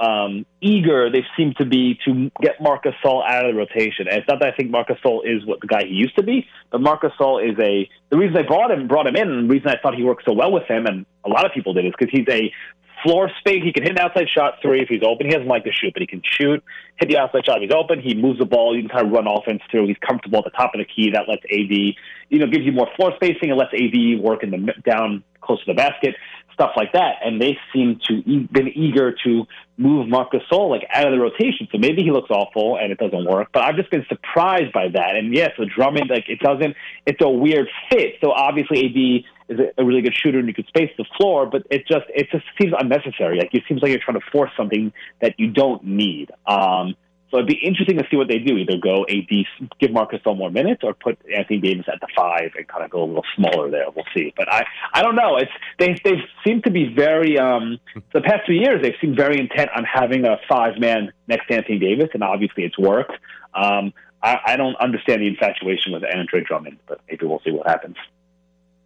um, 0.00 0.46
eager 0.60 1.10
they 1.10 1.24
seem 1.36 1.54
to 1.58 1.66
be 1.66 1.98
to 2.06 2.30
get 2.40 2.60
Marcus 2.60 2.94
Gasol 3.04 3.22
out 3.26 3.44
of 3.44 3.54
the 3.54 3.58
rotation. 3.58 4.08
And 4.08 4.18
it's 4.18 4.28
not 4.28 4.40
that 4.40 4.54
I 4.54 4.56
think 4.56 4.70
Marcus 4.70 4.96
Gasol 5.04 5.20
is 5.24 5.44
what 5.44 5.60
the 5.60 5.66
guy 5.66 5.84
he 5.84 5.94
used 5.94 6.16
to 6.16 6.22
be, 6.22 6.46
but 6.70 6.80
Marcus 6.80 7.12
Gasol 7.18 7.46
is 7.46 7.58
a 7.58 7.88
the 8.08 8.16
reason 8.16 8.34
they 8.34 8.42
brought 8.42 8.70
him 8.70 8.88
brought 8.88 9.06
him 9.06 9.16
in, 9.16 9.30
and 9.30 9.48
the 9.48 9.52
reason 9.52 9.68
I 9.68 9.76
thought 9.82 9.94
he 9.94 10.02
worked 10.02 10.24
so 10.24 10.32
well 10.32 10.50
with 10.50 10.64
him, 10.64 10.86
and 10.86 11.04
a 11.24 11.28
lot 11.28 11.44
of 11.44 11.52
people 11.52 11.74
did, 11.74 11.84
is 11.84 11.92
because 11.98 12.10
he's 12.10 12.26
a 12.28 12.52
floor 13.02 13.30
space. 13.38 13.62
He 13.62 13.72
can 13.72 13.82
hit 13.82 13.92
an 13.92 13.98
outside 13.98 14.28
shot 14.28 14.54
three 14.62 14.82
if 14.82 14.88
he's 14.88 15.02
open. 15.02 15.26
He 15.26 15.32
doesn't 15.32 15.48
like 15.48 15.64
to 15.64 15.72
shoot, 15.72 15.92
but 15.92 16.00
he 16.02 16.06
can 16.06 16.22
shoot, 16.24 16.62
hit 16.96 17.08
the 17.08 17.18
outside 17.18 17.44
shot 17.44 17.58
if 17.58 17.68
he's 17.68 17.76
open. 17.76 18.00
He 18.00 18.14
moves 18.14 18.38
the 18.38 18.44
ball. 18.44 18.76
You 18.76 18.82
can 18.82 18.90
kind 18.90 19.06
of 19.06 19.12
run 19.12 19.26
offense 19.26 19.62
through. 19.70 19.86
He's 19.88 19.98
comfortable 20.06 20.38
at 20.38 20.44
the 20.44 20.50
top 20.50 20.72
of 20.74 20.78
the 20.78 20.84
key. 20.84 21.10
That 21.12 21.28
lets 21.28 21.42
AD, 21.44 21.96
you 22.28 22.38
know, 22.38 22.46
gives 22.46 22.64
you 22.64 22.72
more 22.72 22.88
floor 22.96 23.12
spacing 23.16 23.50
and 23.50 23.58
lets 23.58 23.72
AD 23.74 24.20
work 24.20 24.42
in 24.42 24.50
the 24.50 24.72
down 24.84 25.24
close 25.40 25.64
to 25.64 25.72
the 25.72 25.76
basket 25.76 26.14
stuff 26.60 26.72
like 26.76 26.92
that. 26.92 27.16
And 27.24 27.40
they 27.40 27.56
seem 27.72 27.98
to 28.08 28.14
e- 28.14 28.48
been 28.52 28.68
eager 28.68 29.14
to 29.24 29.46
move 29.78 30.08
Marcus 30.08 30.42
Gasol 30.52 30.68
like 30.68 30.86
out 30.92 31.06
of 31.06 31.12
the 31.12 31.18
rotation. 31.18 31.66
So 31.72 31.78
maybe 31.78 32.02
he 32.02 32.10
looks 32.10 32.30
awful 32.30 32.76
and 32.76 32.92
it 32.92 32.98
doesn't 32.98 33.24
work. 33.24 33.48
But 33.52 33.62
I've 33.62 33.76
just 33.76 33.90
been 33.90 34.04
surprised 34.08 34.72
by 34.72 34.88
that. 34.88 35.16
And 35.16 35.34
yes, 35.34 35.50
the 35.58 35.66
Drummond 35.66 36.10
like 36.10 36.28
it 36.28 36.40
doesn't. 36.40 36.76
It's 37.06 37.20
a 37.22 37.28
weird 37.28 37.68
fit. 37.90 38.16
So 38.20 38.32
obviously 38.32 39.24
AD 39.48 39.54
is 39.54 39.66
a 39.78 39.84
really 39.84 40.02
good 40.02 40.14
shooter 40.14 40.38
and 40.38 40.46
you 40.48 40.54
could 40.54 40.66
space 40.66 40.90
the 40.98 41.06
floor, 41.16 41.46
but 41.46 41.62
it 41.70 41.86
just 41.88 42.04
it 42.14 42.28
just 42.30 42.44
seems 42.60 42.74
unnecessary. 42.78 43.38
Like 43.38 43.54
it 43.54 43.62
seems 43.66 43.80
like 43.80 43.90
you're 43.90 44.00
trying 44.04 44.20
to 44.20 44.26
force 44.30 44.50
something 44.56 44.92
that 45.22 45.34
you 45.38 45.50
don't 45.50 45.82
need. 45.84 46.30
Um, 46.46 46.94
so 47.30 47.36
it'd 47.38 47.46
be 47.46 47.60
interesting 47.64 47.96
to 47.98 48.04
see 48.10 48.16
what 48.16 48.28
they 48.28 48.38
do. 48.38 48.56
Either 48.56 48.76
go 48.76 49.06
AD, 49.08 49.70
give 49.78 49.92
Marc 49.92 50.12
Gasol 50.12 50.36
more 50.36 50.50
minutes, 50.50 50.82
or 50.82 50.94
put 50.94 51.18
Anthony 51.32 51.58
Davis 51.58 51.86
at 51.86 52.00
the 52.00 52.08
five 52.16 52.50
and 52.56 52.66
kind 52.66 52.84
of 52.84 52.90
go 52.90 53.04
a 53.04 53.06
little 53.06 53.24
smaller 53.36 53.70
there. 53.70 53.84
We'll 53.94 54.04
see. 54.14 54.32
But 54.36 54.52
I, 54.52 54.66
I 54.92 55.02
don't 55.02 55.14
know. 55.14 55.36
It's 55.36 55.52
they 55.78 55.96
they 56.04 56.22
seem 56.44 56.62
to 56.62 56.70
be 56.70 56.92
very. 56.92 57.38
Um, 57.38 57.78
the 58.12 58.20
past 58.20 58.46
few 58.46 58.56
years, 58.56 58.82
they've 58.82 58.94
seemed 59.00 59.16
very 59.16 59.38
intent 59.38 59.70
on 59.76 59.84
having 59.84 60.24
a 60.24 60.38
five 60.48 60.78
man 60.78 61.12
next 61.28 61.46
to 61.48 61.54
Anthony 61.54 61.78
Davis, 61.78 62.08
and 62.14 62.24
obviously 62.24 62.64
it's 62.64 62.78
worked. 62.78 63.12
Um, 63.54 63.92
I, 64.22 64.38
I 64.46 64.56
don't 64.56 64.76
understand 64.76 65.22
the 65.22 65.28
infatuation 65.28 65.92
with 65.92 66.02
Andre 66.04 66.42
Drummond, 66.42 66.78
but 66.86 67.00
maybe 67.08 67.26
we'll 67.26 67.40
see 67.44 67.52
what 67.52 67.66
happens. 67.66 67.96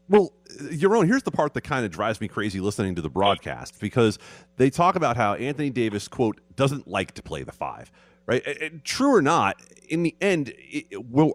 Well, 0.09 0.33
Yaron, 0.61 1.07
here's 1.07 1.23
the 1.23 1.31
part 1.31 1.55
that 1.55 1.63
kind 1.63 1.85
of 1.85 1.91
drives 1.91 2.21
me 2.21 2.29
crazy 2.29 2.61
listening 2.61 2.95
to 2.97 3.03
the 3.03 3.09
broadcast 3.09 3.81
because 3.81 4.19
they 4.59 4.69
talk 4.69 4.97
about 4.97 5.17
how 5.17 5.35
Anthony 5.35 5.71
Davis, 5.71 6.09
quote, 6.09 6.41
doesn't 6.57 6.87
like 6.87 7.13
to 7.13 7.23
play 7.23 7.43
the 7.43 7.53
five 7.53 7.91
right? 8.27 8.85
true 8.85 9.15
or 9.15 9.23
not, 9.23 9.61
in 9.89 10.03
the 10.03 10.15
end, 10.21 10.53
it, 10.57 10.87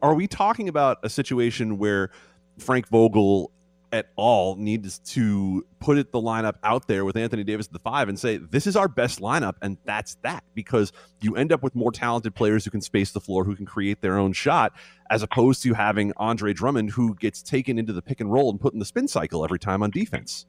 are 0.01 0.13
we 0.13 0.27
talking 0.27 0.69
about 0.69 0.97
a 1.03 1.09
situation 1.09 1.77
where 1.77 2.11
Frank 2.57 2.87
Vogel 2.89 3.51
at 3.91 4.09
all 4.15 4.55
needs 4.55 4.99
to 4.99 5.65
put 5.79 5.97
it 5.97 6.11
the 6.11 6.21
lineup 6.21 6.55
out 6.63 6.87
there 6.87 7.05
with 7.05 7.15
Anthony 7.17 7.43
Davis 7.43 7.67
at 7.67 7.73
the 7.73 7.79
five 7.79 8.07
and 8.07 8.19
say 8.19 8.37
this 8.37 8.67
is 8.67 8.75
our 8.75 8.87
best 8.87 9.19
lineup 9.19 9.55
and 9.61 9.77
that's 9.83 10.15
that 10.21 10.43
because 10.53 10.91
you 11.21 11.35
end 11.35 11.51
up 11.51 11.63
with 11.63 11.73
more 11.75 11.91
talented 11.91 12.35
players 12.35 12.63
who 12.63 12.71
can 12.71 12.81
space 12.81 13.11
the 13.11 13.19
floor 13.19 13.43
who 13.43 13.55
can 13.55 13.65
create 13.65 14.01
their 14.01 14.17
own 14.17 14.33
shot 14.33 14.73
as 15.09 15.23
opposed 15.23 15.63
to 15.63 15.73
having 15.73 16.13
Andre 16.17 16.53
Drummond 16.53 16.91
who 16.91 17.15
gets 17.15 17.41
taken 17.41 17.79
into 17.79 17.93
the 17.93 18.01
pick 18.01 18.21
and 18.21 18.31
roll 18.31 18.51
and 18.51 18.61
put 18.61 18.73
in 18.73 18.79
the 18.79 18.85
spin 18.85 19.07
cycle 19.07 19.43
every 19.43 19.59
time 19.59 19.81
on 19.81 19.89
defense. 19.89 20.45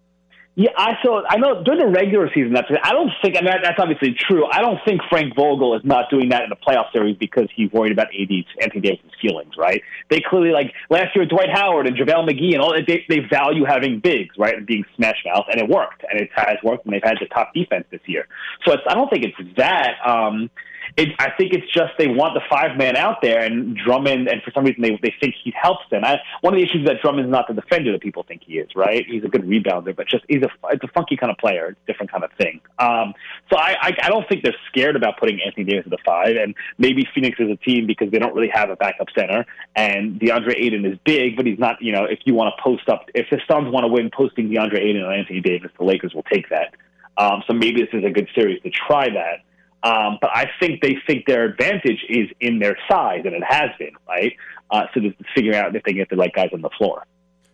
Yeah, 0.57 0.71
I 0.77 0.95
so 1.05 1.23
I 1.27 1.37
know 1.37 1.63
during 1.63 1.81
the 1.81 1.87
regular 1.87 2.29
season. 2.35 2.53
That's 2.53 2.67
I 2.83 2.93
don't 2.93 3.11
think. 3.23 3.37
I 3.37 3.41
mean, 3.41 3.55
that's 3.63 3.79
obviously 3.79 4.15
true. 4.19 4.47
I 4.47 4.61
don't 4.61 4.79
think 4.85 5.01
Frank 5.09 5.35
Vogel 5.37 5.77
is 5.77 5.83
not 5.85 6.11
doing 6.11 6.31
that 6.31 6.43
in 6.43 6.51
the 6.51 6.57
playoff 6.57 6.91
series 6.93 7.17
because 7.17 7.49
he's 7.55 7.71
worried 7.73 7.93
about 7.93 8.09
AD 8.09 8.31
Anthony 8.61 8.81
Davis' 8.81 9.13
feelings. 9.23 9.55
Right? 9.57 9.81
They 10.11 10.21
clearly 10.21 10.51
like 10.51 10.75
last 10.91 11.15
year 11.15 11.23
with 11.23 11.31
Dwight 11.31 11.51
Howard 11.53 11.87
and 11.87 11.97
JaVale 11.97 12.29
McGee 12.29 12.55
and 12.55 12.61
all. 12.61 12.75
They 12.75 13.05
they 13.09 13.21
value 13.31 13.65
having 13.65 14.01
bigs, 14.01 14.35
right, 14.37 14.55
and 14.55 14.67
being 14.67 14.85
smash 14.97 15.23
mouth, 15.25 15.47
and 15.51 15.61
it 15.61 15.69
worked, 15.69 16.05
and 16.11 16.21
it 16.21 16.31
has 16.35 16.57
worked, 16.65 16.85
and 16.85 16.95
they've 16.95 17.03
had 17.03 17.19
the 17.21 17.27
top 17.27 17.55
defense 17.55 17.87
this 17.91 18.03
year. 18.07 18.27
So 18.67 18.73
it's, 18.73 18.83
I 18.89 18.95
don't 18.95 19.09
think 19.09 19.25
it's 19.25 19.57
that. 19.57 19.95
Um, 20.05 20.51
it, 20.97 21.09
I 21.19 21.31
think 21.37 21.53
it's 21.53 21.71
just 21.73 21.93
they 21.99 22.09
want 22.09 22.35
the 22.35 22.43
five 22.51 22.77
man 22.77 22.97
out 22.97 23.23
there, 23.23 23.41
and 23.41 23.77
Drummond, 23.77 24.29
and 24.29 24.43
for 24.43 24.51
some 24.53 24.65
reason 24.65 24.83
they 24.83 24.99
they 25.03 25.15
think 25.21 25.35
he 25.43 25.53
helps 25.61 25.85
them. 25.91 26.05
I, 26.05 26.19
one 26.41 26.55
of 26.55 26.59
the 26.59 26.65
issues 26.65 26.83
is 26.83 26.87
that 26.87 27.01
Drummond's 27.03 27.31
not 27.31 27.49
the 27.49 27.55
defender 27.55 27.93
that 27.93 28.01
people 28.01 28.23
think 28.23 28.43
he 28.45 28.59
is. 28.59 28.69
Right? 28.75 29.05
He's 29.07 29.25
a 29.25 29.29
good 29.29 29.43
rebounder, 29.43 29.95
but 29.95 30.09
just 30.09 30.25
he's 30.29 30.43
a 30.43 30.51
it's 30.71 30.85
a 30.85 30.89
funky 30.89 31.17
kind 31.17 31.31
of 31.31 31.39
player, 31.39 31.77
different 31.87 32.11
kind 32.11 32.25
of 32.25 32.31
thing. 32.33 32.61
Um, 32.79 33.15
so 33.51 33.59
I, 33.59 33.77
I 33.81 33.97
I 34.03 34.09
don't 34.09 34.29
think 34.29 34.43
they're 34.43 34.57
scared 34.69 34.97
about 34.97 35.19
putting 35.19 35.41
Anthony 35.45 35.65
Davis 35.65 35.85
at 35.87 35.91
the 35.91 35.99
five, 36.05 36.37
and 36.37 36.55
maybe 36.79 37.07
Phoenix 37.15 37.39
is 37.39 37.51
a 37.51 37.57
team 37.57 37.87
because 37.87 38.11
they 38.11 38.19
don't 38.19 38.35
really 38.35 38.51
have 38.53 38.71
a 38.71 38.77
backup 38.77 39.09
center, 39.17 39.47
and 39.77 40.21
DeAndre 40.21 40.55
Ayton 40.57 40.85
is 40.85 40.99
big, 41.05 41.37
but 41.37 41.47
he's 41.47 41.59
not. 41.59 41.81
You 41.81 41.93
know, 41.93 42.05
if 42.05 42.21
you 42.25 42.35
want 42.35 42.55
to 42.57 42.63
post 42.63 42.89
up, 42.89 43.07
if 43.15 43.29
the 43.31 43.41
Suns 43.51 43.73
want 43.73 43.85
to 43.85 43.89
win, 43.89 44.11
posting 44.11 44.49
DeAndre 44.49 44.81
Ayton 44.81 45.03
and 45.03 45.15
Anthony 45.15 45.41
Davis, 45.41 45.71
the 45.79 45.85
Lakers 45.85 46.15
will 46.15 46.25
take 46.25 46.49
that. 46.51 46.75
Um, 47.17 47.43
so 47.47 47.53
maybe 47.53 47.83
this 47.83 47.91
is 47.93 48.05
a 48.05 48.11
good 48.11 48.29
series 48.35 48.63
to 48.63 48.71
try 48.71 49.09
that. 49.11 49.43
Um, 49.83 50.19
but 50.21 50.31
I 50.35 50.51
think 50.61 50.83
they 50.83 50.97
think 51.07 51.27
their 51.27 51.45
advantage 51.45 52.05
is 52.09 52.29
in 52.41 52.59
their 52.59 52.77
size, 52.91 53.23
and 53.25 53.35
it 53.35 53.43
has 53.47 53.71
been, 53.79 53.93
right? 54.07 54.35
Uh, 54.71 54.83
so 54.93 55.01
just 55.01 55.17
figuring 55.35 55.57
out 55.57 55.75
if 55.75 55.83
they 55.85 55.93
get 55.93 56.11
the 56.11 56.17
right 56.17 56.33
guys 56.33 56.51
on 56.53 56.61
the 56.61 56.71
floor. 56.77 57.07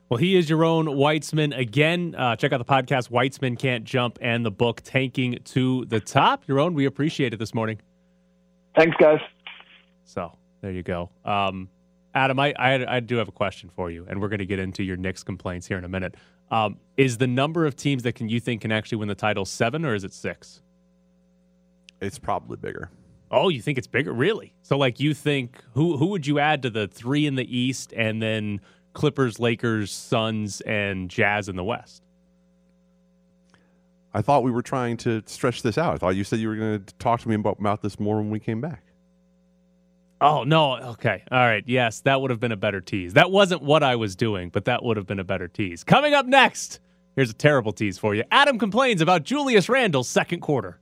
Well, 0.08 0.18
he 0.18 0.36
is 0.36 0.48
Yaron 0.48 0.86
Weitzman. 0.86 1.56
Again, 1.56 2.14
uh, 2.16 2.36
check 2.36 2.52
out 2.52 2.58
the 2.58 2.64
podcast, 2.64 3.10
Weitzman 3.10 3.58
Can't 3.58 3.84
Jump, 3.84 4.18
and 4.20 4.44
the 4.44 4.50
book, 4.50 4.80
Tanking 4.84 5.38
to 5.46 5.84
the 5.86 6.00
Top. 6.00 6.46
Yaron, 6.46 6.74
we 6.74 6.84
appreciate 6.84 7.32
it 7.32 7.38
this 7.38 7.54
morning. 7.54 7.80
Thanks, 8.76 8.96
guys. 8.98 9.18
So 10.04 10.32
there 10.60 10.70
you 10.70 10.82
go. 10.82 11.10
Um, 11.24 11.68
Adam, 12.14 12.38
I, 12.38 12.54
I, 12.58 12.96
I, 12.96 13.00
do 13.00 13.16
have 13.16 13.28
a 13.28 13.32
question 13.32 13.68
for 13.74 13.90
you, 13.90 14.06
and 14.08 14.20
we're 14.20 14.28
going 14.28 14.38
to 14.38 14.46
get 14.46 14.58
into 14.58 14.82
your 14.82 14.96
Knicks 14.96 15.22
complaints 15.22 15.66
here 15.66 15.76
in 15.76 15.84
a 15.84 15.88
minute. 15.88 16.14
Um, 16.50 16.78
is 16.96 17.18
the 17.18 17.26
number 17.26 17.66
of 17.66 17.76
teams 17.76 18.04
that 18.04 18.14
can 18.14 18.28
you 18.28 18.40
think 18.40 18.62
can 18.62 18.72
actually 18.72 18.98
win 18.98 19.08
the 19.08 19.14
title 19.14 19.44
seven, 19.44 19.84
or 19.84 19.94
is 19.94 20.04
it 20.04 20.12
six? 20.12 20.62
It's 22.00 22.18
probably 22.18 22.56
bigger. 22.56 22.90
Oh, 23.30 23.48
you 23.48 23.60
think 23.60 23.78
it's 23.78 23.86
bigger? 23.86 24.12
Really? 24.12 24.54
So, 24.62 24.78
like, 24.78 25.00
you 25.00 25.12
think 25.14 25.60
who 25.74 25.96
who 25.96 26.06
would 26.06 26.26
you 26.26 26.38
add 26.38 26.62
to 26.62 26.70
the 26.70 26.86
three 26.86 27.26
in 27.26 27.34
the 27.34 27.56
East, 27.56 27.92
and 27.96 28.22
then 28.22 28.60
Clippers, 28.92 29.40
Lakers, 29.40 29.90
Suns, 29.90 30.60
and 30.60 31.10
Jazz 31.10 31.48
in 31.48 31.56
the 31.56 31.64
West? 31.64 32.02
I 34.14 34.22
thought 34.22 34.42
we 34.44 34.50
were 34.50 34.62
trying 34.62 34.96
to 34.98 35.22
stretch 35.26 35.62
this 35.62 35.76
out. 35.76 35.94
I 35.94 35.98
thought 35.98 36.16
you 36.16 36.24
said 36.24 36.38
you 36.38 36.48
were 36.48 36.56
going 36.56 36.82
to 36.82 36.94
talk 36.94 37.20
to 37.20 37.28
me 37.28 37.34
about, 37.34 37.58
about 37.58 37.82
this 37.82 38.00
more 38.00 38.16
when 38.16 38.30
we 38.30 38.40
came 38.40 38.62
back. 38.62 38.82
Oh 40.20 40.44
no. 40.44 40.76
Okay. 40.76 41.22
All 41.30 41.38
right. 41.38 41.62
Yes, 41.66 42.00
that 42.00 42.20
would 42.22 42.30
have 42.30 42.40
been 42.40 42.52
a 42.52 42.56
better 42.56 42.80
tease. 42.80 43.12
That 43.12 43.30
wasn't 43.30 43.60
what 43.60 43.82
I 43.82 43.96
was 43.96 44.16
doing, 44.16 44.48
but 44.48 44.64
that 44.64 44.82
would 44.82 44.96
have 44.96 45.06
been 45.06 45.18
a 45.18 45.24
better 45.24 45.48
tease. 45.48 45.84
Coming 45.84 46.14
up 46.14 46.24
next, 46.24 46.80
here's 47.14 47.28
a 47.28 47.34
terrible 47.34 47.72
tease 47.72 47.98
for 47.98 48.14
you. 48.14 48.24
Adam 48.30 48.58
complains 48.58 49.02
about 49.02 49.24
Julius 49.24 49.68
Randle's 49.68 50.08
second 50.08 50.40
quarter. 50.40 50.78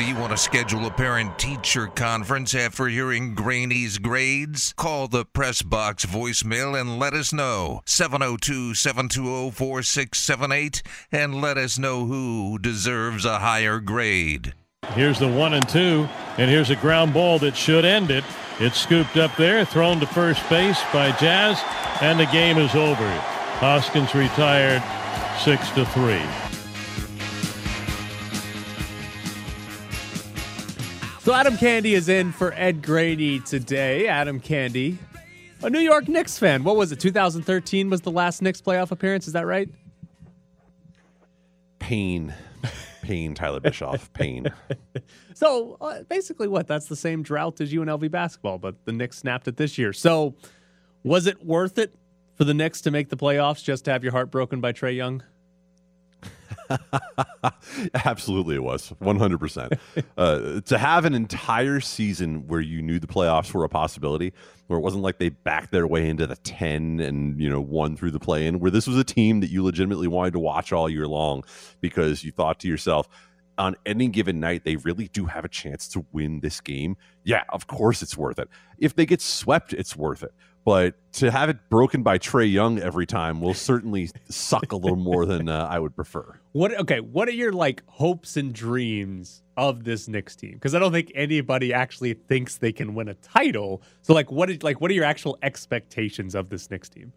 Do 0.00 0.06
you 0.06 0.16
want 0.16 0.30
to 0.30 0.38
schedule 0.38 0.86
a 0.86 0.90
parent 0.90 1.38
teacher 1.38 1.86
conference 1.86 2.54
after 2.54 2.86
hearing 2.86 3.34
Graney's 3.34 3.98
grades? 3.98 4.72
Call 4.78 5.08
the 5.08 5.26
press 5.26 5.60
box 5.60 6.06
voicemail 6.06 6.80
and 6.80 6.98
let 6.98 7.12
us 7.12 7.34
know. 7.34 7.82
702 7.84 8.72
720 8.72 9.50
4678 9.50 10.82
and 11.12 11.42
let 11.42 11.58
us 11.58 11.78
know 11.78 12.06
who 12.06 12.58
deserves 12.58 13.26
a 13.26 13.40
higher 13.40 13.78
grade. 13.78 14.54
Here's 14.94 15.18
the 15.18 15.28
one 15.28 15.52
and 15.52 15.68
two, 15.68 16.08
and 16.38 16.50
here's 16.50 16.70
a 16.70 16.76
ground 16.76 17.12
ball 17.12 17.38
that 17.40 17.54
should 17.54 17.84
end 17.84 18.10
it. 18.10 18.24
It's 18.58 18.80
scooped 18.80 19.18
up 19.18 19.36
there, 19.36 19.66
thrown 19.66 20.00
to 20.00 20.06
first 20.06 20.40
base 20.48 20.80
by 20.94 21.12
Jazz, 21.18 21.60
and 22.00 22.18
the 22.18 22.24
game 22.24 22.56
is 22.56 22.74
over. 22.74 23.10
Hoskins 23.60 24.14
retired 24.14 24.82
six 25.44 25.68
to 25.72 25.84
three. 25.84 26.49
So 31.22 31.34
Adam 31.34 31.58
Candee 31.58 31.92
is 31.92 32.08
in 32.08 32.32
for 32.32 32.54
Ed 32.54 32.80
Graney 32.82 33.40
today. 33.40 34.08
Adam 34.08 34.40
Candee, 34.40 34.96
a 35.62 35.68
New 35.68 35.80
York 35.80 36.08
Knicks 36.08 36.38
fan. 36.38 36.64
What 36.64 36.76
was 36.76 36.92
it? 36.92 37.00
2013 37.00 37.90
was 37.90 38.00
the 38.00 38.10
last 38.10 38.40
Knicks 38.40 38.62
playoff 38.62 38.90
appearance. 38.90 39.26
Is 39.26 39.34
that 39.34 39.44
right? 39.44 39.68
Pain, 41.78 42.32
pain. 43.02 43.34
Tyler 43.34 43.60
Bischoff, 43.60 44.10
pain. 44.14 44.50
so 45.34 45.76
uh, 45.82 46.04
basically, 46.04 46.48
what? 46.48 46.66
That's 46.66 46.86
the 46.86 46.96
same 46.96 47.22
drought 47.22 47.60
as 47.60 47.70
UNLV 47.70 48.10
basketball, 48.10 48.56
but 48.56 48.82
the 48.86 48.92
Knicks 48.92 49.18
snapped 49.18 49.46
it 49.46 49.58
this 49.58 49.76
year. 49.76 49.92
So 49.92 50.34
was 51.02 51.26
it 51.26 51.44
worth 51.44 51.76
it 51.76 51.94
for 52.34 52.44
the 52.44 52.54
Knicks 52.54 52.80
to 52.80 52.90
make 52.90 53.10
the 53.10 53.16
playoffs 53.18 53.62
just 53.62 53.84
to 53.84 53.92
have 53.92 54.02
your 54.02 54.12
heart 54.12 54.30
broken 54.30 54.62
by 54.62 54.72
Trae 54.72 54.96
Young? 54.96 55.22
Absolutely, 58.06 58.56
it 58.56 58.62
was 58.62 58.92
100%. 59.02 59.78
uh, 60.16 60.60
to 60.60 60.78
have 60.78 61.04
an 61.04 61.14
entire 61.14 61.80
season 61.80 62.46
where 62.46 62.60
you 62.60 62.82
knew 62.82 62.98
the 62.98 63.06
playoffs 63.06 63.52
were 63.52 63.64
a 63.64 63.68
possibility, 63.68 64.32
where 64.66 64.78
it 64.78 64.82
wasn't 64.82 65.02
like 65.02 65.18
they 65.18 65.30
backed 65.30 65.72
their 65.72 65.86
way 65.86 66.08
into 66.08 66.26
the 66.26 66.36
10 66.36 67.00
and, 67.00 67.40
you 67.40 67.48
know, 67.48 67.60
won 67.60 67.96
through 67.96 68.10
the 68.10 68.20
play 68.20 68.46
in, 68.46 68.60
where 68.60 68.70
this 68.70 68.86
was 68.86 68.96
a 68.96 69.04
team 69.04 69.40
that 69.40 69.50
you 69.50 69.64
legitimately 69.64 70.08
wanted 70.08 70.32
to 70.32 70.38
watch 70.38 70.72
all 70.72 70.88
year 70.88 71.06
long 71.06 71.42
because 71.80 72.24
you 72.24 72.32
thought 72.32 72.60
to 72.60 72.68
yourself, 72.68 73.08
on 73.58 73.76
any 73.84 74.08
given 74.08 74.40
night, 74.40 74.64
they 74.64 74.76
really 74.76 75.08
do 75.08 75.26
have 75.26 75.44
a 75.44 75.48
chance 75.48 75.86
to 75.88 76.04
win 76.12 76.40
this 76.40 76.62
game. 76.62 76.96
Yeah, 77.24 77.42
of 77.50 77.66
course 77.66 78.00
it's 78.00 78.16
worth 78.16 78.38
it. 78.38 78.48
If 78.78 78.94
they 78.94 79.04
get 79.04 79.20
swept, 79.20 79.74
it's 79.74 79.94
worth 79.94 80.22
it 80.22 80.32
but 80.64 80.94
to 81.12 81.30
have 81.30 81.48
it 81.48 81.58
broken 81.68 82.02
by 82.02 82.18
Trae 82.18 82.50
Young 82.50 82.78
every 82.78 83.06
time 83.06 83.40
will 83.40 83.54
certainly 83.54 84.10
suck 84.28 84.72
a 84.72 84.76
little 84.76 84.96
more 84.96 85.26
than 85.26 85.48
uh, 85.48 85.66
I 85.70 85.78
would 85.78 85.96
prefer. 85.96 86.38
What 86.52 86.78
okay? 86.80 87.00
What 87.00 87.28
are 87.28 87.32
your 87.32 87.52
like 87.52 87.82
hopes 87.86 88.36
and 88.36 88.52
dreams 88.52 89.42
of 89.56 89.84
this 89.84 90.08
Knicks 90.08 90.36
team? 90.36 90.52
Because 90.52 90.74
I 90.74 90.78
don't 90.78 90.92
think 90.92 91.10
anybody 91.14 91.72
actually 91.72 92.14
thinks 92.14 92.58
they 92.58 92.72
can 92.72 92.94
win 92.94 93.08
a 93.08 93.14
title. 93.14 93.82
So 94.02 94.14
like, 94.14 94.30
what 94.30 94.50
is 94.50 94.62
like 94.62 94.80
what 94.80 94.90
are 94.90 94.94
your 94.94 95.04
actual 95.04 95.38
expectations 95.42 96.34
of 96.34 96.50
this 96.50 96.70
Knicks 96.70 96.88
team? 96.88 97.12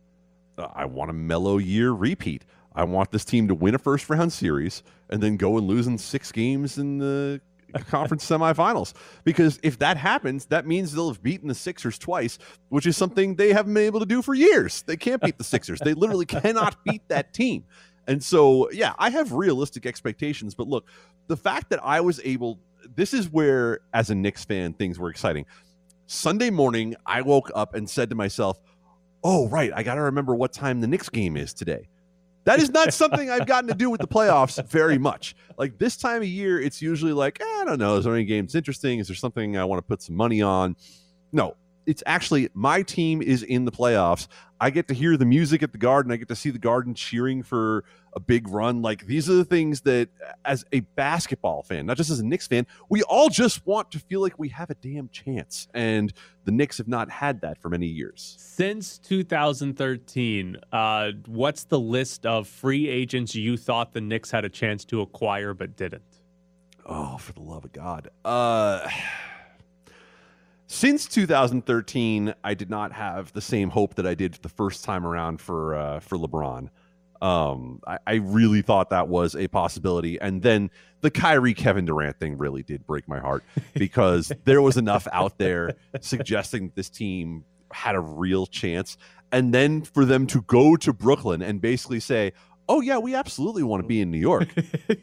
Uh, 0.57 0.67
I 0.73 0.85
want 0.85 1.09
a 1.09 1.13
Melo 1.13 1.57
year 1.57 1.91
repeat. 1.91 2.45
I 2.75 2.83
want 2.85 3.11
this 3.11 3.25
team 3.25 3.47
to 3.49 3.55
win 3.55 3.75
a 3.75 3.79
first 3.79 4.09
round 4.09 4.33
series 4.33 4.83
and 5.09 5.21
then 5.21 5.37
go 5.37 5.57
and 5.57 5.67
lose 5.67 5.85
in 5.85 5.97
six 5.97 6.31
games 6.31 6.77
in 6.77 6.97
the 6.97 7.41
conference 7.79 8.27
semifinals. 8.27 8.93
Because 9.23 9.59
if 9.63 9.79
that 9.79 9.97
happens, 9.97 10.45
that 10.47 10.67
means 10.67 10.93
they'll 10.93 11.09
have 11.09 11.23
beaten 11.23 11.47
the 11.47 11.55
Sixers 11.55 11.97
twice, 11.97 12.37
which 12.69 12.85
is 12.85 12.97
something 12.97 13.35
they 13.35 13.53
haven't 13.53 13.73
been 13.73 13.83
able 13.83 13.99
to 13.99 14.05
do 14.05 14.21
for 14.21 14.33
years. 14.33 14.83
They 14.83 14.97
can't 14.97 15.21
beat 15.21 15.37
the 15.37 15.43
Sixers. 15.43 15.79
They 15.79 15.93
literally 15.93 16.25
cannot 16.25 16.83
beat 16.83 17.07
that 17.09 17.33
team. 17.33 17.65
And 18.07 18.21
so, 18.23 18.69
yeah, 18.71 18.93
I 18.97 19.09
have 19.09 19.31
realistic 19.31 19.85
expectations. 19.85 20.55
But 20.55 20.67
look, 20.67 20.87
the 21.27 21.37
fact 21.37 21.69
that 21.69 21.79
I 21.83 22.01
was 22.01 22.19
able, 22.23 22.59
this 22.95 23.13
is 23.13 23.29
where, 23.29 23.79
as 23.93 24.09
a 24.09 24.15
Knicks 24.15 24.43
fan, 24.43 24.73
things 24.73 24.99
were 24.99 25.09
exciting. 25.09 25.45
Sunday 26.05 26.49
morning, 26.49 26.95
I 27.05 27.21
woke 27.21 27.49
up 27.55 27.75
and 27.75 27.89
said 27.89 28.09
to 28.09 28.15
myself, 28.15 28.59
oh, 29.23 29.47
right, 29.47 29.71
I 29.73 29.83
got 29.83 29.95
to 29.95 30.01
remember 30.01 30.35
what 30.35 30.51
time 30.51 30.81
the 30.81 30.87
Knicks 30.87 31.07
game 31.07 31.37
is 31.37 31.53
today. 31.53 31.87
That 32.45 32.59
is 32.59 32.69
not 32.71 32.93
something 32.93 33.29
I've 33.29 33.47
gotten 33.47 33.69
to 33.69 33.75
do 33.75 33.89
with 33.89 34.01
the 34.01 34.07
playoffs 34.07 34.63
very 34.67 34.97
much. 34.97 35.35
Like 35.57 35.77
this 35.77 35.95
time 35.95 36.21
of 36.21 36.27
year, 36.27 36.59
it's 36.59 36.81
usually 36.81 37.13
like, 37.13 37.39
eh, 37.41 37.45
I 37.45 37.63
don't 37.65 37.79
know, 37.79 37.95
is 37.97 38.05
there 38.05 38.13
any 38.13 38.25
games 38.25 38.53
interesting? 38.55 38.99
Is 38.99 39.07
there 39.07 39.15
something 39.15 39.57
I 39.57 39.63
want 39.63 39.79
to 39.79 39.87
put 39.87 40.01
some 40.01 40.15
money 40.15 40.41
on? 40.41 40.75
No, 41.31 41.55
it's 41.85 42.03
actually 42.05 42.49
my 42.53 42.81
team 42.81 43.21
is 43.21 43.43
in 43.43 43.65
the 43.65 43.71
playoffs. 43.71 44.27
I 44.59 44.69
get 44.69 44.87
to 44.87 44.93
hear 44.93 45.17
the 45.17 45.25
music 45.25 45.61
at 45.61 45.73
the 45.73 45.77
garden. 45.77 46.11
I 46.11 46.15
get 46.15 46.29
to 46.29 46.35
see 46.35 46.49
the 46.49 46.59
garden 46.59 46.93
cheering 46.93 47.43
for 47.43 47.83
a 48.13 48.19
big 48.19 48.47
run. 48.47 48.81
Like 48.81 49.05
these 49.05 49.29
are 49.29 49.33
the 49.33 49.43
things 49.43 49.81
that, 49.81 50.07
as 50.45 50.63
a 50.71 50.81
basketball 50.81 51.63
fan, 51.63 51.85
not 51.85 51.97
just 51.97 52.09
as 52.09 52.19
a 52.19 52.25
Knicks 52.25 52.47
fan, 52.47 52.65
we 52.89 53.03
all 53.03 53.27
just 53.29 53.65
want 53.65 53.91
to 53.91 53.99
feel 53.99 54.21
like 54.21 54.39
we 54.39 54.49
have 54.49 54.69
a 54.69 54.75
damn 54.75 55.09
chance. 55.09 55.67
And 55.73 56.13
the 56.45 56.51
Knicks 56.51 56.77
have 56.77 56.87
not 56.87 57.09
had 57.09 57.41
that 57.41 57.57
for 57.57 57.69
many 57.69 57.87
years. 57.87 58.35
Since 58.39 58.99
2013, 58.99 60.57
uh, 60.71 61.11
what's 61.25 61.65
the 61.65 61.79
list 61.79 62.25
of 62.25 62.47
free 62.47 62.87
agents 62.87 63.35
you 63.35 63.57
thought 63.57 63.93
the 63.93 64.01
Knicks 64.01 64.31
had 64.31 64.45
a 64.45 64.49
chance 64.49 64.85
to 64.85 65.01
acquire 65.01 65.53
but 65.53 65.75
didn't? 65.75 66.21
Oh, 66.85 67.17
for 67.17 67.33
the 67.33 67.41
love 67.41 67.65
of 67.65 67.73
God. 67.73 68.09
Uh 68.23 68.87
since 70.67 71.07
2013, 71.07 72.33
I 72.43 72.53
did 72.53 72.69
not 72.69 72.93
have 72.93 73.33
the 73.33 73.41
same 73.41 73.69
hope 73.69 73.95
that 73.95 74.07
I 74.07 74.13
did 74.13 74.35
the 74.35 74.49
first 74.49 74.83
time 74.83 75.05
around 75.05 75.41
for 75.41 75.75
uh, 75.75 75.99
for 75.99 76.17
LeBron. 76.17 76.69
Um, 77.21 77.79
I, 77.87 77.99
I, 78.05 78.13
really 78.15 78.61
thought 78.61 78.89
that 78.89 79.07
was 79.07 79.33
a 79.33 79.47
possibility, 79.47 80.19
and 80.19 80.41
then 80.41 80.69
the 80.99 81.09
Kyrie 81.09 81.53
Kevin 81.53 81.85
Durant 81.85 82.19
thing 82.19 82.37
really 82.37 82.63
did 82.63 82.85
break 82.85 83.07
my 83.07 83.19
heart 83.19 83.45
because 83.75 84.33
there 84.43 84.61
was 84.61 84.75
enough 84.75 85.07
out 85.13 85.37
there 85.37 85.75
suggesting 86.01 86.73
this 86.75 86.89
team 86.89 87.45
had 87.71 87.95
a 87.95 88.01
real 88.01 88.45
chance, 88.45 88.97
and 89.31 89.53
then 89.53 89.83
for 89.83 90.03
them 90.03 90.27
to 90.27 90.41
go 90.41 90.75
to 90.75 90.91
Brooklyn 90.91 91.41
and 91.41 91.61
basically 91.61 92.01
say, 92.01 92.33
oh 92.67 92.81
yeah, 92.81 92.97
we 92.97 93.15
absolutely 93.15 93.63
want 93.63 93.81
to 93.83 93.87
be 93.87 94.01
in 94.01 94.11
New 94.11 94.17
York. 94.19 94.49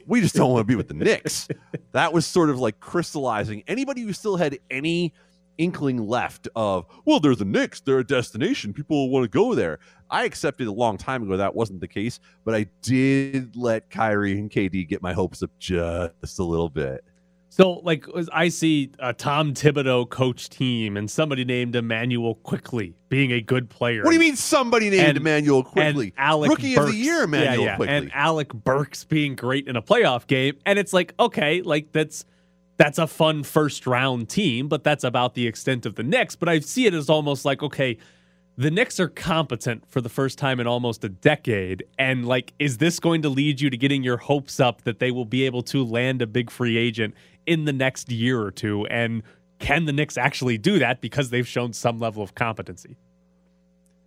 we 0.06 0.20
just 0.20 0.34
don't 0.34 0.50
want 0.50 0.61
to 0.61 0.66
be 0.70 0.76
with 0.76 0.88
the 0.88 0.94
Knicks. 0.94 1.48
That 1.92 2.12
was 2.12 2.26
sort 2.26 2.50
of 2.50 2.58
like 2.58 2.80
crystallizing 2.80 3.62
anybody 3.66 4.02
who 4.02 4.12
still 4.12 4.36
had 4.36 4.58
any 4.70 5.14
inkling 5.61 6.06
left 6.08 6.48
of, 6.56 6.86
well, 7.04 7.20
they're 7.20 7.34
the 7.34 7.44
Knicks, 7.44 7.80
they're 7.80 7.98
a 7.98 8.06
destination, 8.06 8.72
people 8.72 9.11
want 9.11 9.24
to 9.24 9.28
go 9.28 9.54
there. 9.54 9.78
I 10.11 10.24
accepted 10.24 10.66
a 10.66 10.72
long 10.72 10.96
time 10.96 11.22
ago 11.22 11.36
that 11.36 11.54
wasn't 11.54 11.80
the 11.80 11.88
case, 11.88 12.18
but 12.44 12.54
I 12.54 12.66
did 12.82 13.54
let 13.54 13.90
Kyrie 13.90 14.38
and 14.38 14.50
KD 14.50 14.88
get 14.88 15.02
my 15.02 15.12
hopes 15.12 15.42
up 15.42 15.50
just 15.58 16.38
a 16.38 16.42
little 16.42 16.70
bit. 16.70 17.04
So, 17.52 17.80
like, 17.80 18.06
I 18.32 18.48
see 18.48 18.92
a 19.00 19.12
Tom 19.12 19.54
Thibodeau 19.54 20.08
coach 20.08 20.48
team 20.48 20.96
and 20.96 21.11
somebody 21.11 21.44
named 21.44 21.74
Immanuel 21.74 22.36
Quickley 22.36 22.94
being 23.08 23.32
a 23.32 23.40
good 23.40 23.68
player. 23.68 24.04
What 24.04 24.11
do 24.11 24.14
you 24.14 24.20
mean 24.20 24.36
somebody 24.36 24.88
named 24.88 25.08
And- 25.08 25.16
Immanuel 25.16 25.64
Quickley? 25.64 26.14
And 26.16 26.26
Alec 26.26 26.50
Rookie 26.50 26.76
of 26.76 26.86
the 26.86 26.94
year, 26.94 27.24
Immanuel 27.24 27.64
yeah, 27.64 27.70
yeah. 27.72 27.76
Quickley. 27.76 27.96
And 27.96 28.12
Alec 28.14 28.54
Burks 28.54 29.02
being 29.02 29.34
great 29.34 29.66
in 29.66 29.74
a 29.74 29.82
playoff 29.82 30.28
game. 30.28 30.58
And 30.64 30.78
it's 30.78 30.92
like, 30.92 31.12
okay, 31.18 31.61
like 31.62 31.90
that's 31.90 32.24
that's 32.81 32.97
a 32.97 33.07
fun 33.07 33.43
first 33.43 33.87
round 33.87 34.31
team, 34.31 34.66
but 34.66 34.83
that's 34.83 35.05
about 35.05 35.35
the 35.35 35.47
extent 35.47 35.85
of 35.85 35.97
the 35.97 36.03
Knicks. 36.03 36.35
But 36.35 36.49
I 36.49 36.61
see 36.61 36.87
it 36.87 36.95
as 36.95 37.11
almost 37.11 37.45
like, 37.45 37.62
okay, 37.62 37.99
the 38.57 38.70
Knicks 38.70 38.99
are 38.99 39.09
competent 39.09 39.85
for 39.87 40.01
the 40.01 40.09
first 40.09 40.39
time 40.39 40.59
in 40.61 40.66
almost 40.66 41.05
a 41.05 41.11
decade. 41.11 41.85
And 41.99 42.26
like, 42.26 42.55
is 42.59 42.78
this 42.78 42.99
going 42.99 43.20
to 43.20 43.28
lead 43.28 43.61
you 43.61 43.68
to 43.68 43.76
getting 43.76 44.03
your 44.03 44.16
hopes 44.16 44.61
up 44.61 44.85
that 44.85 44.99
they 44.99 45.11
will 45.11 45.26
be 45.26 45.45
able 45.45 45.62
to 45.64 45.85
land 45.85 46.22
a 46.22 46.26
big 46.26 46.51
free 46.51 46.78
agent 46.78 47.14
in 47.45 47.66
the 47.66 47.72
next 47.74 48.11
year 48.11 48.41
or 48.41 48.51
two? 48.51 48.87
And 48.87 49.24
can 49.59 49.85
the 49.85 49.93
Knicks 49.93 50.16
actually 50.16 50.57
do 50.57 50.78
that 50.78 51.03
because 51.03 51.28
they've 51.28 51.47
shown 51.47 51.74
some 51.74 51.99
level 51.99 52.22
of 52.22 52.35
competency? 52.35 52.97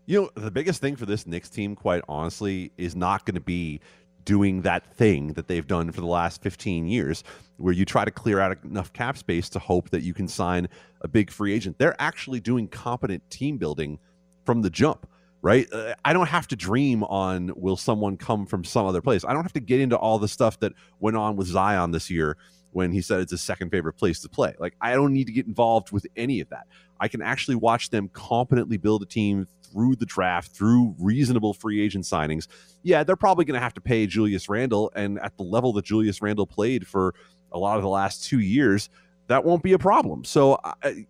You 0.07 0.21
know, 0.23 0.29
the 0.33 0.49
biggest 0.49 0.81
thing 0.81 0.95
for 0.95 1.05
this 1.05 1.27
Knicks 1.27 1.51
team, 1.51 1.75
quite 1.75 2.01
honestly, 2.09 2.71
is 2.77 2.95
not 2.95 3.23
going 3.27 3.35
to 3.35 3.39
be 3.39 3.81
doing 4.25 4.61
that 4.61 4.85
thing 4.95 5.33
that 5.33 5.47
they've 5.47 5.67
done 5.67 5.91
for 5.91 6.01
the 6.01 6.07
last 6.07 6.41
15 6.41 6.87
years, 6.87 7.23
where 7.57 7.73
you 7.73 7.85
try 7.85 8.05
to 8.05 8.11
clear 8.11 8.39
out 8.39 8.57
enough 8.63 8.93
cap 8.93 9.17
space 9.17 9.49
to 9.49 9.59
hope 9.59 9.89
that 9.89 10.03
you 10.03 10.13
can 10.13 10.27
sign 10.27 10.67
a 11.01 11.07
big 11.07 11.29
free 11.29 11.53
agent. 11.53 11.77
They're 11.77 11.99
actually 11.99 12.39
doing 12.39 12.67
competent 12.67 13.29
team 13.29 13.57
building 13.57 13.99
from 14.45 14.61
the 14.61 14.69
jump, 14.69 15.07
right? 15.41 15.67
Uh, 15.71 15.93
I 16.03 16.13
don't 16.13 16.27
have 16.27 16.47
to 16.49 16.55
dream 16.55 17.03
on 17.03 17.51
will 17.55 17.77
someone 17.77 18.17
come 18.17 18.45
from 18.45 18.63
some 18.63 18.85
other 18.85 19.01
place. 19.01 19.23
I 19.25 19.33
don't 19.33 19.43
have 19.43 19.53
to 19.53 19.59
get 19.59 19.79
into 19.79 19.97
all 19.97 20.19
the 20.19 20.27
stuff 20.27 20.59
that 20.59 20.73
went 20.99 21.17
on 21.17 21.35
with 21.35 21.47
Zion 21.47 21.91
this 21.91 22.09
year 22.09 22.37
when 22.71 22.91
he 22.91 23.01
said 23.01 23.21
it's 23.21 23.31
his 23.31 23.41
second 23.41 23.69
favorite 23.69 23.93
place 23.93 24.19
to 24.21 24.29
play. 24.29 24.55
Like, 24.59 24.75
I 24.81 24.93
don't 24.93 25.13
need 25.13 25.27
to 25.27 25.33
get 25.33 25.45
involved 25.45 25.91
with 25.91 26.07
any 26.15 26.41
of 26.41 26.49
that. 26.49 26.67
I 26.99 27.07
can 27.07 27.21
actually 27.21 27.55
watch 27.55 27.89
them 27.89 28.09
competently 28.09 28.77
build 28.77 29.03
a 29.03 29.05
team 29.05 29.47
through 29.73 29.95
the 29.95 30.05
draft, 30.05 30.51
through 30.51 30.95
reasonable 30.99 31.53
free 31.53 31.81
agent 31.81 32.05
signings. 32.05 32.47
Yeah, 32.83 33.03
they're 33.03 33.15
probably 33.15 33.45
going 33.45 33.55
to 33.55 33.63
have 33.63 33.73
to 33.73 33.81
pay 33.81 34.05
Julius 34.05 34.47
Randle, 34.47 34.91
and 34.95 35.19
at 35.19 35.35
the 35.37 35.43
level 35.43 35.73
that 35.73 35.85
Julius 35.85 36.21
Randle 36.21 36.45
played 36.45 36.87
for 36.87 37.15
a 37.51 37.57
lot 37.57 37.77
of 37.77 37.83
the 37.83 37.89
last 37.89 38.23
two 38.23 38.39
years, 38.39 38.89
that 39.27 39.43
won't 39.43 39.63
be 39.63 39.73
a 39.73 39.79
problem. 39.79 40.23
So, 40.23 40.59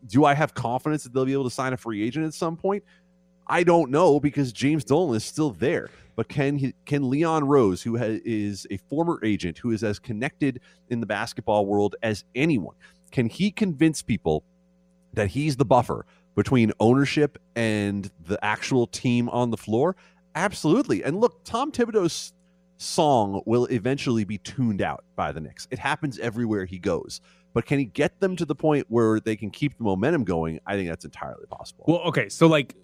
do 0.07 0.25
I 0.25 0.33
have 0.33 0.53
confidence 0.53 1.03
that 1.03 1.13
they'll 1.13 1.25
be 1.25 1.33
able 1.33 1.43
to 1.45 1.49
sign 1.49 1.73
a 1.73 1.77
free 1.77 2.01
agent 2.03 2.25
at 2.25 2.33
some 2.33 2.55
point? 2.55 2.83
I 3.47 3.63
don't 3.63 3.91
know 3.91 4.19
because 4.19 4.53
James 4.53 4.85
Dolan 4.85 5.17
is 5.17 5.25
still 5.25 5.51
there. 5.51 5.89
But 6.15 6.29
can 6.29 6.57
he, 6.57 6.75
can 6.85 7.09
Leon 7.09 7.45
Rose, 7.45 7.81
who 7.81 7.97
ha- 7.97 8.19
is 8.23 8.67
a 8.69 8.77
former 8.77 9.19
agent, 9.23 9.57
who 9.57 9.71
is 9.71 9.83
as 9.83 9.99
connected 9.99 10.61
in 10.89 10.99
the 10.99 11.05
basketball 11.05 11.65
world 11.65 11.95
as 12.03 12.23
anyone, 12.35 12.75
can 13.11 13.27
he 13.27 13.51
convince 13.51 14.01
people 14.01 14.43
that 15.13 15.29
he's 15.29 15.55
the 15.55 15.65
buffer 15.65 16.05
between 16.35 16.71
ownership 16.79 17.37
and 17.55 18.09
the 18.25 18.43
actual 18.43 18.87
team 18.87 19.29
on 19.29 19.51
the 19.51 19.57
floor? 19.57 19.95
Absolutely. 20.35 21.03
And 21.03 21.19
look, 21.19 21.43
Tom 21.43 21.71
Thibodeau's 21.71 22.33
song 22.77 23.41
will 23.45 23.65
eventually 23.67 24.23
be 24.23 24.37
tuned 24.37 24.81
out 24.81 25.03
by 25.15 25.31
the 25.31 25.39
Knicks. 25.39 25.67
It 25.71 25.79
happens 25.79 26.19
everywhere 26.19 26.65
he 26.65 26.79
goes. 26.79 27.21
But 27.53 27.65
can 27.65 27.77
he 27.77 27.85
get 27.85 28.19
them 28.19 28.35
to 28.37 28.45
the 28.45 28.55
point 28.55 28.87
where 28.89 29.19
they 29.19 29.35
can 29.35 29.51
keep 29.51 29.77
the 29.77 29.83
momentum 29.83 30.23
going? 30.23 30.59
I 30.65 30.75
think 30.75 30.89
that's 30.89 31.05
entirely 31.05 31.45
possible. 31.45 31.85
Well, 31.87 32.01
okay, 32.01 32.29
so 32.29 32.47
like 32.47 32.75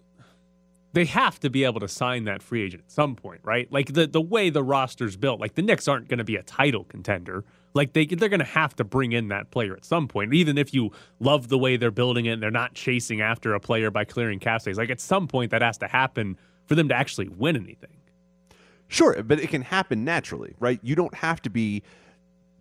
they 0.93 1.05
have 1.05 1.39
to 1.41 1.49
be 1.49 1.63
able 1.63 1.79
to 1.79 1.87
sign 1.87 2.25
that 2.25 2.41
free 2.41 2.63
agent 2.63 2.83
at 2.85 2.91
some 2.91 3.15
point, 3.15 3.41
right? 3.43 3.71
Like 3.71 3.93
the 3.93 4.07
the 4.07 4.21
way 4.21 4.49
the 4.49 4.63
roster's 4.63 5.17
built, 5.17 5.39
like 5.39 5.55
the 5.55 5.61
Knicks 5.61 5.87
aren't 5.87 6.07
going 6.07 6.19
to 6.19 6.23
be 6.23 6.35
a 6.35 6.43
title 6.43 6.83
contender. 6.83 7.45
Like 7.73 7.93
they 7.93 8.05
they're 8.05 8.29
going 8.29 8.39
to 8.39 8.45
have 8.45 8.75
to 8.77 8.83
bring 8.83 9.11
in 9.11 9.27
that 9.29 9.51
player 9.51 9.75
at 9.75 9.85
some 9.85 10.07
point. 10.07 10.33
Even 10.33 10.57
if 10.57 10.73
you 10.73 10.91
love 11.19 11.49
the 11.49 11.57
way 11.57 11.77
they're 11.77 11.91
building 11.91 12.25
it 12.25 12.33
and 12.33 12.43
they're 12.43 12.51
not 12.51 12.73
chasing 12.73 13.21
after 13.21 13.53
a 13.53 13.59
player 13.59 13.91
by 13.91 14.05
clearing 14.05 14.39
cap 14.39 14.61
space, 14.61 14.77
like 14.77 14.89
at 14.89 14.99
some 14.99 15.27
point 15.27 15.51
that 15.51 15.61
has 15.61 15.77
to 15.79 15.87
happen 15.87 16.37
for 16.65 16.75
them 16.75 16.89
to 16.89 16.95
actually 16.95 17.27
win 17.27 17.55
anything. 17.55 17.97
Sure, 18.87 19.21
but 19.21 19.39
it 19.39 19.49
can 19.49 19.61
happen 19.61 20.03
naturally, 20.03 20.55
right? 20.59 20.79
You 20.81 20.95
don't 20.95 21.13
have 21.13 21.41
to 21.43 21.49
be 21.49 21.83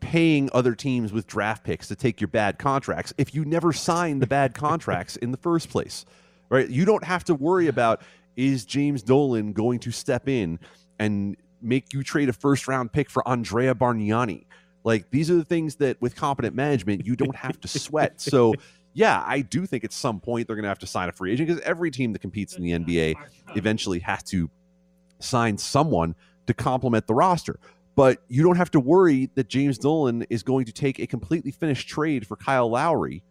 paying 0.00 0.48
other 0.52 0.74
teams 0.74 1.12
with 1.12 1.26
draft 1.26 1.64
picks 1.64 1.88
to 1.88 1.96
take 1.96 2.20
your 2.20 2.28
bad 2.28 2.58
contracts 2.58 3.12
if 3.18 3.34
you 3.34 3.44
never 3.44 3.72
signed 3.72 4.22
the 4.22 4.26
bad 4.26 4.54
contracts 4.54 5.16
in 5.16 5.30
the 5.30 5.38
first 5.38 5.70
place, 5.70 6.04
right? 6.50 6.68
You 6.68 6.84
don't 6.84 7.04
have 7.04 7.24
to 7.24 7.34
worry 7.34 7.66
about 7.66 8.02
is 8.36 8.64
James 8.64 9.02
Dolan 9.02 9.52
going 9.52 9.80
to 9.80 9.90
step 9.90 10.28
in 10.28 10.60
and 10.98 11.36
make 11.60 11.92
you 11.92 12.02
trade 12.02 12.28
a 12.28 12.32
first 12.32 12.68
round 12.68 12.92
pick 12.92 13.10
for 13.10 13.26
Andrea 13.26 13.74
Bargnani? 13.74 14.44
Like 14.84 15.10
these 15.10 15.30
are 15.30 15.34
the 15.34 15.44
things 15.44 15.76
that 15.76 16.00
with 16.00 16.16
competent 16.16 16.54
management 16.54 17.06
you 17.06 17.16
don't 17.16 17.36
have 17.36 17.60
to 17.60 17.68
sweat. 17.68 18.14
So 18.20 18.54
yeah, 18.94 19.22
I 19.26 19.42
do 19.42 19.64
think 19.66 19.84
at 19.84 19.92
some 19.92 20.18
point 20.18 20.46
they're 20.46 20.56
going 20.56 20.64
to 20.64 20.68
have 20.68 20.78
to 20.80 20.86
sign 20.86 21.08
a 21.08 21.12
free 21.12 21.32
agent 21.32 21.48
because 21.48 21.62
every 21.62 21.90
team 21.90 22.12
that 22.14 22.20
competes 22.20 22.56
in 22.56 22.62
the 22.62 22.72
NBA 22.72 23.14
eventually 23.54 24.00
has 24.00 24.22
to 24.24 24.50
sign 25.20 25.56
someone 25.58 26.14
to 26.46 26.54
complement 26.54 27.06
the 27.06 27.14
roster. 27.14 27.60
But 27.94 28.18
you 28.28 28.42
don't 28.42 28.56
have 28.56 28.70
to 28.72 28.80
worry 28.80 29.30
that 29.34 29.48
James 29.48 29.78
Dolan 29.78 30.24
is 30.30 30.42
going 30.42 30.66
to 30.66 30.72
take 30.72 30.98
a 30.98 31.06
completely 31.06 31.50
finished 31.50 31.88
trade 31.88 32.26
for 32.26 32.36
Kyle 32.36 32.70
Lowry 32.70 33.22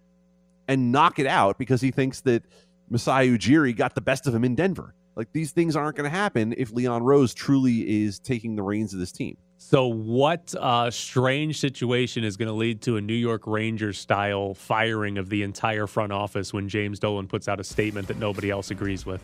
and 0.68 0.92
knock 0.92 1.20
it 1.20 1.28
out 1.28 1.58
because 1.58 1.82
he 1.82 1.92
thinks 1.92 2.22
that 2.22 2.44
Masai 2.90 3.30
Ujiri 3.30 3.76
got 3.76 3.96
the 3.96 4.02
best 4.02 4.28
of 4.28 4.36
him 4.36 4.44
in 4.44 4.56
Denver. 4.56 4.94
Like 5.16 5.32
these 5.34 5.52
things 5.52 5.76
aren't 5.76 5.98
going 5.98 6.10
to 6.10 6.16
happen 6.16 6.54
if 6.58 6.72
Leon 6.72 7.04
Rose 7.04 7.34
truly 7.34 8.04
is 8.04 8.20
taking 8.20 8.56
the 8.56 8.62
reins 8.62 8.94
of 8.94 9.00
this 9.00 9.12
team. 9.12 9.38
So, 9.60 9.88
what 9.88 10.54
uh, 10.56 10.92
strange 10.92 11.60
situation 11.60 12.24
is 12.24 12.38
going 12.38 12.48
to 12.48 12.54
lead 12.54 12.82
to 12.84 12.98
a 12.98 13.02
New 13.02 13.16
York 13.16 13.48
Rangers 13.48 13.98
style 13.98 14.54
firing 14.54 15.18
of 15.18 15.30
the 15.30 15.42
entire 15.42 15.88
front 15.88 16.12
office 16.12 16.54
when 16.54 16.70
James 16.70 17.00
Dolan 17.00 17.28
puts 17.28 17.48
out 17.48 17.60
a 17.60 17.64
statement 17.64 18.08
that 18.08 18.18
nobody 18.18 18.52
else 18.52 18.70
agrees 18.70 19.06
with? 19.06 19.22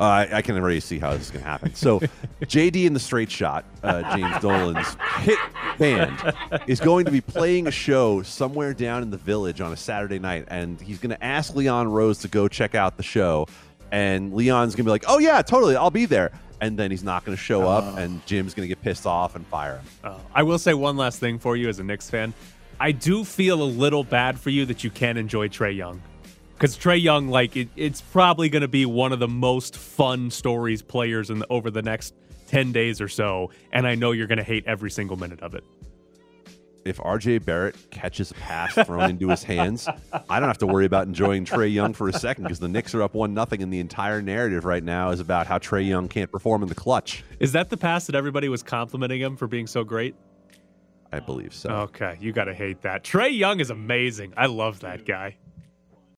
Uh, 0.00 0.02
I, 0.02 0.28
I 0.34 0.42
can 0.42 0.56
already 0.56 0.80
see 0.80 0.98
how 0.98 1.12
this 1.12 1.22
is 1.22 1.30
going 1.30 1.44
to 1.44 1.48
happen. 1.48 1.74
So, 1.74 2.00
JD 2.42 2.84
in 2.84 2.94
the 2.94 3.00
Straight 3.00 3.30
Shot, 3.30 3.64
uh, 3.84 4.16
James 4.16 4.40
Dolan's 4.40 4.96
hit 5.20 5.38
band, 5.78 6.34
is 6.66 6.80
going 6.80 7.04
to 7.04 7.12
be 7.12 7.20
playing 7.20 7.68
a 7.68 7.72
show 7.72 8.22
somewhere 8.22 8.74
down 8.74 9.02
in 9.02 9.10
the 9.10 9.16
village 9.16 9.60
on 9.60 9.72
a 9.72 9.76
Saturday 9.76 10.18
night, 10.18 10.46
and 10.48 10.80
he's 10.80 10.98
going 10.98 11.10
to 11.10 11.24
ask 11.24 11.54
Leon 11.54 11.88
Rose 11.88 12.18
to 12.18 12.28
go 12.28 12.48
check 12.48 12.74
out 12.74 12.96
the 12.96 13.04
show, 13.04 13.46
and 13.92 14.34
Leon's 14.34 14.74
going 14.74 14.84
to 14.84 14.88
be 14.88 14.90
like, 14.90 15.04
"Oh 15.06 15.18
yeah, 15.18 15.42
totally, 15.42 15.76
I'll 15.76 15.90
be 15.90 16.06
there." 16.06 16.32
And 16.60 16.78
then 16.78 16.90
he's 16.90 17.04
not 17.04 17.24
going 17.24 17.36
to 17.36 17.42
show 17.42 17.68
up, 17.68 17.96
and 17.98 18.24
Jim's 18.26 18.52
going 18.54 18.68
to 18.68 18.74
get 18.74 18.82
pissed 18.82 19.06
off 19.06 19.36
and 19.36 19.46
fire 19.46 19.76
him. 19.76 19.84
Uh, 20.02 20.18
I 20.34 20.42
will 20.42 20.58
say 20.58 20.74
one 20.74 20.96
last 20.96 21.20
thing 21.20 21.38
for 21.38 21.56
you 21.56 21.68
as 21.68 21.78
a 21.78 21.84
Knicks 21.84 22.10
fan. 22.10 22.34
I 22.80 22.92
do 22.92 23.24
feel 23.24 23.62
a 23.62 23.64
little 23.64 24.04
bad 24.04 24.38
for 24.38 24.50
you 24.50 24.66
that 24.66 24.82
you 24.84 24.90
can't 24.90 25.18
enjoy 25.18 25.48
Trae 25.48 25.76
Young. 25.76 26.02
Because 26.54 26.76
Trae 26.76 27.00
Young, 27.00 27.28
like, 27.28 27.56
it, 27.56 27.68
it's 27.76 28.00
probably 28.00 28.48
going 28.48 28.62
to 28.62 28.68
be 28.68 28.86
one 28.86 29.12
of 29.12 29.20
the 29.20 29.28
most 29.28 29.76
fun 29.76 30.30
stories 30.30 30.82
players 30.82 31.30
in 31.30 31.40
the, 31.40 31.46
over 31.48 31.70
the 31.70 31.82
next 31.82 32.14
10 32.48 32.72
days 32.72 33.00
or 33.00 33.08
so. 33.08 33.50
And 33.72 33.86
I 33.86 33.94
know 33.94 34.10
you're 34.10 34.26
going 34.26 34.38
to 34.38 34.44
hate 34.44 34.64
every 34.66 34.90
single 34.90 35.16
minute 35.16 35.40
of 35.40 35.54
it. 35.54 35.64
If 36.88 36.96
RJ 36.98 37.44
Barrett 37.44 37.76
catches 37.90 38.30
a 38.30 38.34
pass 38.34 38.74
thrown 38.74 39.10
into 39.10 39.28
his 39.28 39.44
hands, 39.44 39.86
I 40.30 40.40
don't 40.40 40.48
have 40.48 40.58
to 40.58 40.66
worry 40.66 40.86
about 40.86 41.06
enjoying 41.06 41.44
Trae 41.44 41.72
Young 41.72 41.92
for 41.92 42.08
a 42.08 42.12
second 42.12 42.44
because 42.44 42.60
the 42.60 42.68
Knicks 42.68 42.94
are 42.94 43.02
up 43.02 43.14
one 43.14 43.34
nothing, 43.34 43.62
and 43.62 43.70
the 43.70 43.78
entire 43.78 44.22
narrative 44.22 44.64
right 44.64 44.82
now 44.82 45.10
is 45.10 45.20
about 45.20 45.46
how 45.46 45.58
Trae 45.58 45.86
Young 45.86 46.08
can't 46.08 46.32
perform 46.32 46.62
in 46.62 46.68
the 46.68 46.74
clutch. 46.74 47.24
Is 47.40 47.52
that 47.52 47.68
the 47.68 47.76
pass 47.76 48.06
that 48.06 48.14
everybody 48.14 48.48
was 48.48 48.62
complimenting 48.62 49.20
him 49.20 49.36
for 49.36 49.46
being 49.46 49.66
so 49.66 49.84
great? 49.84 50.14
I 51.12 51.20
believe 51.20 51.54
so. 51.54 51.68
Okay, 51.70 52.16
you 52.20 52.32
got 52.32 52.44
to 52.44 52.54
hate 52.54 52.82
that. 52.82 53.04
Trae 53.04 53.36
Young 53.36 53.60
is 53.60 53.70
amazing. 53.70 54.32
I 54.36 54.46
love 54.46 54.80
that 54.80 55.04
guy. 55.04 55.36